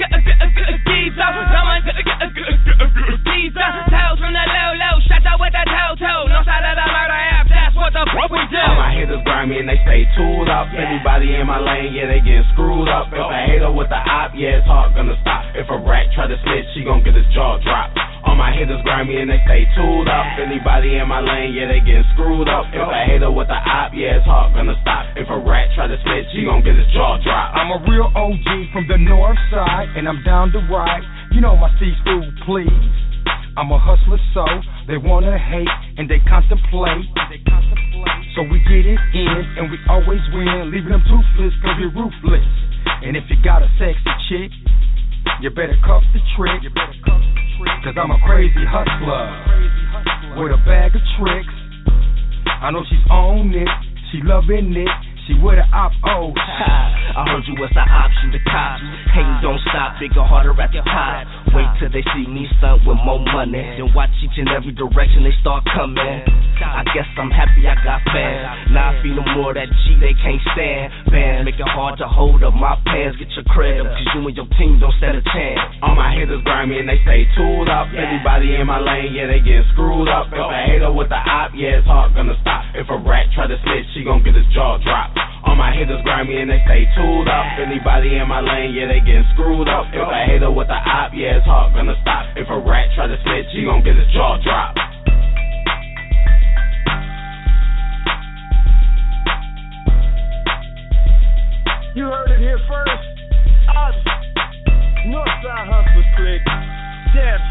Toes 3.89 4.21
from 4.21 4.33
the 4.33 4.45
low 4.45 4.71
low, 4.77 5.01
out 5.25 5.39
with 5.41 5.53
the 5.53 5.63
toe 5.65 5.93
toe. 5.97 6.23
No 6.29 6.45
side 6.45 6.61
of 6.61 6.77
the 6.77 6.85
murder 6.85 7.21
app, 7.33 7.49
that's 7.49 7.75
what 7.75 7.89
the 7.93 8.05
fuck 8.13 8.29
we 8.29 8.41
do. 8.53 8.61
All 8.61 8.77
my 8.77 8.93
haters 8.93 9.21
grimy 9.25 9.59
and 9.59 9.69
they 9.69 9.81
stay 9.81 10.05
tooled 10.13 10.49
up. 10.49 10.69
Anybody 10.69 11.33
in 11.33 11.45
my 11.49 11.57
lane, 11.57 11.93
yeah, 11.93 12.05
they 12.05 12.21
get 12.21 12.45
screwed 12.53 12.89
up. 12.89 13.09
If 13.09 13.17
a 13.17 13.39
hater 13.49 13.71
with 13.73 13.89
the 13.89 13.97
op, 13.97 14.37
yeah, 14.37 14.61
it's 14.61 14.67
hard 14.69 14.93
gonna 14.93 15.17
stop. 15.25 15.45
If 15.57 15.69
a 15.69 15.77
rat 15.81 16.13
try 16.13 16.29
to 16.29 16.37
snitch, 16.45 16.65
she 16.73 16.85
gon' 16.85 17.01
get 17.03 17.17
his 17.17 17.25
jaw 17.33 17.57
dropped. 17.65 17.97
All 18.23 18.35
my 18.35 18.51
haters 18.53 18.81
grimy 18.83 19.17
and 19.17 19.29
they 19.31 19.41
stay 19.47 19.65
tooled 19.73 20.07
up. 20.07 20.25
Anybody 20.37 21.01
in 21.01 21.07
my 21.07 21.21
lane, 21.23 21.55
yeah, 21.57 21.71
they 21.71 21.81
get 21.81 22.05
screwed 22.13 22.49
up. 22.49 22.69
If 22.69 22.83
a 22.83 22.99
hater 23.09 23.31
with 23.31 23.49
op, 23.49 23.91
yeah, 23.95 24.21
it's 24.21 24.27
hard 24.27 24.53
gonna 24.53 24.77
stop. 24.85 25.09
If 25.17 25.29
a 25.29 25.39
rat 25.39 25.73
try 25.73 25.87
to 25.87 25.97
snitch, 26.05 26.29
she 26.35 26.45
gon' 26.45 26.61
get 26.61 26.77
his 26.77 26.87
jaw 26.93 27.17
dropped. 27.23 27.57
I'm 27.57 27.73
a 27.73 27.79
real 27.89 28.11
OG 28.13 28.47
from 28.75 28.85
the 28.85 28.99
north 29.01 29.39
side, 29.49 29.89
and 29.99 30.07
I'm 30.07 30.23
down 30.23 30.47
to 30.55 30.59
ride. 30.71 31.03
You 31.35 31.43
know 31.43 31.59
my 31.59 31.67
see 31.75 31.91
through, 32.07 32.23
please. 32.47 32.71
I'm 33.59 33.67
a 33.67 33.75
hustler, 33.75 34.15
so 34.31 34.47
they 34.87 34.95
wanna 34.95 35.35
hate 35.35 35.67
and 35.99 36.07
they 36.07 36.23
contemplate. 36.23 37.03
So 38.31 38.47
we 38.47 38.63
get 38.63 38.87
it 38.87 38.95
in 38.95 39.39
and 39.59 39.67
we 39.67 39.75
always 39.91 40.23
win, 40.31 40.71
leaving 40.71 40.95
them 40.95 41.03
toothless 41.03 41.51
cause 41.59 41.75
we're 41.83 41.91
ruthless. 41.91 42.47
And 43.03 43.19
if 43.19 43.27
you 43.27 43.35
got 43.43 43.59
a 43.59 43.67
sexy 43.75 44.07
chick, 44.31 44.51
you 45.43 45.51
better 45.51 45.75
cuff 45.83 46.07
the 46.15 46.23
trick. 46.39 46.63
Cause 47.83 47.99
I'm 47.99 48.15
a 48.15 48.19
crazy 48.23 48.63
hustler 48.63 49.27
with 50.39 50.55
a 50.55 50.61
bag 50.63 50.95
of 50.95 51.03
tricks. 51.19 51.55
I 52.47 52.71
know 52.71 52.87
she's 52.87 53.03
on 53.11 53.51
it, 53.51 53.67
she 54.15 54.23
loving 54.23 54.71
it. 54.71 54.87
She 55.29 55.37
with 55.37 55.61
an 55.61 55.69
op, 55.69 55.93
oh. 56.09 56.33
I 57.13 57.21
heard 57.29 57.45
you 57.45 57.53
was 57.61 57.69
an 57.77 57.85
option 57.85 58.33
to 58.33 58.41
cops. 58.49 58.81
Hey, 59.13 59.21
don't 59.45 59.61
stop, 59.69 60.01
bigger, 60.01 60.25
harder 60.25 60.57
at 60.57 60.73
the 60.73 60.81
top. 60.81 61.53
Wait 61.53 61.69
till 61.77 61.93
they 61.93 62.01
see 62.17 62.25
me 62.25 62.49
stunt 62.57 62.81
with 62.81 62.97
more 63.05 63.21
money. 63.21 63.61
Then 63.77 63.93
watch 63.93 64.09
each 64.25 64.33
and 64.41 64.49
every 64.49 64.73
direction 64.73 65.21
they 65.21 65.33
start 65.37 65.69
coming. 65.69 66.25
I 66.65 66.81
guess 66.97 67.05
I'm 67.21 67.29
happy 67.29 67.69
I 67.69 67.77
got 67.85 68.01
fans. 68.09 68.73
Now 68.73 68.89
I 68.89 69.05
feel 69.05 69.21
more 69.37 69.53
that 69.53 69.69
G 69.69 70.01
they 70.01 70.17
can't 70.17 70.41
stand. 70.57 71.13
Bands 71.13 71.45
make 71.45 71.61
it 71.61 71.69
hard 71.77 72.01
to 72.01 72.09
hold 72.09 72.41
up 72.41 72.57
my 72.57 72.73
pants. 72.89 73.21
Get 73.21 73.29
your 73.37 73.45
credit 73.53 73.85
up, 73.85 73.93
cause 73.93 74.09
you 74.17 74.25
and 74.25 74.33
your 74.33 74.49
team 74.57 74.81
don't 74.81 74.97
stand 74.97 75.13
a 75.13 75.23
chance. 75.29 75.61
All 75.85 75.93
my 75.93 76.09
haters 76.09 76.41
grimy 76.41 76.81
and 76.81 76.89
they 76.89 76.97
stay 77.05 77.29
tooled 77.37 77.69
up. 77.69 77.93
Anybody 77.93 78.57
in 78.57 78.65
my 78.65 78.81
lane, 78.81 79.13
yeah, 79.13 79.29
they 79.29 79.45
get 79.45 79.61
screwed 79.77 80.09
up. 80.09 80.33
If 80.33 80.41
a 80.41 80.57
hater 80.65 80.89
with 80.89 81.13
the 81.13 81.21
op, 81.21 81.53
yeah, 81.53 81.77
it's 81.77 81.85
hard 81.85 82.17
gonna 82.17 82.37
stop. 82.41 82.65
If 82.73 82.89
a 82.89 82.97
rat 82.97 83.29
try 83.37 83.45
to 83.45 83.57
snitch, 83.61 83.85
she 83.93 84.01
gon' 84.01 84.25
get 84.25 84.33
his 84.33 84.47
jaw 84.49 84.81
dropped. 84.81 85.18
All 85.49 85.55
my 85.57 85.73
haters 85.73 85.97
grimy 86.05 86.37
and 86.37 86.45
they 86.45 86.61
stay 86.69 86.85
tooled 86.93 87.25
up. 87.25 87.41
Anybody 87.57 88.21
in 88.21 88.29
my 88.29 88.37
lane, 88.37 88.69
yeah, 88.69 88.85
they 88.85 89.01
getting 89.01 89.25
screwed 89.33 89.65
up. 89.65 89.89
If 89.89 90.05
a 90.05 90.21
hater 90.29 90.53
with 90.53 90.69
the 90.69 90.77
op, 90.77 91.09
yeah, 91.17 91.41
it's 91.41 91.45
hard 91.49 91.73
gonna 91.73 91.97
stop. 92.05 92.29
If 92.37 92.45
a 92.53 92.59
rat 92.61 92.93
try 92.93 93.09
to 93.09 93.17
snitch, 93.25 93.49
he 93.57 93.65
gon' 93.65 93.81
get 93.81 93.97
his 93.97 94.05
jaw 94.13 94.37
dropped. 94.45 94.77
You 101.97 102.05
heard 102.13 102.29
it 102.29 102.45
here 102.45 102.61
first. 102.69 103.09
Us, 103.73 103.97
Northside 105.09 105.65
Hustlers 105.65 106.09
Clique, 106.13 106.45
Def, 107.17 107.41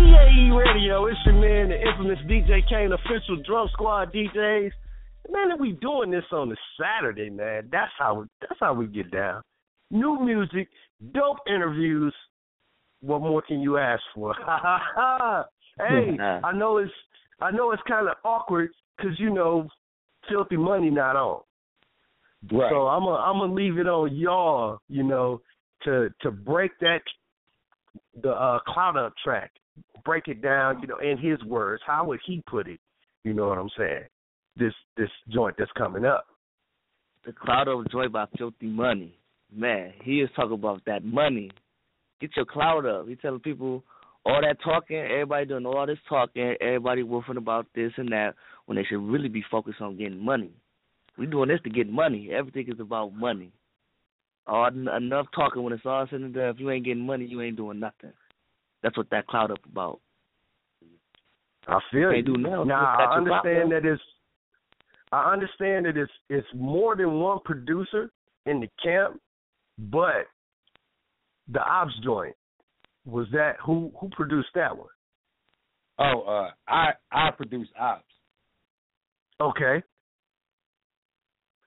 EAE 0.00 0.56
Radio. 0.56 1.04
It's 1.12 1.20
your 1.26 1.36
man, 1.36 1.68
the 1.68 1.76
infamous 1.76 2.24
DJ 2.24 2.66
Kane, 2.66 2.96
official 2.96 3.36
Drum 3.44 3.68
Squad 3.76 4.14
DJs. 4.14 4.72
Man, 5.30 5.60
we 5.60 5.72
doing 5.72 6.10
this 6.10 6.24
on 6.32 6.50
a 6.50 6.54
Saturday, 6.80 7.30
man. 7.30 7.68
That's 7.70 7.92
how 7.98 8.26
that's 8.40 8.58
how 8.60 8.74
we 8.74 8.86
get 8.86 9.10
down. 9.10 9.42
New 9.90 10.18
music, 10.20 10.68
dope 11.12 11.38
interviews. 11.46 12.14
What 13.00 13.20
more 13.20 13.42
can 13.42 13.60
you 13.60 13.78
ask 13.78 14.02
for? 14.14 14.34
hey, 15.78 16.16
I 16.18 16.52
know 16.52 16.78
it's 16.78 16.92
I 17.40 17.50
know 17.50 17.72
it's 17.72 17.82
kind 17.86 18.08
of 18.08 18.14
awkward 18.24 18.70
because 18.96 19.18
you 19.18 19.30
know, 19.30 19.68
filthy 20.28 20.56
money 20.56 20.90
not 20.90 21.16
on. 21.16 21.42
Right. 22.50 22.70
So 22.70 22.86
I'm 22.86 23.04
gonna 23.04 23.16
I'm 23.16 23.38
gonna 23.38 23.54
leave 23.54 23.78
it 23.78 23.86
on 23.86 24.14
y'all, 24.14 24.78
you 24.88 25.02
know, 25.02 25.40
to 25.84 26.08
to 26.22 26.30
break 26.30 26.72
that 26.80 27.00
the 28.22 28.30
uh 28.30 28.60
cloud 28.66 28.96
up 28.96 29.12
track, 29.22 29.50
break 30.04 30.28
it 30.28 30.40
down, 30.40 30.80
you 30.80 30.88
know, 30.88 30.98
in 30.98 31.18
his 31.18 31.42
words. 31.44 31.82
How 31.86 32.04
would 32.06 32.20
he 32.26 32.42
put 32.48 32.68
it? 32.68 32.80
You 33.24 33.34
know 33.34 33.48
what 33.48 33.58
I'm 33.58 33.70
saying? 33.76 34.04
This 34.58 34.72
this 34.96 35.10
joint 35.28 35.56
that's 35.58 35.70
coming 35.76 36.04
up. 36.04 36.26
The 37.24 37.32
cloud 37.32 37.68
of 37.68 37.90
joy 37.90 38.08
by 38.08 38.26
Filthy 38.36 38.66
Money. 38.66 39.14
Man, 39.54 39.92
he 40.02 40.20
is 40.20 40.30
talking 40.34 40.54
about 40.54 40.82
that 40.86 41.04
money. 41.04 41.50
Get 42.20 42.30
your 42.36 42.44
cloud 42.44 42.84
up. 42.86 43.08
He 43.08 43.14
telling 43.16 43.40
people 43.40 43.84
all 44.26 44.40
that 44.42 44.60
talking, 44.62 44.96
everybody 44.96 45.46
doing 45.46 45.64
all 45.64 45.86
this 45.86 45.98
talking, 46.08 46.54
everybody 46.60 47.02
woofing 47.02 47.36
about 47.36 47.66
this 47.74 47.92
and 47.96 48.10
that, 48.12 48.34
when 48.66 48.76
they 48.76 48.84
should 48.84 49.00
really 49.00 49.28
be 49.28 49.44
focused 49.50 49.80
on 49.80 49.96
getting 49.96 50.22
money. 50.22 50.50
We 51.16 51.26
doing 51.26 51.48
this 51.48 51.60
to 51.64 51.70
get 51.70 51.88
money. 51.88 52.30
Everything 52.32 52.68
is 52.68 52.80
about 52.80 53.14
money. 53.14 53.52
All 54.46 54.66
enough 54.68 55.26
talking 55.34 55.62
when 55.62 55.72
it's 55.72 55.84
all 55.84 56.06
said 56.10 56.20
and 56.20 56.34
done. 56.34 56.48
If 56.48 56.60
you 56.60 56.70
ain't 56.70 56.84
getting 56.84 57.04
money, 57.04 57.26
you 57.26 57.42
ain't 57.42 57.56
doing 57.56 57.80
nothing. 57.80 58.12
That's 58.82 58.96
what 58.96 59.10
that 59.10 59.26
cloud 59.26 59.50
up 59.50 59.58
about. 59.70 60.00
I 61.66 61.80
feel 61.92 62.12
you. 62.12 62.22
do. 62.22 62.36
Now 62.36 62.64
That's 62.64 63.12
I 63.12 63.16
understand 63.16 63.72
that 63.72 63.84
it's 63.84 64.02
I 65.12 65.32
understand 65.32 65.86
that 65.86 65.96
it's 65.96 66.12
it's 66.28 66.46
more 66.54 66.96
than 66.96 67.20
one 67.20 67.38
producer 67.44 68.10
in 68.46 68.60
the 68.60 68.68
camp, 68.82 69.20
but 69.78 70.26
the 71.50 71.60
ops 71.60 71.92
joint 72.04 72.34
was 73.06 73.26
that 73.32 73.56
who 73.64 73.90
who 73.98 74.08
produced 74.10 74.48
that 74.54 74.76
one? 74.76 74.88
Oh, 75.98 76.20
uh, 76.22 76.50
I 76.68 76.90
I 77.10 77.30
produce 77.30 77.68
ops. 77.78 78.04
Okay. 79.40 79.82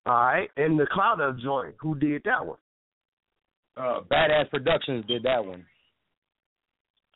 All 0.06 0.14
right, 0.14 0.50
and 0.58 0.80
the 0.80 0.88
Cloud 0.92 1.22
Up 1.22 1.38
joint, 1.40 1.76
who 1.80 1.96
did 1.96 2.24
that 2.26 2.46
one? 2.46 2.58
Uh, 3.78 4.02
Badass 4.10 4.50
Productions 4.50 5.06
did 5.08 5.24
that 5.24 5.46
one. 5.46 5.66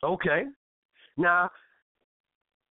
Okay. 0.02 0.44
Now, 1.16 1.50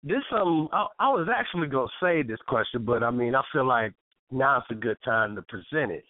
this 0.06 0.24
um, 0.32 0.70
I, 0.72 0.86
I 0.99 1.10
was 1.10 1.28
actually 1.36 1.68
gonna 1.68 1.88
say 2.01 2.22
this 2.22 2.39
question, 2.47 2.86
but 2.86 3.03
I 3.03 3.12
mean, 3.12 3.36
I 3.36 3.41
feel 3.51 3.66
like 3.66 3.93
now 4.32 4.60
it's 4.60 4.68
a 4.70 4.76
good 4.76 4.97
time 5.03 5.36
to 5.36 5.41
present 5.41 5.91
it. 5.91 6.06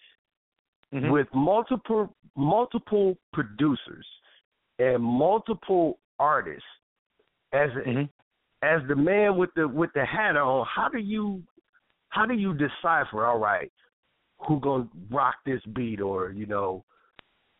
Mhm. 0.93 1.11
With 1.11 1.27
multiple 1.33 2.13
multiple 2.35 3.17
producers 3.33 4.05
and 4.77 5.01
multiple 5.01 5.99
artists, 6.19 6.67
as 7.53 7.69
a, 7.71 7.89
Mhm. 7.89 8.09
as 8.61 8.81
the 8.87 8.95
man 8.95 9.37
with 9.37 9.53
the 9.55 9.67
with 9.67 9.91
the 9.93 10.05
hat 10.05 10.35
on, 10.37 10.65
how 10.65 10.89
do 10.89 10.99
you 10.99 11.41
how 12.09 12.25
do 12.25 12.33
you 12.33 12.53
decipher? 12.53 13.25
All 13.25 13.39
right, 13.39 13.71
who 14.39 14.59
gonna 14.59 14.87
rock 15.09 15.35
this 15.45 15.63
beat, 15.73 16.01
or 16.01 16.31
you 16.31 16.45
know, 16.45 16.83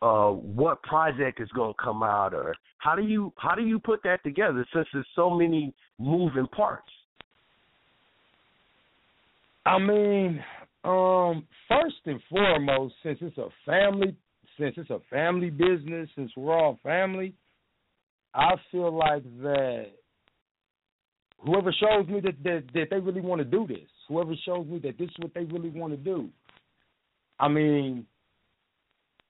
uh, 0.02 0.30
what 0.30 0.82
project 0.82 1.40
is 1.40 1.48
gonna 1.54 1.72
come 1.82 2.02
out, 2.02 2.34
or 2.34 2.54
how 2.78 2.94
do 2.94 3.02
you 3.02 3.32
how 3.36 3.54
do 3.54 3.62
you 3.62 3.78
put 3.78 4.02
that 4.04 4.22
together? 4.22 4.66
Since 4.72 4.88
there's 4.92 5.06
so 5.14 5.30
many 5.30 5.74
moving 5.98 6.46
parts. 6.48 6.90
I 9.64 9.78
mean, 9.78 10.44
um, 10.84 11.46
first 11.68 11.96
and 12.04 12.20
foremost, 12.30 12.94
since 13.02 13.18
it's 13.20 13.38
a 13.38 13.48
family, 13.64 14.14
since 14.58 14.74
it's 14.76 14.90
a 14.90 15.00
family 15.10 15.50
business, 15.50 16.08
since 16.14 16.30
we're 16.36 16.56
all 16.56 16.78
family, 16.82 17.34
I 18.34 18.54
feel 18.70 18.96
like 18.96 19.24
that 19.42 19.86
whoever 21.44 21.72
shows 21.72 22.06
me 22.06 22.20
that 22.20 22.42
that, 22.44 22.64
that 22.74 22.86
they 22.90 23.00
really 23.00 23.20
want 23.20 23.40
to 23.40 23.44
do 23.44 23.66
this, 23.66 23.88
whoever 24.08 24.34
shows 24.44 24.66
me 24.66 24.78
that 24.80 24.98
this 24.98 25.08
is 25.08 25.16
what 25.18 25.34
they 25.34 25.44
really 25.44 25.70
want 25.70 25.92
to 25.92 25.96
do, 25.96 26.28
I 27.40 27.48
mean, 27.48 28.06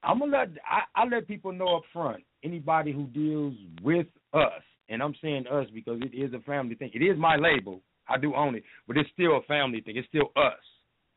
I'm 0.06 0.20
gonna 0.20 0.32
let 0.38 0.48
I, 0.70 1.02
I 1.02 1.04
let 1.04 1.26
people 1.26 1.52
know 1.52 1.76
up 1.76 1.82
front. 1.92 2.22
Anybody 2.44 2.92
who 2.92 3.06
deals 3.08 3.54
with 3.82 4.06
us, 4.32 4.62
and 4.88 5.02
I'm 5.02 5.14
saying 5.20 5.46
us 5.48 5.66
because 5.74 6.00
it 6.02 6.16
is 6.16 6.32
a 6.32 6.38
family 6.40 6.76
thing. 6.76 6.90
It 6.94 7.02
is 7.02 7.18
my 7.18 7.36
label. 7.36 7.80
I 8.08 8.16
do 8.18 8.34
own 8.34 8.54
it, 8.54 8.62
but 8.86 8.96
it's 8.96 9.10
still 9.12 9.36
a 9.36 9.42
family 9.42 9.80
thing. 9.80 9.96
It's 9.96 10.06
still 10.08 10.30
us. 10.36 10.52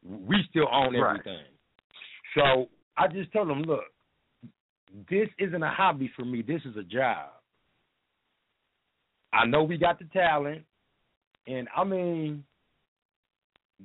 We 0.04 0.38
still 0.50 0.68
own 0.72 0.96
Right. 0.96 1.20
everything. 1.20 1.46
So 2.36 2.70
I 2.98 3.08
just 3.08 3.32
tell 3.32 3.46
them, 3.46 3.62
look, 3.62 3.84
this 5.10 5.30
isn't 5.38 5.62
a 5.62 5.70
hobby 5.70 6.10
for 6.16 6.26
me. 6.26 6.42
This 6.42 6.62
is 6.66 6.76
a 6.78 6.84
job. 6.84 7.30
I 9.32 9.46
know 9.46 9.64
we 9.64 9.78
got 9.78 10.00
the 10.00 10.06
talent, 10.06 10.64
and 11.46 11.68
I 11.76 11.84
mean, 11.84 12.44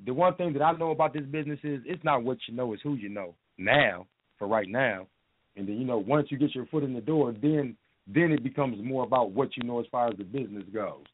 the 0.07 0.15
one 0.15 0.35
thing 0.37 0.55
that 0.55 0.63
I 0.63 0.73
know 0.73 0.93
about 0.93 1.13
this 1.13 1.25
business 1.27 1.59
is 1.63 1.81
it's 1.85 2.03
not 2.05 2.25
what 2.25 2.39
you 2.49 2.55
know, 2.55 2.73
it's 2.73 2.83
who 2.83 2.95
you 2.95 3.11
know. 3.11 3.35
Now, 3.59 4.07
for 4.39 4.49
right 4.49 4.69
now, 4.69 5.07
and 5.57 5.69
then 5.69 5.77
you 5.77 5.85
know, 5.85 5.99
once 5.99 6.29
you 6.31 6.39
get 6.39 6.55
your 6.55 6.67
foot 6.67 6.85
in 6.85 6.95
the 6.95 7.01
door, 7.01 7.35
then 7.41 7.77
then 8.07 8.33
it 8.33 8.43
becomes 8.43 8.83
more 8.83 9.05
about 9.05 9.33
what 9.33 9.57
you 9.57 9.63
know 9.63 9.81
as 9.81 9.87
far 9.91 10.09
as 10.09 10.17
the 10.19 10.25
business 10.25 10.65
goes. 10.73 11.05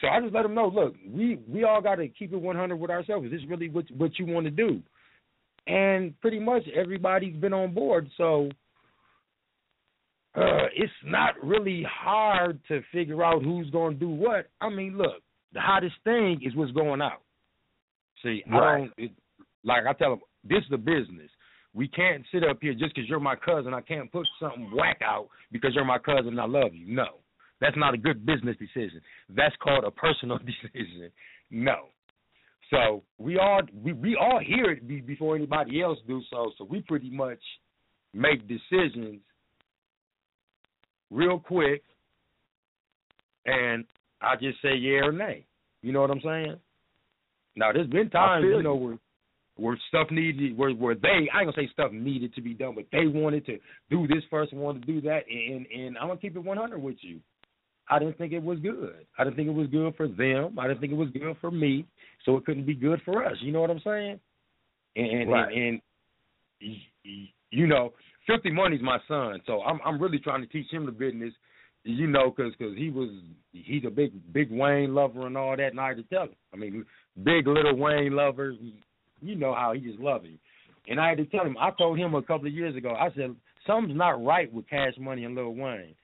so 0.00 0.06
I 0.06 0.20
just 0.20 0.32
let 0.32 0.42
them 0.42 0.54
know, 0.54 0.68
look, 0.68 0.94
we 1.08 1.38
we 1.48 1.64
all 1.64 1.82
got 1.82 1.96
to 1.96 2.08
keep 2.08 2.32
it 2.32 2.40
100 2.40 2.76
with 2.76 2.90
ourselves. 2.90 3.26
Is 3.26 3.32
this 3.32 3.40
really 3.48 3.68
what 3.68 3.84
what 3.96 4.18
you 4.18 4.26
want 4.26 4.44
to 4.44 4.50
do? 4.50 4.80
And 5.66 6.18
pretty 6.20 6.38
much 6.38 6.62
everybody's 6.74 7.36
been 7.36 7.52
on 7.52 7.74
board, 7.74 8.08
so 8.16 8.48
uh, 10.34 10.66
it's 10.74 10.92
not 11.04 11.34
really 11.42 11.84
hard 11.90 12.60
to 12.68 12.80
figure 12.92 13.24
out 13.24 13.42
who's 13.42 13.68
going 13.70 13.94
to 13.94 14.00
do 14.00 14.08
what. 14.08 14.48
I 14.60 14.68
mean, 14.68 14.96
look, 14.96 15.22
the 15.52 15.60
hottest 15.60 15.96
thing 16.04 16.40
is 16.42 16.54
what's 16.54 16.72
going 16.72 17.02
out. 17.02 17.22
See, 18.22 18.42
I 18.50 18.78
don't 18.78 18.92
it, 18.96 19.10
like 19.64 19.84
I 19.86 19.92
tell 19.92 20.10
them 20.10 20.20
this 20.44 20.64
is 20.64 20.72
a 20.72 20.78
business. 20.78 21.30
We 21.78 21.86
can't 21.86 22.24
sit 22.32 22.42
up 22.42 22.58
here 22.60 22.72
just 22.72 22.92
because 22.92 23.08
you're 23.08 23.20
my 23.20 23.36
cousin. 23.36 23.72
I 23.72 23.82
can't 23.82 24.10
put 24.10 24.26
something 24.40 24.68
whack 24.74 24.98
out 25.00 25.28
because 25.52 25.76
you're 25.76 25.84
my 25.84 25.98
cousin 25.98 26.30
and 26.30 26.40
I 26.40 26.44
love 26.44 26.74
you. 26.74 26.92
No, 26.92 27.20
that's 27.60 27.76
not 27.76 27.94
a 27.94 27.96
good 27.96 28.26
business 28.26 28.56
decision. 28.58 29.00
That's 29.28 29.54
called 29.62 29.84
a 29.84 29.92
personal 29.92 30.38
decision. 30.38 31.12
No. 31.52 31.90
So 32.72 33.04
we 33.18 33.38
all 33.38 33.60
we 33.72 33.92
we 33.92 34.16
all 34.16 34.40
hear 34.44 34.72
it 34.72 34.88
be, 34.88 35.00
before 35.00 35.36
anybody 35.36 35.80
else 35.80 36.00
do 36.08 36.20
so. 36.28 36.50
So 36.58 36.64
we 36.64 36.80
pretty 36.80 37.10
much 37.10 37.38
make 38.12 38.48
decisions 38.48 39.20
real 41.12 41.38
quick 41.38 41.84
and 43.46 43.84
I 44.20 44.34
just 44.34 44.60
say 44.62 44.74
yeah 44.74 45.04
or 45.04 45.12
nay. 45.12 45.46
You 45.82 45.92
know 45.92 46.00
what 46.00 46.10
I'm 46.10 46.22
saying? 46.24 46.56
Now 47.54 47.70
there's 47.72 47.86
been 47.86 48.10
times 48.10 48.46
you 48.48 48.64
know 48.64 48.74
where 48.74 48.98
where 49.58 49.78
stuff 49.88 50.08
needed 50.10 50.56
where 50.56 50.70
where 50.70 50.94
they 50.94 51.28
I 51.32 51.40
ain't 51.40 51.52
gonna 51.52 51.52
say 51.54 51.68
stuff 51.72 51.92
needed 51.92 52.34
to 52.34 52.40
be 52.40 52.54
done, 52.54 52.74
but 52.74 52.86
they 52.92 53.06
wanted 53.06 53.44
to 53.46 53.58
do 53.90 54.06
this 54.06 54.22
first 54.30 54.52
and 54.52 54.60
wanted 54.60 54.86
to 54.86 54.92
do 54.92 55.00
that 55.02 55.24
and 55.28 55.66
and 55.66 55.98
I'm 55.98 56.08
gonna 56.08 56.20
keep 56.20 56.36
it 56.36 56.44
one 56.44 56.56
hundred 56.56 56.80
with 56.80 56.96
you. 57.00 57.20
I 57.90 57.98
didn't 57.98 58.18
think 58.18 58.32
it 58.32 58.42
was 58.42 58.58
good. 58.60 59.06
I 59.18 59.24
didn't 59.24 59.36
think 59.36 59.48
it 59.48 59.54
was 59.54 59.68
good 59.68 59.94
for 59.96 60.08
them. 60.08 60.58
I 60.58 60.68
didn't 60.68 60.80
think 60.80 60.92
it 60.92 60.96
was 60.96 61.08
good 61.10 61.36
for 61.40 61.50
me. 61.50 61.86
So 62.24 62.36
it 62.36 62.44
couldn't 62.44 62.66
be 62.66 62.74
good 62.74 63.00
for 63.04 63.24
us. 63.24 63.36
You 63.40 63.52
know 63.52 63.60
what 63.60 63.70
I'm 63.70 63.80
saying? 63.84 64.20
And 64.96 65.30
right. 65.30 65.52
and, 65.52 65.80
and 66.60 66.76
you 67.50 67.66
know, 67.66 67.94
Filthy 68.26 68.50
Money's 68.50 68.82
my 68.82 68.98
son, 69.08 69.40
so 69.46 69.62
I'm 69.62 69.80
I'm 69.84 70.00
really 70.00 70.18
trying 70.18 70.42
to 70.42 70.48
teach 70.48 70.70
him 70.70 70.86
the 70.86 70.92
business. 70.92 71.32
You 71.84 72.06
know, 72.06 72.34
because 72.34 72.52
cause 72.58 72.74
he 72.76 72.90
was 72.90 73.08
he's 73.52 73.84
a 73.86 73.90
big 73.90 74.12
big 74.32 74.50
Wayne 74.50 74.94
lover 74.94 75.26
and 75.26 75.36
all 75.38 75.56
that, 75.56 75.68
and 75.68 75.80
I 75.80 75.88
had 75.88 75.96
to 75.98 76.02
tell 76.04 76.24
him. 76.24 76.34
I 76.52 76.56
mean, 76.56 76.84
big 77.24 77.46
Lil 77.46 77.76
Wayne 77.76 78.12
lover. 78.12 78.54
You 79.20 79.34
know 79.34 79.54
how 79.54 79.72
he 79.72 79.80
just 79.80 79.98
loves 79.98 80.24
you. 80.26 80.38
And 80.88 81.00
I 81.00 81.10
had 81.10 81.18
to 81.18 81.26
tell 81.26 81.44
him. 81.44 81.56
I 81.58 81.70
told 81.72 81.98
him 81.98 82.14
a 82.14 82.22
couple 82.22 82.46
of 82.46 82.52
years 82.52 82.76
ago. 82.76 82.94
I 82.94 83.10
said 83.14 83.34
something's 83.66 83.96
not 83.96 84.24
right 84.24 84.52
with 84.52 84.68
Cash 84.68 84.94
Money 84.98 85.24
and 85.24 85.34
Lil 85.34 85.54
Wayne. 85.54 85.94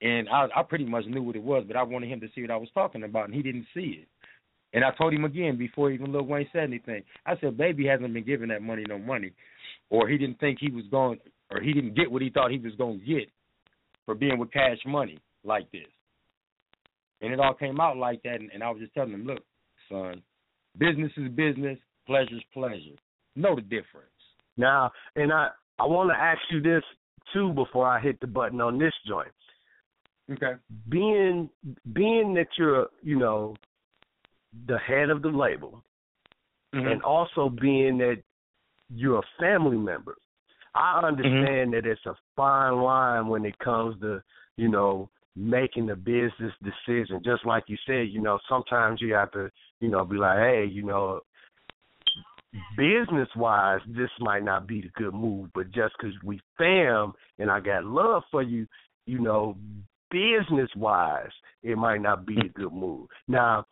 And 0.00 0.28
I, 0.28 0.46
I 0.56 0.62
pretty 0.62 0.84
much 0.84 1.04
knew 1.06 1.22
what 1.22 1.36
it 1.36 1.42
was, 1.42 1.64
but 1.66 1.76
I 1.76 1.82
wanted 1.82 2.10
him 2.10 2.20
to 2.20 2.28
see 2.34 2.42
what 2.42 2.50
I 2.50 2.56
was 2.56 2.68
talking 2.74 3.04
about, 3.04 3.26
and 3.26 3.34
he 3.34 3.42
didn't 3.42 3.66
see 3.72 4.02
it. 4.02 4.08
And 4.72 4.84
I 4.84 4.90
told 4.98 5.14
him 5.14 5.24
again 5.24 5.56
before 5.56 5.90
even 5.90 6.12
Lil 6.12 6.24
Wayne 6.24 6.48
said 6.52 6.64
anything. 6.64 7.02
I 7.24 7.38
said, 7.40 7.56
"Baby 7.56 7.86
hasn't 7.86 8.12
been 8.12 8.24
giving 8.24 8.48
that 8.48 8.60
money 8.60 8.84
no 8.88 8.98
money, 8.98 9.32
or 9.88 10.08
he 10.08 10.18
didn't 10.18 10.40
think 10.40 10.58
he 10.60 10.70
was 10.70 10.84
going, 10.90 11.20
or 11.50 11.60
he 11.60 11.72
didn't 11.72 11.94
get 11.94 12.10
what 12.10 12.22
he 12.22 12.30
thought 12.30 12.50
he 12.50 12.58
was 12.58 12.74
going 12.74 12.98
to 12.98 13.06
get 13.06 13.28
for 14.04 14.14
being 14.14 14.38
with 14.38 14.52
Cash 14.52 14.78
Money 14.84 15.18
like 15.44 15.70
this." 15.70 15.86
And 17.20 17.32
it 17.32 17.40
all 17.40 17.54
came 17.54 17.80
out 17.80 17.96
like 17.96 18.22
that, 18.24 18.40
and, 18.40 18.50
and 18.52 18.62
I 18.62 18.70
was 18.70 18.80
just 18.80 18.94
telling 18.94 19.12
him, 19.12 19.24
"Look, 19.24 19.44
son, 19.88 20.22
business 20.76 21.12
is 21.16 21.30
business, 21.30 21.78
pleasure's 22.06 22.44
pleasure. 22.52 22.96
Know 23.36 23.54
the 23.54 23.62
difference." 23.62 24.10
Now, 24.56 24.92
and 25.16 25.32
I 25.32 25.48
I 25.78 25.86
want 25.86 26.10
to 26.10 26.16
ask 26.16 26.40
you 26.50 26.60
this 26.60 26.82
too 27.32 27.52
before 27.52 27.86
I 27.86 28.00
hit 28.00 28.20
the 28.20 28.26
button 28.26 28.60
on 28.60 28.78
this 28.78 28.92
joint. 29.06 29.32
Okay. 30.32 30.54
Being 30.88 31.50
being 31.92 32.34
that 32.34 32.48
you're 32.56 32.86
you 33.02 33.18
know 33.18 33.54
the 34.66 34.78
head 34.78 35.10
of 35.10 35.22
the 35.22 35.28
label, 35.28 35.82
mm-hmm. 36.74 36.86
and 36.86 37.02
also 37.02 37.48
being 37.48 37.98
that 37.98 38.22
you're 38.94 39.18
a 39.18 39.40
family 39.40 39.76
member, 39.76 40.16
I 40.74 41.00
understand 41.04 41.46
mm-hmm. 41.46 41.70
that 41.72 41.86
it's 41.86 42.06
a 42.06 42.14
fine 42.36 42.80
line 42.80 43.28
when 43.28 43.44
it 43.44 43.58
comes 43.58 44.00
to 44.00 44.22
you 44.56 44.68
know 44.68 45.10
making 45.36 45.90
a 45.90 45.96
business 45.96 46.52
decision. 46.62 47.20
Just 47.24 47.44
like 47.44 47.64
you 47.66 47.76
said, 47.86 48.08
you 48.10 48.22
know 48.22 48.38
sometimes 48.48 49.00
you 49.02 49.12
have 49.14 49.32
to 49.32 49.50
you 49.80 49.88
know 49.88 50.04
be 50.04 50.16
like, 50.16 50.38
hey, 50.38 50.64
you 50.70 50.84
know 50.84 51.20
business 52.76 53.28
wise, 53.36 53.80
this 53.88 54.10
might 54.20 54.44
not 54.44 54.66
be 54.66 54.80
the 54.80 54.90
good 54.94 55.14
move, 55.14 55.50
but 55.54 55.70
just 55.72 55.94
because 55.98 56.14
we 56.24 56.40
fam 56.56 57.12
and 57.38 57.50
I 57.50 57.60
got 57.60 57.84
love 57.84 58.22
for 58.30 58.42
you, 58.42 58.66
you 59.06 59.18
know, 59.18 59.56
business 60.10 60.70
wise, 60.76 61.32
it 61.62 61.76
might 61.76 62.00
not 62.00 62.26
be 62.26 62.38
a 62.38 62.48
good 62.48 62.72
move. 62.72 63.08
Now, 63.26 63.66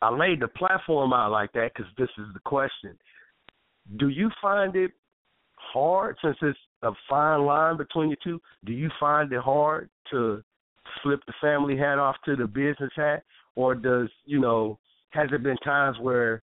I 0.00 0.10
laid 0.10 0.40
the 0.40 0.48
platform 0.48 1.12
out 1.12 1.30
like 1.30 1.52
that 1.52 1.72
because 1.74 1.90
this 1.98 2.08
is 2.18 2.26
the 2.32 2.40
question. 2.40 2.98
Do 3.98 4.08
you 4.08 4.30
find 4.40 4.74
it 4.76 4.92
hard, 5.56 6.16
since 6.22 6.36
it's 6.42 6.58
a 6.82 6.92
fine 7.08 7.44
line 7.44 7.76
between 7.76 8.10
the 8.10 8.16
two, 8.22 8.40
do 8.64 8.72
you 8.72 8.90
find 8.98 9.32
it 9.32 9.40
hard 9.40 9.90
to 10.10 10.42
flip 11.02 11.20
the 11.26 11.34
family 11.40 11.76
hat 11.76 11.98
off 11.98 12.16
to 12.24 12.36
the 12.36 12.46
business 12.46 12.92
hat? 12.96 13.24
Or 13.56 13.74
does, 13.74 14.08
you 14.24 14.40
know, 14.40 14.78
has 15.10 15.28
it 15.32 15.42
been 15.42 15.56
times 15.58 15.96
where 16.00 16.42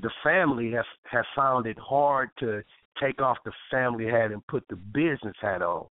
the 0.00 0.10
family 0.22 0.72
has 0.72 0.84
have 1.10 1.24
found 1.36 1.66
it 1.66 1.78
hard 1.78 2.30
to 2.38 2.62
take 3.00 3.20
off 3.20 3.38
the 3.44 3.52
family 3.70 4.06
hat 4.06 4.32
and 4.32 4.46
put 4.46 4.64
the 4.68 4.76
business 4.76 5.36
hat 5.40 5.62
on? 5.62 5.86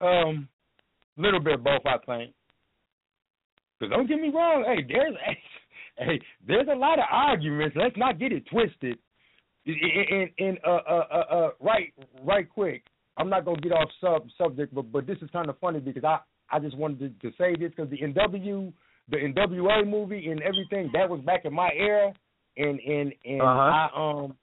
Um, 0.00 0.48
little 1.16 1.40
bit 1.40 1.62
both, 1.64 1.82
I 1.86 1.96
think. 2.06 2.34
Because 3.78 3.94
don't 3.94 4.06
get 4.06 4.20
me 4.20 4.30
wrong, 4.30 4.64
hey, 4.66 4.84
there's 4.88 5.14
hey, 5.98 6.20
there's 6.46 6.68
a 6.72 6.76
lot 6.76 6.98
of 6.98 7.06
arguments. 7.10 7.76
Let's 7.78 7.96
not 7.96 8.18
get 8.18 8.32
it 8.32 8.44
twisted. 8.50 8.98
And, 9.66 10.30
and 10.38 10.58
uh, 10.64 10.78
uh, 10.88 11.06
uh, 11.10 11.34
uh, 11.34 11.50
right, 11.60 11.92
right, 12.22 12.48
quick. 12.48 12.84
I'm 13.16 13.28
not 13.28 13.44
gonna 13.44 13.60
get 13.60 13.72
off 13.72 13.88
sub 14.00 14.28
subject, 14.38 14.74
but 14.74 14.92
but 14.92 15.06
this 15.06 15.18
is 15.22 15.30
kind 15.30 15.48
of 15.48 15.58
funny 15.58 15.80
because 15.80 16.04
I 16.04 16.18
I 16.50 16.60
just 16.60 16.76
wanted 16.76 17.20
to, 17.20 17.30
to 17.30 17.36
say 17.36 17.56
this 17.56 17.72
because 17.74 17.90
the 17.90 17.98
NW 17.98 18.72
the 19.10 19.16
NWA 19.16 19.88
movie 19.88 20.28
and 20.28 20.40
everything 20.42 20.90
that 20.92 21.08
was 21.08 21.20
back 21.20 21.44
in 21.44 21.54
my 21.54 21.70
era, 21.76 22.12
and 22.56 22.80
and 22.80 23.12
and 23.24 23.42
uh-huh. 23.42 23.48
I 23.48 23.88
um 23.94 24.36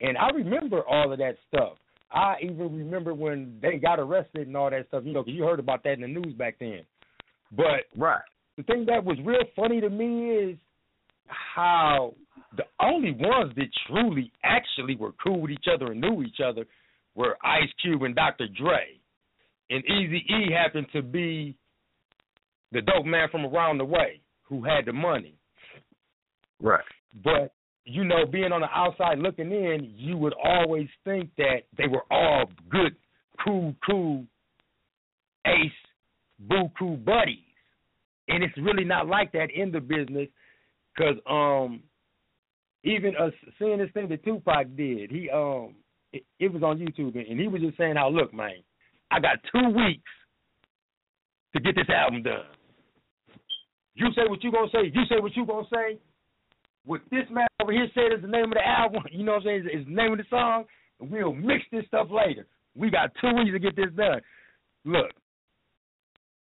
and 0.00 0.16
I 0.16 0.30
remember 0.30 0.82
all 0.86 1.12
of 1.12 1.18
that 1.18 1.36
stuff. 1.48 1.76
I 2.10 2.36
even 2.42 2.74
remember 2.74 3.12
when 3.12 3.58
they 3.60 3.76
got 3.76 4.00
arrested 4.00 4.46
and 4.46 4.56
all 4.56 4.70
that 4.70 4.88
stuff, 4.88 5.02
you 5.04 5.12
know, 5.12 5.22
because 5.22 5.36
you 5.36 5.44
heard 5.44 5.60
about 5.60 5.82
that 5.84 5.94
in 5.94 6.00
the 6.00 6.08
news 6.08 6.34
back 6.34 6.56
then. 6.58 6.80
But 7.54 7.84
right, 7.96 8.22
the 8.56 8.62
thing 8.62 8.86
that 8.86 9.04
was 9.04 9.18
real 9.24 9.44
funny 9.54 9.80
to 9.80 9.90
me 9.90 10.30
is 10.30 10.56
how 11.26 12.14
the 12.56 12.64
only 12.80 13.12
ones 13.12 13.52
that 13.56 13.68
truly 13.86 14.32
actually 14.42 14.96
were 14.96 15.12
cool 15.22 15.40
with 15.40 15.50
each 15.50 15.66
other 15.72 15.92
and 15.92 16.00
knew 16.00 16.22
each 16.22 16.40
other 16.44 16.64
were 17.14 17.36
Ice 17.44 17.68
Cube 17.82 18.02
and 18.02 18.14
Dr. 18.14 18.46
Dre. 18.48 18.98
And 19.70 19.84
Easy 19.84 20.24
E 20.28 20.52
happened 20.52 20.86
to 20.94 21.02
be 21.02 21.56
the 22.72 22.80
dope 22.82 23.06
man 23.06 23.28
from 23.30 23.46
around 23.46 23.78
the 23.78 23.84
way 23.84 24.20
who 24.42 24.64
had 24.64 24.84
the 24.86 24.92
money. 24.92 25.34
Right. 26.60 26.84
But 27.24 27.52
you 27.84 28.04
know, 28.04 28.26
being 28.30 28.52
on 28.52 28.60
the 28.60 28.68
outside 28.68 29.18
looking 29.18 29.50
in, 29.50 29.90
you 29.96 30.18
would 30.18 30.34
always 30.42 30.88
think 31.04 31.30
that 31.38 31.62
they 31.78 31.86
were 31.86 32.04
all 32.10 32.44
good, 32.70 32.94
cool, 33.42 33.74
cool, 33.84 34.24
ace, 35.46 35.72
boo, 36.38 36.70
cool 36.78 36.98
buddies, 36.98 37.38
and 38.28 38.44
it's 38.44 38.56
really 38.58 38.84
not 38.84 39.06
like 39.06 39.32
that 39.32 39.48
in 39.54 39.72
the 39.72 39.80
business, 39.80 40.28
because 40.94 41.16
um, 41.28 41.80
even 42.84 43.14
uh, 43.16 43.30
seeing 43.58 43.78
this 43.78 43.90
thing 43.94 44.08
that 44.10 44.22
Tupac 44.22 44.66
did, 44.76 45.10
he 45.10 45.30
um, 45.30 45.74
it, 46.12 46.24
it 46.38 46.52
was 46.52 46.62
on 46.62 46.78
YouTube, 46.78 47.16
and 47.16 47.40
he 47.40 47.48
was 47.48 47.62
just 47.62 47.78
saying 47.78 47.96
how, 47.96 48.10
look, 48.10 48.34
man, 48.34 48.62
I 49.10 49.18
got 49.18 49.38
two 49.50 49.70
weeks 49.70 50.10
to 51.54 51.60
get 51.60 51.74
this 51.74 51.88
album 51.88 52.22
done. 52.22 52.44
You 53.98 54.08
say 54.14 54.30
what 54.30 54.42
you 54.42 54.52
gonna 54.52 54.70
say. 54.70 54.86
You 54.94 55.02
say 55.10 55.18
what 55.20 55.34
you 55.34 55.44
gonna 55.44 55.66
say 55.72 55.98
what 56.88 57.02
this 57.10 57.24
man 57.30 57.46
over 57.62 57.70
here 57.70 57.86
said 57.94 58.16
is 58.16 58.22
the 58.22 58.28
name 58.28 58.44
of 58.44 58.54
the 58.54 58.66
album, 58.66 59.02
you 59.12 59.22
know 59.22 59.32
what 59.32 59.46
I'm 59.46 59.62
saying, 59.64 59.80
is, 59.80 59.86
the 59.86 59.94
name 59.94 60.12
of 60.12 60.18
the 60.18 60.24
song, 60.30 60.64
we'll 60.98 61.34
mix 61.34 61.62
this 61.70 61.84
stuff 61.86 62.08
later. 62.10 62.46
We 62.74 62.90
got 62.90 63.10
two 63.20 63.34
weeks 63.36 63.52
to 63.52 63.58
get 63.58 63.76
this 63.76 63.92
done. 63.96 64.20
Look, 64.84 65.10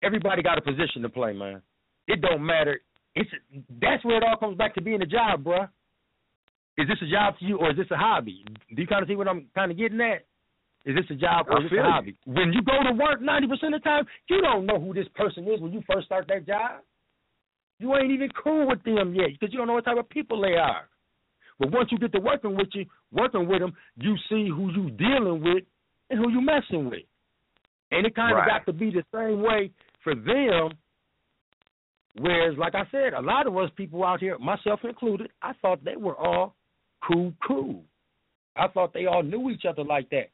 everybody 0.04 0.44
got 0.44 0.58
a 0.58 0.62
position 0.62 1.02
to 1.02 1.10
play, 1.10 1.34
man. 1.34 1.62
It 2.08 2.22
don't 2.22 2.46
matter. 2.46 2.82
It's 3.16 3.30
that's 3.82 4.04
where 4.04 4.18
it 4.18 4.24
all 4.24 4.38
comes 4.38 4.58
back 4.58 4.76
to 4.76 4.82
being 4.82 5.02
a 5.02 5.06
job, 5.06 5.44
bruh. 5.44 5.70
Is 6.78 6.88
this 6.88 6.98
a 7.04 7.10
job 7.10 7.36
to 7.40 7.46
you 7.46 7.58
or 7.60 7.72
is 7.72 7.78
this 7.78 7.86
a 7.92 7.96
hobby? 7.96 8.44
Do 8.76 8.82
you 8.82 8.88
kind 8.88 9.04
of 9.04 9.08
see 9.08 9.16
what 9.16 9.28
I'm 9.28 9.46
kind 9.54 9.72
of 9.72 9.78
getting 9.78 10.02
at? 10.02 10.26
Is 10.86 10.96
this 10.96 11.06
a 11.12 11.16
job 11.16 11.46
or 11.48 11.64
is 11.64 11.70
this 11.70 11.80
a 11.80 11.84
hobby? 11.84 12.18
You. 12.26 12.34
When 12.34 12.52
you 12.52 12.64
go 12.64 12.74
to 12.84 12.92
work 12.98 13.22
90% 13.22 13.54
of 13.54 13.72
the 13.72 13.80
time, 13.84 14.06
you 14.28 14.42
don't 14.42 14.66
know 14.66 14.80
who 14.80 14.94
this 14.94 15.08
person 15.14 15.48
is 15.48 15.62
when 15.62 15.72
you 15.72 15.84
first 15.88 16.08
start 16.08 16.28
that 16.28 16.48
job. 16.48 16.82
You 17.84 17.94
ain't 17.98 18.12
even 18.12 18.30
cool 18.42 18.66
with 18.66 18.82
them 18.86 19.14
yet 19.14 19.28
because 19.38 19.52
you 19.52 19.58
don't 19.58 19.68
know 19.68 19.74
what 19.74 19.84
type 19.84 19.98
of 19.98 20.08
people 20.08 20.40
they 20.40 20.54
are. 20.54 20.88
But 21.60 21.74
once 21.74 21.90
you 21.92 22.00
get 22.00 22.14
to 22.14 22.20
working 22.22 22.56
with 22.56 22.70
you, 22.72 22.86
working 23.12 23.46
with 23.46 23.60
them, 23.60 23.74
you 23.98 24.16
see 24.30 24.48
who 24.48 24.72
you 24.72 24.90
dealing 24.92 25.44
with 25.44 25.66
and 26.10 26.18
who 26.18 26.32
you 26.32 26.40
messing 26.40 26.90
with. 26.90 27.04
And 27.92 28.06
it 28.06 28.16
kind 28.16 28.38
of 28.38 28.46
got 28.46 28.66
to 28.68 28.72
be 28.72 28.90
the 28.90 29.04
same 29.14 29.42
way 29.42 29.70
for 30.02 30.16
them. 30.16 30.78
Whereas, 32.18 32.58
like 32.58 32.74
I 32.74 32.84
said, 32.90 33.12
a 33.16 33.22
lot 33.22 33.48
of 33.48 33.58
us 33.58 33.70
people 33.76 34.06
out 34.06 34.22
here, 34.22 34.40
myself 34.40 34.80
included, 34.86 35.30
I 35.42 35.52
thought 35.62 35.84
they 35.84 35.98
were 35.98 36.16
all 36.16 36.56
cool, 37.06 37.34
cool. 37.46 37.84
I 38.56 38.70
thought 38.70 38.94
they 38.94 39.08
all 39.08 39.24
knew 39.24 39.50
each 39.50 39.66
other 39.68 39.84
like 39.84 40.10
that. 40.12 40.30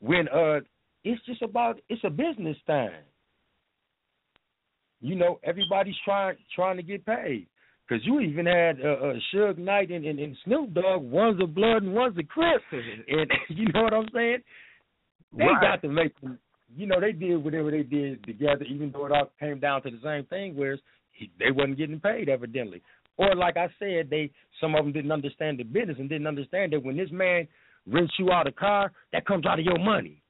When 0.00 0.28
uh, 0.28 0.60
it's 1.04 1.24
just 1.24 1.40
about 1.40 1.80
it's 1.88 2.04
a 2.04 2.10
business 2.10 2.58
time. 2.66 2.92
You 5.02 5.16
know, 5.16 5.40
everybody's 5.44 5.96
trying 6.04 6.36
trying 6.54 6.76
to 6.78 6.82
get 6.82 7.04
paid. 7.04 7.46
Cause 7.88 7.98
you 8.04 8.20
even 8.20 8.46
had 8.46 8.80
uh, 8.80 9.08
uh, 9.08 9.14
Suge 9.34 9.58
Knight 9.58 9.90
and, 9.90 10.06
and, 10.06 10.18
and 10.18 10.36
Snoop 10.44 10.72
Dogg. 10.72 11.02
One's 11.02 11.38
a 11.42 11.46
blood 11.46 11.82
and 11.82 11.92
one's 11.92 12.16
a 12.16 12.22
Crip, 12.22 12.62
and 12.72 13.30
you 13.48 13.66
know 13.74 13.82
what 13.82 13.92
I'm 13.92 14.08
saying? 14.14 14.38
They 15.36 15.44
right. 15.44 15.60
got 15.60 15.82
to 15.82 15.88
make 15.88 16.18
them. 16.20 16.38
You 16.74 16.86
know, 16.86 17.00
they 17.00 17.12
did 17.12 17.44
whatever 17.44 17.70
they 17.70 17.82
did 17.82 18.24
together, 18.24 18.64
even 18.64 18.92
though 18.92 19.06
it 19.06 19.12
all 19.12 19.30
came 19.38 19.60
down 19.60 19.82
to 19.82 19.90
the 19.90 19.98
same 20.02 20.24
thing. 20.26 20.56
Whereas 20.56 20.78
they 21.38 21.50
wasn't 21.50 21.76
getting 21.76 22.00
paid, 22.00 22.30
evidently. 22.30 22.82
Or 23.18 23.34
like 23.34 23.56
I 23.56 23.68
said, 23.78 24.08
they 24.08 24.30
some 24.60 24.74
of 24.74 24.84
them 24.84 24.92
didn't 24.92 25.12
understand 25.12 25.58
the 25.58 25.64
business 25.64 25.96
and 25.98 26.08
didn't 26.08 26.28
understand 26.28 26.72
that 26.72 26.82
when 26.82 26.96
this 26.96 27.10
man 27.10 27.46
rents 27.86 28.14
you 28.18 28.30
out 28.30 28.46
a 28.46 28.52
car, 28.52 28.92
that 29.12 29.26
comes 29.26 29.44
out 29.44 29.58
of 29.58 29.64
your 29.64 29.78
money. 29.78 30.21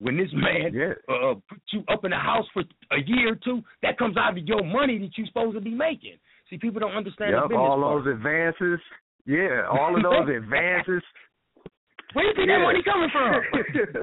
When 0.00 0.16
this 0.16 0.30
man 0.32 0.72
Yeah. 0.74 0.94
uh, 1.08 1.34
put 1.48 1.60
you 1.72 1.84
up 1.88 2.04
in 2.04 2.10
the 2.10 2.16
house 2.16 2.46
for 2.52 2.62
a 2.90 3.00
year 3.06 3.32
or 3.32 3.36
two, 3.36 3.62
that 3.82 3.98
comes 3.98 4.16
out 4.16 4.36
of 4.36 4.44
your 4.46 4.64
money 4.64 4.98
that 4.98 5.16
you're 5.16 5.26
supposed 5.26 5.54
to 5.54 5.60
be 5.60 5.70
making. 5.70 6.16
See, 6.48 6.58
people 6.58 6.80
don't 6.80 6.92
understand 6.96 7.34
the 7.34 7.42
business 7.42 7.58
all 7.60 7.80
part. 7.80 8.04
those 8.04 8.14
advances. 8.14 8.80
Yeah, 9.26 9.66
all 9.70 9.94
of 9.94 10.02
those 10.02 10.34
advances. 10.42 11.02
Where 12.12 12.24
you 12.26 12.34
think 12.34 12.48
that 12.48 12.58
money 12.58 12.82
coming 12.82 13.10
from? 13.12 13.40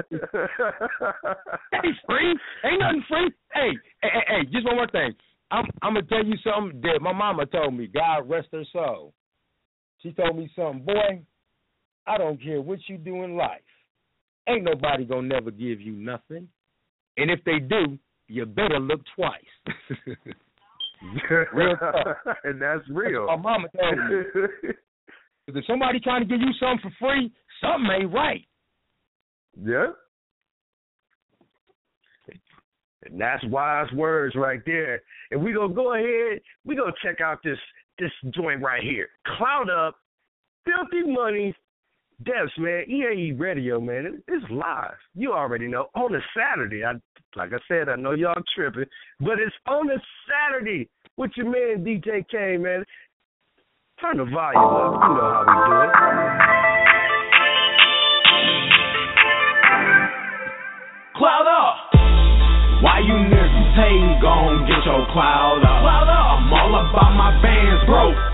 Hey, 1.71 1.89
free. 2.07 2.39
Ain't 2.65 2.79
nothing 2.79 3.03
free. 3.09 3.31
Hey, 3.53 3.69
hey, 4.01 4.09
hey, 4.13 4.23
hey, 4.27 4.45
just 4.51 4.65
one 4.65 4.75
more 4.77 4.87
thing. 4.87 5.13
I'm 5.51 5.65
I'm 5.81 5.93
gonna 5.93 6.05
tell 6.07 6.23
you 6.25 6.35
something 6.43 6.79
that 6.81 7.01
my 7.01 7.11
mama 7.13 7.45
told 7.45 7.73
me. 7.73 7.87
God 7.87 8.29
rest 8.29 8.47
her 8.51 8.63
soul. 8.71 9.13
She 10.01 10.11
told 10.11 10.37
me 10.37 10.49
something, 10.55 10.83
boy. 10.85 11.21
I 12.05 12.17
don't 12.17 12.41
care 12.41 12.61
what 12.61 12.79
you 12.87 12.97
do 12.97 13.23
in 13.23 13.35
life. 13.35 13.61
Ain't 14.47 14.63
nobody 14.63 15.05
gonna 15.05 15.27
never 15.27 15.51
give 15.51 15.81
you 15.81 15.93
nothing. 15.93 16.47
And 17.17 17.29
if 17.31 17.43
they 17.43 17.59
do, 17.59 17.97
you 18.27 18.45
better 18.45 18.79
look 18.79 19.01
twice. 19.15 20.15
Real 21.53 21.75
and 22.43 22.59
that's 22.59 22.81
real. 22.89 23.27
That's 23.27 23.37
my 23.43 23.51
mama 23.51 23.67
told 23.79 23.97
me. 23.97 24.69
if 25.47 25.65
somebody 25.67 25.99
trying 25.99 26.21
to 26.21 26.27
give 26.27 26.41
you 26.41 26.51
something 26.59 26.89
for 26.89 27.07
free, 27.07 27.31
something 27.61 27.89
ain't 28.01 28.13
right. 28.13 28.45
yeah. 29.63 29.87
And 33.03 33.21
that's 33.21 33.43
wise 33.45 33.91
words 33.93 34.35
right 34.35 34.59
there. 34.65 35.01
And 35.31 35.43
we 35.43 35.53
gonna 35.53 35.73
go 35.73 35.93
ahead, 35.93 36.41
we 36.65 36.75
gonna 36.75 36.91
check 37.03 37.21
out 37.21 37.39
this 37.43 37.59
this 37.99 38.11
joint 38.33 38.61
right 38.61 38.83
here. 38.83 39.09
Cloud 39.37 39.69
up, 39.69 39.95
filthy 40.65 41.07
money, 41.09 41.55
Devs, 42.23 42.57
man, 42.57 42.85
EAE 42.89 43.39
Radio, 43.39 43.79
man, 43.79 44.23
it's 44.27 44.45
live. 44.49 44.97
You 45.13 45.33
already 45.33 45.67
know. 45.67 45.89
On 45.93 46.13
a 46.15 46.19
Saturday. 46.35 46.83
I 46.83 46.93
like 47.35 47.53
I 47.53 47.59
said, 47.67 47.89
I 47.89 47.95
know 47.95 48.13
y'all 48.13 48.33
tripping, 48.55 48.85
but 49.19 49.37
it's 49.39 49.55
on 49.67 49.91
a 49.91 50.01
Saturday 50.25 50.89
with 51.17 51.29
your 51.35 51.45
man 51.45 51.85
DJ 51.85 52.25
K, 52.27 52.57
man. 52.57 52.83
Turn 54.01 54.17
the 54.17 54.25
volume 54.25 54.33
up. 54.33 54.93
You 54.93 55.13
know 55.13 55.29
how 55.29 55.45
we 55.45 55.53
do 55.61 55.73
it. 55.85 55.91
Cloud 61.17 61.45
up. 61.45 61.75
Why 62.81 62.99
you 62.99 63.13
niggas 63.13 63.73
hating? 63.77 64.21
Gon' 64.21 64.65
get 64.65 64.85
your 64.85 65.05
cloud 65.13 65.61
up. 65.61 65.81
Cloud 65.81 66.09
up. 66.09 66.41
I'm 66.41 66.53
all 66.53 66.73
about 66.81 67.13
my 67.13 67.41
bands, 67.41 67.85
bro. 67.85 68.26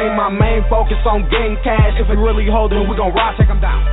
Brain. 0.00 0.16
My 0.16 0.32
main 0.32 0.64
focus 0.72 0.98
on 1.04 1.28
getting 1.28 1.56
cash. 1.60 2.00
If 2.00 2.08
we 2.08 2.16
really 2.16 2.48
holding, 2.48 2.88
we 2.88 2.96
gon' 2.96 3.12
rock, 3.12 3.36
check 3.36 3.50
'em 3.50 3.60
down. 3.60 3.84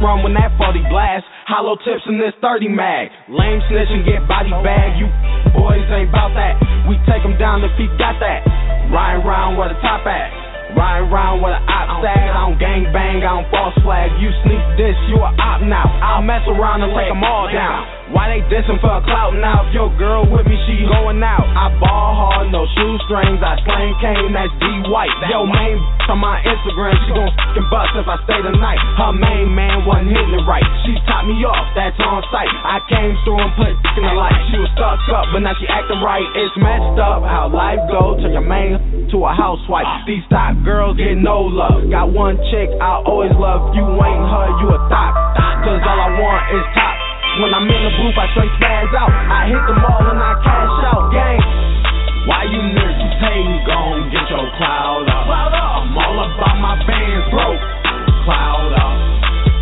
Run 0.00 0.22
when 0.22 0.32
that 0.32 0.56
40 0.56 0.80
blast, 0.88 1.24
hollow 1.44 1.76
tips 1.76 2.06
in 2.06 2.16
this 2.16 2.32
30 2.40 2.68
mag. 2.68 3.10
Lame 3.28 3.60
snitch 3.68 3.90
and 3.90 4.04
get 4.04 4.26
body 4.26 4.50
bag. 4.64 4.96
You 4.96 5.08
boys 5.52 5.84
ain't 5.92 6.10
bout 6.10 6.32
that. 6.34 6.56
We 6.88 6.96
take 7.04 7.20
take 7.20 7.24
'em 7.24 7.36
down 7.36 7.62
if 7.64 7.76
he 7.76 7.86
got 7.98 8.18
that. 8.20 8.40
Riding 8.88 9.26
round 9.26 9.58
where 9.58 9.68
the 9.68 9.78
top 9.82 10.06
at. 10.06 10.32
Riding 10.74 11.10
round 11.10 11.42
with 11.42 11.52
an 11.52 11.68
op 11.68 12.00
sag. 12.00 12.16
I 12.16 12.40
don't 12.46 12.58
gang 12.58 12.90
bang, 12.92 13.18
I 13.18 13.28
don't 13.28 13.50
false 13.50 13.74
flag. 13.82 14.10
You 14.18 14.32
sneak 14.42 14.64
this, 14.76 14.96
you 15.08 15.16
a 15.16 15.34
op 15.38 15.60
now. 15.60 15.84
I'll 16.00 16.22
mess 16.22 16.46
around 16.48 16.82
and 16.82 16.94
take 16.94 17.10
'em 17.10 17.22
all 17.22 17.48
down. 17.48 17.99
Why 18.10 18.26
they 18.26 18.42
dissing 18.50 18.82
for 18.82 18.90
a 18.90 19.02
clout 19.06 19.38
now? 19.38 19.66
If 19.66 19.74
your 19.74 19.90
girl 19.94 20.26
with 20.26 20.42
me, 20.46 20.58
she 20.66 20.82
going 20.82 21.22
out. 21.22 21.46
I 21.54 21.70
ball 21.78 22.10
hard, 22.18 22.50
no 22.50 22.66
shoestrings. 22.74 23.38
I 23.38 23.54
slang 23.62 23.94
cane, 24.02 24.34
that's 24.34 24.50
D 24.58 24.66
White. 24.90 25.14
Yo, 25.30 25.46
main 25.46 25.78
on 26.10 26.18
my 26.18 26.42
Instagram, 26.42 26.90
she 27.06 27.14
gon' 27.14 27.30
fucking 27.38 27.70
bust 27.70 27.94
if 27.94 28.02
I 28.10 28.18
stay 28.26 28.42
the 28.42 28.50
night. 28.58 28.82
Her 28.98 29.14
main 29.14 29.54
man 29.54 29.86
wasn't 29.86 30.10
hitting 30.10 30.34
it 30.34 30.42
right. 30.42 30.66
She 30.82 30.98
topped 31.06 31.30
me 31.30 31.38
off, 31.46 31.70
that's 31.78 31.94
on 32.02 32.18
sight. 32.34 32.50
I 32.50 32.82
came 32.90 33.14
through 33.22 33.38
and 33.38 33.54
put 33.54 33.70
in 33.70 34.02
the 34.02 34.14
light. 34.18 34.34
She 34.50 34.58
was 34.58 34.66
stuck 34.74 34.98
up, 35.14 35.30
but 35.30 35.46
now 35.46 35.54
she 35.62 35.70
acting 35.70 36.02
right. 36.02 36.26
It's 36.34 36.56
messed 36.58 36.98
up 36.98 37.22
how 37.22 37.46
life 37.46 37.78
go. 37.94 38.18
Turn 38.18 38.34
your 38.34 38.42
main 38.42 39.06
to 39.14 39.16
a 39.22 39.30
housewife. 39.30 39.86
These 40.10 40.26
top 40.34 40.58
girls 40.66 40.98
get 40.98 41.14
no 41.14 41.46
love. 41.46 41.86
Got 41.86 42.10
one 42.10 42.42
chick 42.50 42.74
I 42.82 43.06
always 43.06 43.30
love. 43.38 43.70
You 43.78 43.86
ain't 43.86 44.26
her, 44.26 44.46
you 44.66 44.68
a 44.74 44.78
thot. 44.90 45.14
Cause 45.62 45.78
all 45.86 46.00
I 46.00 46.10
want 46.18 46.42
is 46.58 46.66
top. 46.74 47.09
When 47.38 47.54
I'm 47.54 47.62
in 47.62 47.82
the 47.86 47.92
booth, 47.94 48.18
I 48.18 48.26
straight 48.34 48.50
spaz 48.58 48.90
out. 48.98 49.06
I 49.06 49.46
hit 49.46 49.62
them 49.70 49.78
all 49.86 50.02
and 50.02 50.18
I 50.18 50.34
cash 50.42 50.82
out. 50.90 51.14
Gang. 51.14 51.38
Why 52.26 52.42
you 52.50 52.58
niggas 52.58 53.14
hating? 53.22 53.62
Gon' 53.70 54.10
get 54.10 54.26
your 54.26 54.50
cloud 54.58 55.06
up. 55.06 55.30
Cloud 55.30 55.54
up. 55.54 55.86
I'm 55.86 55.94
all 55.94 56.18
about 56.26 56.56
my 56.58 56.74
bands, 56.90 57.26
bro. 57.30 57.54
Cloud 58.26 58.72
up. 58.74 58.94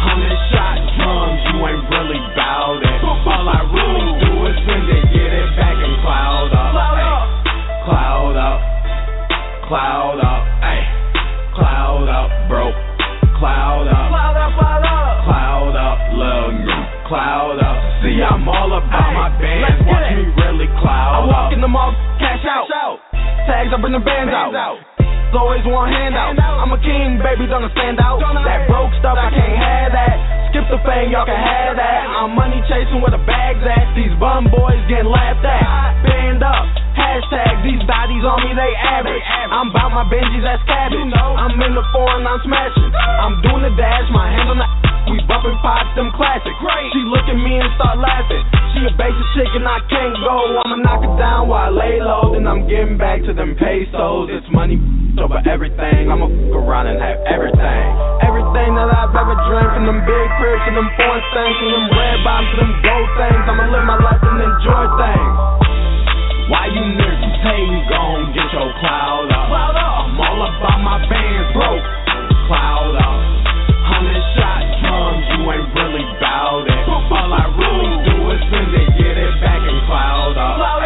Hundred 0.01 0.39
shot 0.49 0.81
drums, 0.97 1.41
you 1.53 1.57
ain't 1.69 1.85
really 1.93 2.21
bout 2.33 2.81
it. 2.81 2.99
All 3.05 3.47
I 3.47 3.61
really 3.69 4.07
do 4.17 4.31
is 4.49 4.57
spend 4.65 4.89
it, 4.89 5.05
get 5.13 5.29
it 5.29 5.49
back 5.53 5.77
and 5.77 5.97
cloud 6.01 6.49
up. 6.49 6.73
Cloud 6.73 6.99
up. 7.05 7.27
Cloud 7.85 8.37
up. 8.41 8.59
Cloud 9.69 9.98
I'm 18.49 18.73
all 18.73 18.81
about 18.81 19.13
my 19.13 19.29
bands. 19.37 19.85
Watch 19.85 20.09
me 20.17 20.25
really 20.41 20.69
I 20.73 20.81
cloud 20.81 21.29
walk 21.29 21.53
up. 21.53 21.53
in 21.53 21.61
the 21.61 21.69
mall, 21.69 21.93
cash 22.17 22.41
out. 22.49 22.65
Tags, 23.45 23.69
I 23.69 23.77
bring 23.77 23.93
the 23.93 24.01
bands 24.01 24.33
out. 24.33 24.57
Always 25.37 25.61
one 25.69 25.93
handout. 25.93 26.33
I'm 26.41 26.73
a 26.73 26.81
king, 26.81 27.21
baby, 27.21 27.45
don't 27.45 27.69
stand 27.77 28.01
out. 28.01 28.25
That 28.25 28.65
broke 28.65 28.89
stuff, 29.05 29.21
I 29.21 29.29
can't 29.29 29.59
have 29.61 29.93
that. 29.93 30.17
Skip 30.49 30.65
the 30.73 30.81
fame, 30.81 31.13
y'all 31.13 31.29
can 31.29 31.37
have 31.37 31.77
that. 31.77 32.09
I'm 32.09 32.33
money 32.33 32.65
chasing 32.73 33.05
where 33.05 33.13
the 33.13 33.21
bags 33.29 33.61
at. 33.69 33.93
These 33.93 34.17
bum 34.17 34.49
boys 34.49 34.81
getting 34.89 35.13
laughed 35.13 35.45
at. 35.45 35.98
Hashtag 37.19 37.67
these 37.67 37.83
bodies 37.83 38.23
on 38.23 38.47
me, 38.47 38.55
they 38.55 38.73
average. 38.79 39.19
I'm 39.51 39.75
bout 39.75 39.91
my 39.91 40.07
Benjis, 40.07 40.39
that's 40.39 40.63
cabbage. 40.71 41.03
I'm 41.03 41.51
in 41.59 41.75
the 41.75 41.83
foreign, 41.91 42.23
I'm 42.23 42.39
smashing. 42.47 42.95
I'm 42.95 43.43
doing 43.43 43.67
the 43.67 43.75
dash, 43.75 44.07
my 44.15 44.31
hands 44.31 44.55
on 44.55 44.59
the. 44.63 44.69
We 45.09 45.17
bumping 45.25 45.57
pots, 45.65 45.89
them 45.97 46.13
classic. 46.13 46.53
She 46.93 47.01
look 47.09 47.25
at 47.25 47.41
me 47.41 47.57
and 47.57 47.73
start 47.81 47.97
laughing. 47.97 48.45
She 48.77 48.85
a 48.85 48.93
basic 48.93 49.27
chick 49.33 49.49
and 49.57 49.65
I 49.65 49.81
can't 49.89 50.13
go. 50.21 50.61
I'ma 50.63 50.85
knock 50.85 51.01
it 51.01 51.17
down 51.17 51.49
while 51.49 51.73
I 51.73 51.73
lay 51.73 51.97
low. 51.97 52.37
Then 52.37 52.45
I'm 52.45 52.69
getting 52.69 53.01
back 53.01 53.25
to 53.25 53.33
them 53.33 53.57
pesos. 53.57 54.29
It's 54.29 54.45
money 54.53 54.77
over 55.25 55.41
everything. 55.49 56.13
I'ma 56.13 56.29
fuck 56.29 56.61
around 56.61 56.93
and 56.93 57.01
have 57.01 57.25
everything. 57.25 57.87
Everything 58.21 58.77
that 58.77 58.93
I've 58.93 59.17
ever 59.17 59.33
dreamed 59.49 59.73
from 59.81 59.85
them 59.89 60.01
big 60.05 60.29
cribs 60.39 60.63
to 60.69 60.71
them 60.77 60.89
foreign 61.01 61.25
things, 61.33 61.57
from 61.57 61.71
them 61.73 61.87
red 61.89 62.19
bottoms 62.21 62.51
to 62.53 62.57
them 62.63 62.73
gold 62.85 63.09
things. 63.17 63.43
I'ma 63.49 63.65
live 63.65 63.87
my 63.89 63.97
life 63.97 64.23
and 64.29 64.39
enjoy 64.45 64.85
things. 65.01 65.68
Why 66.49 66.65
you 66.73 66.81
niggas 66.81 67.37
hating? 67.45 67.85
Gon' 67.93 68.33
get 68.33 68.49
your 68.57 68.73
cloud 68.81 69.29
up. 69.29 69.53
Cloud 69.53 69.77
up. 69.77 70.09
I'm 70.09 70.17
all 70.17 70.41
about 70.49 70.81
my 70.81 70.97
bands, 71.05 71.53
bro. 71.53 71.77
Cloud 72.49 72.97
up. 72.97 73.21
Hundred 73.85 74.25
shot 74.33 74.65
drums, 74.81 75.25
you 75.29 75.45
ain't 75.45 75.69
really 75.77 76.09
bout 76.17 76.65
it. 76.65 76.89
All 76.89 77.33
I 77.33 77.53
really 77.53 77.95
do 78.01 78.17
is 78.33 78.41
spend 78.49 78.73
it, 78.81 78.89
get 78.97 79.17
it 79.17 79.35
back 79.45 79.61
and 79.61 79.81
cloud 79.85 80.37
up. 80.41 80.78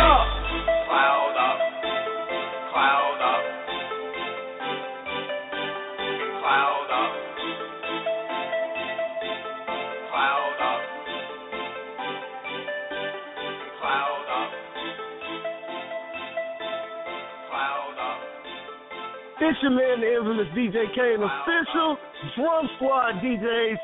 Your 19.42 19.72
man, 19.72 20.00
the 20.00 20.14
infamous 20.14 20.46
DJ 20.56 20.94
Kane, 20.94 21.18
official 21.20 21.96
Drum 22.36 22.68
Squad 22.76 23.14
DJs. 23.24 23.76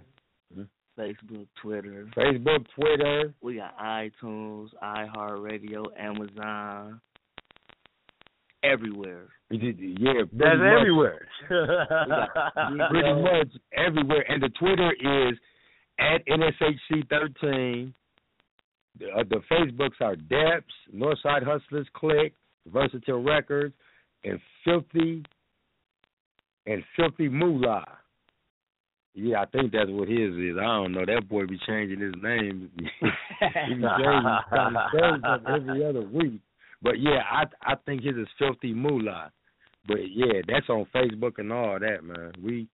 Facebook, 0.97 1.47
Twitter. 1.61 2.09
Facebook, 2.17 2.65
Twitter. 2.75 3.33
We 3.41 3.57
got 3.57 3.77
iTunes, 3.77 4.69
iHeartRadio, 4.83 5.85
Amazon, 5.97 6.99
everywhere. 8.63 9.27
Yeah, 9.49 10.23
that's 10.33 10.57
much, 10.57 10.79
everywhere. 10.79 11.27
pretty 11.47 13.13
much 13.21 13.49
everywhere, 13.73 14.25
and 14.29 14.43
the 14.43 14.49
Twitter 14.49 14.91
is 14.93 15.37
at 15.99 16.25
NSHC13. 16.27 17.93
The, 18.99 19.05
uh, 19.09 19.23
the 19.29 19.41
Facebooks 19.51 20.01
are 20.01 20.15
Deps, 20.15 20.63
Northside 20.93 21.45
Hustlers 21.45 21.87
Clique, 21.93 22.33
Versatile 22.67 23.23
Records, 23.23 23.73
and 24.23 24.39
Filthy 24.65 25.23
and 26.65 26.83
Filthy 26.95 27.29
Moolah. 27.29 27.85
Yeah, 29.13 29.41
I 29.41 29.45
think 29.45 29.71
that's 29.71 29.89
what 29.89 30.07
his 30.07 30.35
is. 30.35 30.57
I 30.59 30.63
don't 30.63 30.91
know. 30.91 31.05
That 31.05 31.27
boy 31.27 31.47
be 31.47 31.59
changing 31.65 31.99
his 31.99 32.13
name. 32.21 32.69
he 32.77 33.73
be 33.73 33.81
changing 33.81 35.45
every 35.47 35.85
other 35.85 36.01
week. 36.01 36.39
But 36.81 36.99
yeah, 36.99 37.21
I 37.31 37.43
I 37.61 37.75
think 37.85 38.03
his 38.03 38.15
is 38.15 38.27
Filthy 38.37 38.73
Moolah. 38.73 39.31
But 39.87 39.99
yeah, 40.13 40.41
that's 40.47 40.69
on 40.69 40.85
Facebook 40.93 41.37
and 41.37 41.51
all 41.51 41.79
that, 41.79 42.03
man. 42.03 42.33
We, 42.43 42.67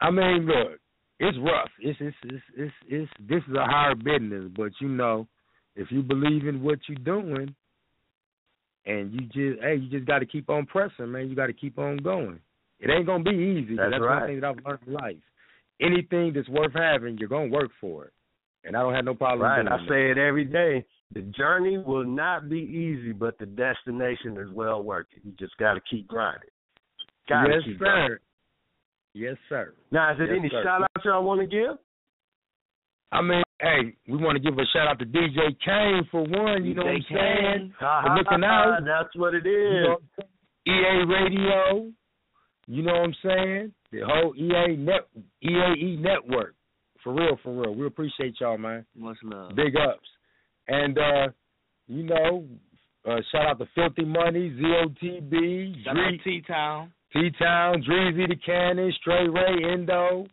I 0.00 0.10
mean, 0.10 0.46
look, 0.46 0.78
it's 1.20 1.36
rough. 1.38 1.70
It's 1.80 1.98
it's 2.00 2.16
it's 2.24 2.42
it's, 2.56 2.74
it's 2.88 3.12
this 3.28 3.42
is 3.48 3.54
a 3.54 3.64
hard 3.64 4.02
business, 4.02 4.50
but 4.56 4.72
you 4.80 4.88
know, 4.88 5.26
if 5.76 5.90
you 5.90 6.02
believe 6.02 6.46
in 6.46 6.62
what 6.62 6.78
you're 6.88 6.98
doing, 6.98 7.54
and 8.86 9.12
you 9.12 9.20
just 9.20 9.62
hey, 9.62 9.76
you 9.76 9.90
just 9.90 10.06
got 10.06 10.20
to 10.20 10.26
keep 10.26 10.48
on 10.48 10.66
pressing, 10.66 11.12
man. 11.12 11.28
You 11.28 11.36
got 11.36 11.46
to 11.46 11.52
keep 11.52 11.78
on 11.78 11.98
going. 11.98 12.40
It 12.80 12.90
ain't 12.90 13.06
gonna 13.06 13.24
be 13.24 13.30
easy. 13.30 13.76
That's, 13.76 13.90
that's 13.90 14.02
right. 14.02 14.20
one 14.20 14.28
thing 14.28 14.40
that 14.40 14.46
I've 14.46 14.64
learned 14.64 14.80
in 14.86 14.92
life 14.94 15.16
anything 15.80 16.32
that's 16.34 16.48
worth 16.48 16.72
having, 16.74 17.18
you're 17.18 17.28
gonna 17.28 17.50
work 17.50 17.70
for 17.80 18.04
it, 18.04 18.12
and 18.64 18.76
I 18.76 18.82
don't 18.82 18.94
have 18.94 19.04
no 19.04 19.14
problem. 19.14 19.42
Right, 19.42 19.66
I 19.66 19.78
say 19.88 20.10
it 20.10 20.18
every 20.18 20.44
day. 20.44 20.84
The 21.14 21.22
journey 21.22 21.78
will 21.78 22.04
not 22.04 22.48
be 22.48 22.58
easy, 22.58 23.12
but 23.12 23.38
the 23.38 23.46
destination 23.46 24.36
is 24.36 24.50
well 24.52 24.82
worth 24.82 25.06
it. 25.16 25.22
You 25.24 25.32
just 25.38 25.56
got 25.56 25.74
to 25.74 25.80
keep 25.90 26.06
grinding. 26.06 26.50
Gotta 27.28 27.54
yes, 27.54 27.62
keep 27.64 27.78
sir. 27.78 27.84
Grinding. 27.84 28.18
Yes, 29.14 29.36
sir. 29.48 29.74
Now, 29.90 30.12
is 30.12 30.18
there 30.18 30.34
yes, 30.34 30.38
any 30.38 30.48
sir. 30.50 30.62
shout 30.62 30.82
outs 30.82 31.04
y'all 31.04 31.24
want 31.24 31.40
to 31.40 31.46
give? 31.46 31.76
I 33.10 33.22
mean, 33.22 33.42
hey, 33.60 33.96
we 34.06 34.18
want 34.18 34.36
to 34.36 34.42
give 34.42 34.58
a 34.58 34.66
shout 34.72 34.86
out 34.86 34.98
to 34.98 35.06
DJ 35.06 35.56
Kane 35.64 36.06
for 36.10 36.22
one. 36.22 36.64
You 36.64 36.74
know 36.74 36.84
what 36.84 36.94
I'm 36.94 37.04
saying? 37.10 37.72
For 37.78 38.14
looking 38.16 38.44
out. 38.44 38.80
That's 38.84 39.16
what 39.16 39.34
it 39.34 39.46
is. 39.46 39.46
You 39.46 39.82
know, 39.82 39.98
EA 40.66 41.04
Radio. 41.08 41.90
You 42.66 42.82
know 42.82 42.92
what 42.92 43.04
I'm 43.04 43.14
saying? 43.24 43.72
The 43.92 44.00
whole 44.04 44.34
EA 44.36 44.76
net 44.76 45.08
EAE 45.42 46.00
network. 46.00 46.54
For 47.02 47.14
real, 47.14 47.38
for 47.42 47.54
real. 47.54 47.74
We 47.74 47.86
appreciate 47.86 48.34
y'all, 48.40 48.58
man. 48.58 48.84
Much 48.94 49.16
love. 49.22 49.56
Big 49.56 49.74
ups. 49.76 50.06
And 50.68 50.98
uh, 50.98 51.28
you 51.86 52.02
know, 52.04 52.44
uh, 53.08 53.16
shout 53.32 53.46
out 53.46 53.58
to 53.58 53.68
Filthy 53.74 54.04
Money, 54.04 54.50
ZOTB, 54.50 55.84
shout 55.84 55.96
out 55.96 56.12
T 56.24 56.42
Town. 56.46 56.92
T 57.12 57.30
Town, 57.38 57.82
Dreezy 57.82 58.28
the 58.28 58.36
Cannon, 58.36 58.92
Stray 59.00 59.28
Ray, 59.28 59.72
Endo. 59.72 60.26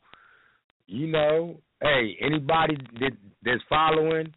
You 0.87 1.07
know, 1.07 1.57
hey, 1.81 2.17
anybody 2.21 2.77
that 2.99 3.11
that's 3.43 3.61
following, 3.69 4.33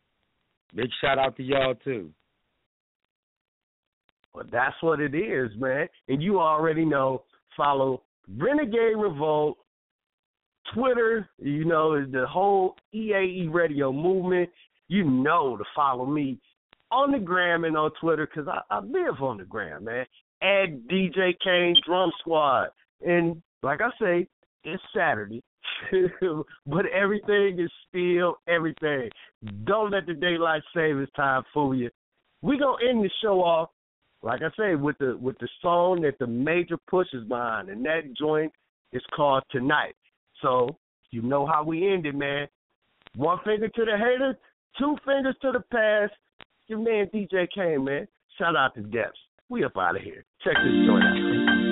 big 0.74 0.88
shout 1.00 1.18
out 1.18 1.36
to 1.36 1.42
y'all 1.42 1.74
too. 1.84 2.10
Well, 4.34 4.44
that's 4.52 4.76
what 4.82 5.00
it 5.00 5.14
is, 5.14 5.50
man. 5.58 5.88
And 6.06 6.22
you 6.22 6.38
already 6.38 6.84
know, 6.84 7.24
follow 7.56 8.02
Renegade 8.36 8.96
Revolt, 8.96 9.58
Twitter, 10.74 11.28
you 11.38 11.64
know, 11.64 12.04
the 12.04 12.26
whole 12.26 12.76
EAE 12.94 13.52
radio 13.52 13.92
movement. 13.92 14.50
You 14.88 15.04
know 15.04 15.56
to 15.56 15.64
follow 15.74 16.06
me 16.06 16.38
on 16.90 17.12
the 17.12 17.18
gram 17.18 17.64
and 17.64 17.76
on 17.76 17.90
Twitter 18.00 18.26
because 18.26 18.48
I, 18.48 18.74
I 18.74 18.80
live 18.80 19.20
on 19.20 19.38
the 19.38 19.44
gram, 19.44 19.84
man. 19.84 20.06
At 20.40 20.88
DJ 20.88 21.34
Kane 21.42 21.76
Drum 21.86 22.10
Squad. 22.20 22.68
And 23.04 23.42
like 23.62 23.80
I 23.80 23.90
say, 24.00 24.28
it's 24.64 24.82
Saturday. 24.96 25.42
but 26.66 26.86
everything 26.86 27.58
is 27.60 27.70
still 27.88 28.36
everything. 28.48 29.10
Don't 29.64 29.90
let 29.92 30.06
the 30.06 30.14
daylight 30.14 30.62
savings 30.74 31.08
time 31.14 31.42
fool 31.52 31.74
you. 31.74 31.90
We 32.42 32.58
gonna 32.58 32.88
end 32.88 33.04
the 33.04 33.10
show 33.22 33.42
off, 33.42 33.70
like 34.22 34.40
I 34.42 34.50
say, 34.58 34.74
with 34.74 34.98
the 34.98 35.16
with 35.20 35.38
the 35.38 35.48
song 35.62 36.00
that 36.02 36.18
the 36.18 36.26
major 36.26 36.76
push 36.88 37.08
is 37.12 37.24
behind, 37.24 37.68
and 37.68 37.84
that 37.84 38.14
joint 38.18 38.52
is 38.92 39.02
called 39.14 39.42
Tonight. 39.50 39.94
So 40.42 40.76
you 41.10 41.22
know 41.22 41.46
how 41.46 41.64
we 41.64 41.92
end 41.92 42.06
it, 42.06 42.14
man. 42.14 42.48
One 43.16 43.38
finger 43.44 43.68
to 43.68 43.84
the 43.84 43.96
haters, 43.96 44.36
two 44.78 44.96
fingers 45.04 45.36
to 45.42 45.52
the 45.52 45.60
past. 45.72 46.12
Your 46.66 46.78
man 46.80 47.08
DJ 47.14 47.46
Kane, 47.54 47.84
man. 47.84 48.06
Shout 48.38 48.56
out 48.56 48.74
to 48.74 48.82
Depths. 48.82 49.18
We 49.48 49.64
up 49.64 49.76
out 49.76 49.96
of 49.96 50.02
here. 50.02 50.24
Check 50.44 50.54
this 50.62 50.86
joint 50.86 51.04
out. 51.04 51.67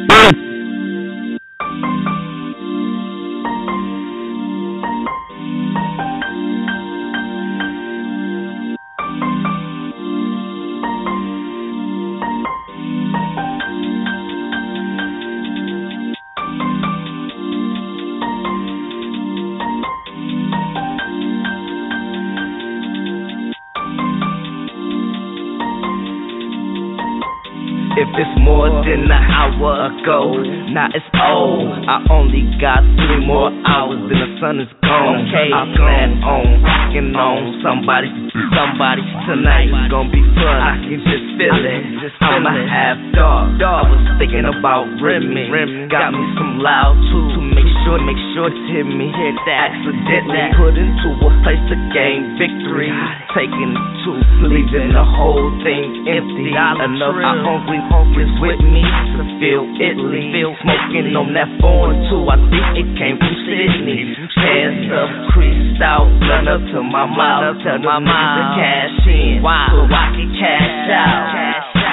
It's 28.16 28.36
more 28.40 28.72
than 28.82 29.06
an 29.06 29.12
hour 29.12 29.92
ago, 29.92 30.40
now 30.72 30.88
it's 30.88 31.04
old. 31.14 31.68
I 31.84 32.00
only 32.08 32.48
got 32.56 32.80
three 32.96 33.20
more 33.24 33.52
hours, 33.68 34.00
then 34.08 34.16
the 34.16 34.28
sun 34.40 34.56
is 34.60 34.72
gone. 34.80 35.28
Okay, 35.28 35.52
I 35.52 35.62
plan 35.76 36.10
on 36.24 36.64
rocking 36.64 37.12
on 37.12 37.60
somebody, 37.60 38.08
somebody 38.56 39.04
tonight. 39.28 39.68
It's 39.68 39.92
gonna 39.92 40.08
be 40.08 40.24
fun. 40.32 40.58
I 40.64 40.80
can 40.80 41.00
just 41.04 41.26
feel 41.36 41.60
it. 41.60 41.84
I'ma 42.24 42.56
have 42.56 42.98
dark. 43.12 43.60
I 43.60 43.84
was 43.84 44.02
thinking 44.16 44.48
about 44.48 44.88
Remy. 44.96 45.88
Got 45.92 46.16
me 46.16 46.24
some 46.40 46.58
loud 46.60 46.96
too. 47.12 47.45
To 47.86 47.94
make 48.02 48.18
sure, 48.34 48.50
make 48.50 48.50
sure 48.50 48.50
to 48.50 48.62
hit 48.74 48.82
me. 48.82 49.06
Hit 49.14 49.38
that 49.46 49.70
accidentally 49.70 50.42
put 50.58 50.74
into 50.74 51.08
a 51.22 51.30
place 51.46 51.62
to 51.70 51.76
gain 51.94 52.34
victory. 52.34 52.90
Taking 53.30 53.78
two, 54.02 54.18
to 54.18 54.46
leaving 54.50 54.90
the 54.90 55.06
whole 55.06 55.54
thing 55.62 56.02
empty. 56.10 56.50
Enough 56.50 56.82
I 56.82 57.32
hungry 57.46 57.78
homies 57.86 58.34
with 58.42 58.58
me 58.58 58.82
to 58.82 59.22
feel 59.38 59.62
Italy. 59.78 60.34
Smoking 60.34 61.14
on 61.14 61.30
that 61.38 61.46
foreign 61.62 62.10
too. 62.10 62.26
I 62.26 62.34
think 62.50 62.66
it 62.74 62.88
came 62.98 63.22
from 63.22 63.34
Sydney. 63.46 64.18
Hands 64.34 64.90
up, 64.90 65.10
creased 65.30 65.78
out, 65.78 66.10
gun 66.26 66.50
up 66.50 66.62
to 66.74 66.82
my 66.82 67.06
mouth. 67.06 67.54
Tell 67.62 67.78
my 67.86 68.02
mom 68.02 68.10
to 68.10 68.44
cash 68.58 68.98
in, 69.06 69.46
so 69.46 69.86
I 69.86 70.10
can 70.10 70.28
cash 70.34 70.90
out. 70.90 71.86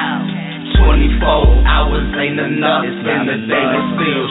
24 0.73 1.69
hours 1.69 2.07
ain't 2.17 2.39
enough. 2.41 2.81
It's 2.81 2.97
in 2.97 3.21
the 3.29 3.37
day, 3.45 3.71
still, 3.93 4.25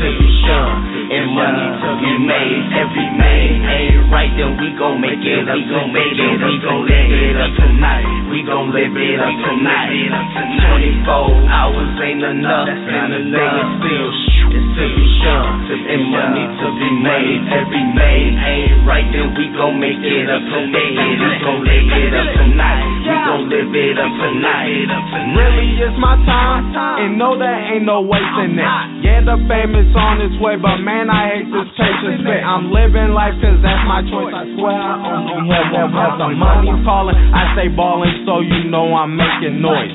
young. 0.00 0.72
And 1.10 1.26
money 1.34 1.66
to 1.82 1.90
be 1.98 2.12
made, 2.22 2.62
every 2.70 3.08
made 3.18 3.60
ain't 3.66 4.08
right. 4.08 4.30
Then 4.38 4.56
we 4.56 4.72
gon' 4.78 5.02
make 5.02 5.18
it 5.20 5.42
we 5.42 5.66
gon' 5.66 5.90
make 5.90 6.14
it 6.14 6.38
we 6.38 6.54
gon' 6.62 6.86
live 6.86 7.10
it 7.10 7.36
up 7.36 7.52
tonight. 7.58 8.06
We 8.30 8.38
gon' 8.46 8.70
live 8.70 8.94
it 8.94 9.18
up 9.18 9.34
tonight. 9.42 10.06
24 11.04 11.50
hours 11.50 11.92
ain't 11.98 12.22
enough. 12.22 12.68
In 12.70 13.06
the 13.10 13.22
day, 13.26 13.50
but 13.50 13.66
still, 13.82 14.10
it's 14.80 14.96
still 14.96 15.08
young. 15.20 15.60
And 15.90 16.02
money 16.10 16.44
to 16.46 16.66
be 16.78 16.90
made, 17.02 17.40
every 17.50 17.84
made 17.94 18.34
ain't 18.34 18.86
right. 18.86 19.06
Then 19.10 19.34
we 19.34 19.50
gon' 19.54 19.78
make 19.78 20.00
it 20.00 20.26
up 20.30 20.42
tonight. 20.42 20.94
We 21.18 21.30
gon' 21.42 21.62
live 21.66 21.90
it 21.90 22.12
up 22.14 22.28
tonight. 22.38 22.84
We 23.02 23.10
gon' 23.10 23.44
live 23.50 23.74
it 23.74 23.98
up 23.98 24.12
tonight. 24.22 24.86
Really, 25.34 25.68
it's 25.82 25.98
my 25.98 26.14
time, 26.26 26.70
and 27.02 27.18
no, 27.18 27.34
there 27.38 27.74
ain't 27.74 27.84
no 27.84 28.02
wasting 28.02 28.54
it. 28.54 28.70
Yeah, 29.02 29.20
the 29.26 29.36
fame 29.50 29.74
is 29.74 29.90
on 29.94 30.22
its 30.22 30.36
way, 30.38 30.56
but 30.56 30.78
man, 30.82 31.10
I 31.10 31.42
hate 31.42 31.48
this 31.50 31.70
patience 31.74 32.22
bit. 32.22 32.42
I'm 32.42 32.70
living 32.70 33.10
life 33.14 33.34
cause 33.42 33.58
that's 33.62 33.84
my 33.86 34.02
choice. 34.06 34.34
I 34.34 34.46
swear 34.54 34.74
I 34.74 34.94
only 35.10 35.50
have 35.50 35.74
one, 35.74 35.90
but 35.90 36.12
the 36.18 36.28
money 36.38 36.72
calling. 36.86 37.16
I 37.16 37.54
stay 37.58 37.68
balling, 37.68 38.24
so 38.26 38.40
you 38.40 38.70
know 38.70 38.94
I'm 38.94 39.16
making 39.16 39.58
noise. 39.58 39.90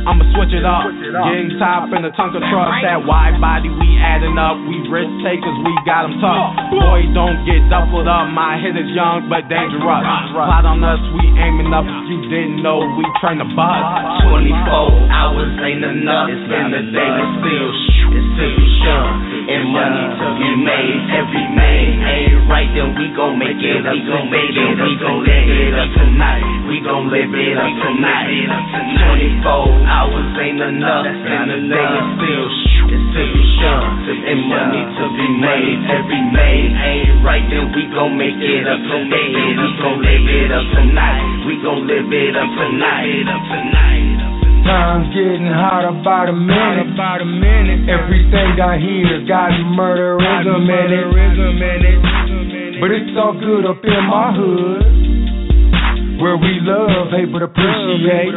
I'ma 0.00 0.24
switch 0.32 0.56
it 0.56 0.64
up. 0.64 0.88
Getting 0.88 1.60
top 1.60 1.92
in 1.92 2.00
the 2.00 2.12
Tonka 2.16 2.40
truck. 2.40 2.72
That 2.80 3.04
wide 3.04 3.36
body, 3.36 3.68
we 3.68 3.99
adding 4.00 4.36
up. 4.40 4.56
We 4.64 4.80
risk 4.88 5.12
takers, 5.22 5.56
we 5.62 5.72
got 5.84 6.08
them 6.08 6.16
tough. 6.18 6.56
Boy, 6.72 7.06
don't 7.12 7.44
get 7.44 7.60
doubled 7.68 8.08
up. 8.08 8.32
My 8.32 8.56
head 8.56 8.74
is 8.74 8.88
young 8.96 9.28
but 9.28 9.46
dangerous. 9.46 9.84
Plot 9.84 10.64
on 10.64 10.80
us, 10.82 11.00
we 11.14 11.28
aiming 11.36 11.70
up. 11.70 11.84
You 12.08 12.18
didn't 12.32 12.64
know, 12.64 12.80
we 12.96 13.04
train 13.20 13.38
to 13.38 13.48
bust. 13.52 13.84
24 14.26 15.12
hours 15.12 15.52
ain't 15.62 15.84
enough. 15.84 16.32
It's 16.32 16.48
in 16.48 16.66
the 16.72 16.82
day, 16.90 17.10
it's 17.12 17.34
still. 17.44 17.70
It's 18.10 18.26
still 18.34 18.58
sure. 18.82 19.08
And 19.54 19.70
money 19.70 20.06
to 20.18 20.26
be 20.34 20.50
made. 20.66 20.98
Every 21.14 21.46
man 21.54 22.02
ain't 22.02 22.50
right, 22.50 22.66
then 22.74 22.90
we 22.98 23.06
gon' 23.14 23.38
make 23.38 23.58
it 23.62 23.86
up. 23.86 23.94
We 23.94 24.02
gon' 24.02 24.26
make 24.30 24.50
it 24.50 24.74
up. 24.74 24.82
We 24.82 24.98
gon' 24.98 25.22
live 25.22 25.46
it 25.46 25.74
up 25.78 25.90
tonight. 25.94 26.42
We 26.66 26.76
gon' 26.82 27.06
live 27.06 27.30
it 27.30 27.54
up 27.54 27.70
tonight. 27.86 28.50
24 29.46 29.86
hours 29.86 30.28
ain't 30.42 30.58
enough. 30.58 31.06
In 31.06 31.44
the 31.54 31.60
day, 31.70 31.86
it's 31.86 32.10
still 32.18 32.69
shoot. 32.90 32.98
It's 32.98 33.06
still 33.14 33.30
sure. 33.62 33.86
And 34.20 34.42
money 34.50 34.82
to 34.82 35.04
be 35.14 35.26
made. 35.38 35.78
Every 35.86 36.22
man 36.34 36.74
ain't 36.74 37.22
right, 37.22 37.46
then 37.46 37.70
we 37.70 37.86
gon' 37.94 38.18
make 38.18 38.34
it 38.34 38.66
up 38.66 38.82
today. 38.82 39.30
And 39.30 39.54
we 39.54 39.70
gon' 39.78 40.02
live 40.02 40.26
it 40.26 40.50
up 40.50 40.66
tonight. 40.74 41.46
We 41.46 41.54
gon' 41.62 41.86
live 41.86 42.10
it 42.10 42.34
up 42.34 42.50
tonight. 42.58 43.26
Up 43.30 43.42
tonight. 43.46 44.18
Time's 44.66 45.08
getting 45.14 45.48
hotter 45.48 45.94
by 46.04 46.26
the 46.26 46.36
minute. 46.36 46.92
By 46.98 47.18
the 47.18 47.24
minute. 47.24 47.88
Everything 47.88 48.60
I 48.60 48.76
hear 48.76 49.24
got 49.26 49.50
murderism 49.78 50.68
in 50.68 50.90
it. 50.90 51.06
But 52.80 52.90
it's 52.90 53.16
all 53.16 53.32
good 53.38 53.64
up 53.66 53.84
in 53.84 54.04
my 54.04 54.32
hood. 54.34 54.84
Where 56.20 56.36
we 56.36 56.60
love, 56.60 57.08
hate, 57.12 57.32
but 57.32 57.40
appreciate. 57.40 58.28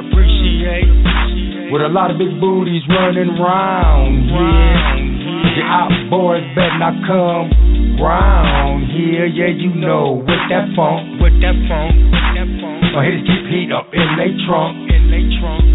With 1.74 1.82
a 1.82 1.89
lot 1.89 2.13
of 2.13 2.21
big 2.21 2.38
booties 2.38 2.86
running 2.86 3.34
round 3.41 4.30
here. 4.30 5.57
The 5.57 5.65
out 5.65 5.89
boys 6.05 6.45
better 6.53 6.78
not 6.78 6.93
come 7.01 7.49
round 7.97 8.93
here. 8.93 9.26
Yeah, 9.26 9.49
you 9.49 9.74
know, 9.74 10.21
with 10.21 10.43
that 10.53 10.69
funk. 10.78 11.17
With 11.17 11.34
that 11.41 11.57
funk. 11.65 11.97
My 12.93 13.01
haters 13.01 13.26
keep 13.26 13.49
heat 13.49 13.74
up 13.74 13.89
in 13.89 14.05
they 14.21 14.38
trunk. 14.45 14.86
In 14.86 15.09
they 15.09 15.26
trunk. 15.41 15.65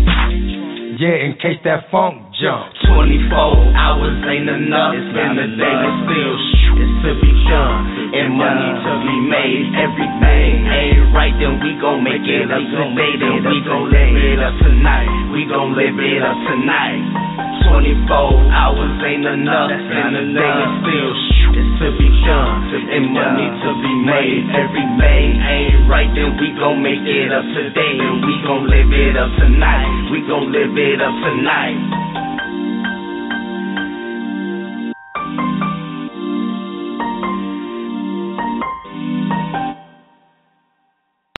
Yeah, 1.03 1.19
in 1.19 1.35
case 1.43 1.59
that 1.67 1.91
funk 1.91 2.31
jump. 2.39 2.79
24 2.95 3.75
hours 3.75 4.23
ain't 4.23 4.47
enough. 4.47 4.95
It's 4.95 5.03
in 5.03 5.35
the 5.35 5.51
day, 5.59 5.75
but 5.83 5.95
still 6.07 6.58
It's 6.77 6.97
to 7.07 7.11
be 7.23 7.33
done. 7.49 7.81
And 8.13 8.37
money 8.37 8.71
to 8.85 8.93
be 9.05 9.17
made. 9.29 9.65
Everything 9.79 10.69
ain't 10.69 11.15
right, 11.15 11.33
then 11.41 11.61
we 11.61 11.77
gon' 11.81 12.05
make 12.05 12.25
it 12.25 12.49
up 12.51 12.61
today. 12.61 13.13
Then 13.17 13.41
we 13.45 13.57
gon' 13.65 13.89
live 13.89 14.17
it 14.17 14.41
up 14.41 14.55
tonight. 14.61 15.09
We 15.33 15.45
gon' 15.49 15.73
live 15.73 15.97
it 15.97 16.21
up 16.21 16.39
tonight. 16.49 17.05
24 17.69 18.53
hours 18.53 18.95
ain't 19.05 19.27
enough. 19.29 19.71
In 19.73 20.09
the 20.13 20.25
day, 20.37 20.53
but 20.57 20.71
still. 20.85 21.13
It's 21.49 21.73
to 21.81 21.89
be 21.97 22.09
done. 22.25 22.69
And 22.93 23.07
money 23.13 23.49
to 23.49 23.71
be 23.81 23.93
made. 24.05 24.45
Everything 24.53 25.27
ain't 25.41 25.89
right, 25.89 26.11
then 26.13 26.37
we 26.37 26.53
gon' 26.57 26.81
make 26.85 27.05
it 27.05 27.33
up 27.33 27.45
today. 27.57 27.93
Then 27.97 28.21
we 28.25 28.35
gon' 28.45 28.69
live 28.69 28.93
it 28.93 29.17
up 29.17 29.33
tonight. 29.41 30.13
We 30.13 30.21
gon' 30.25 30.53
live 30.53 30.77
it 30.77 31.01
up 31.01 31.17
tonight. 31.25 32.28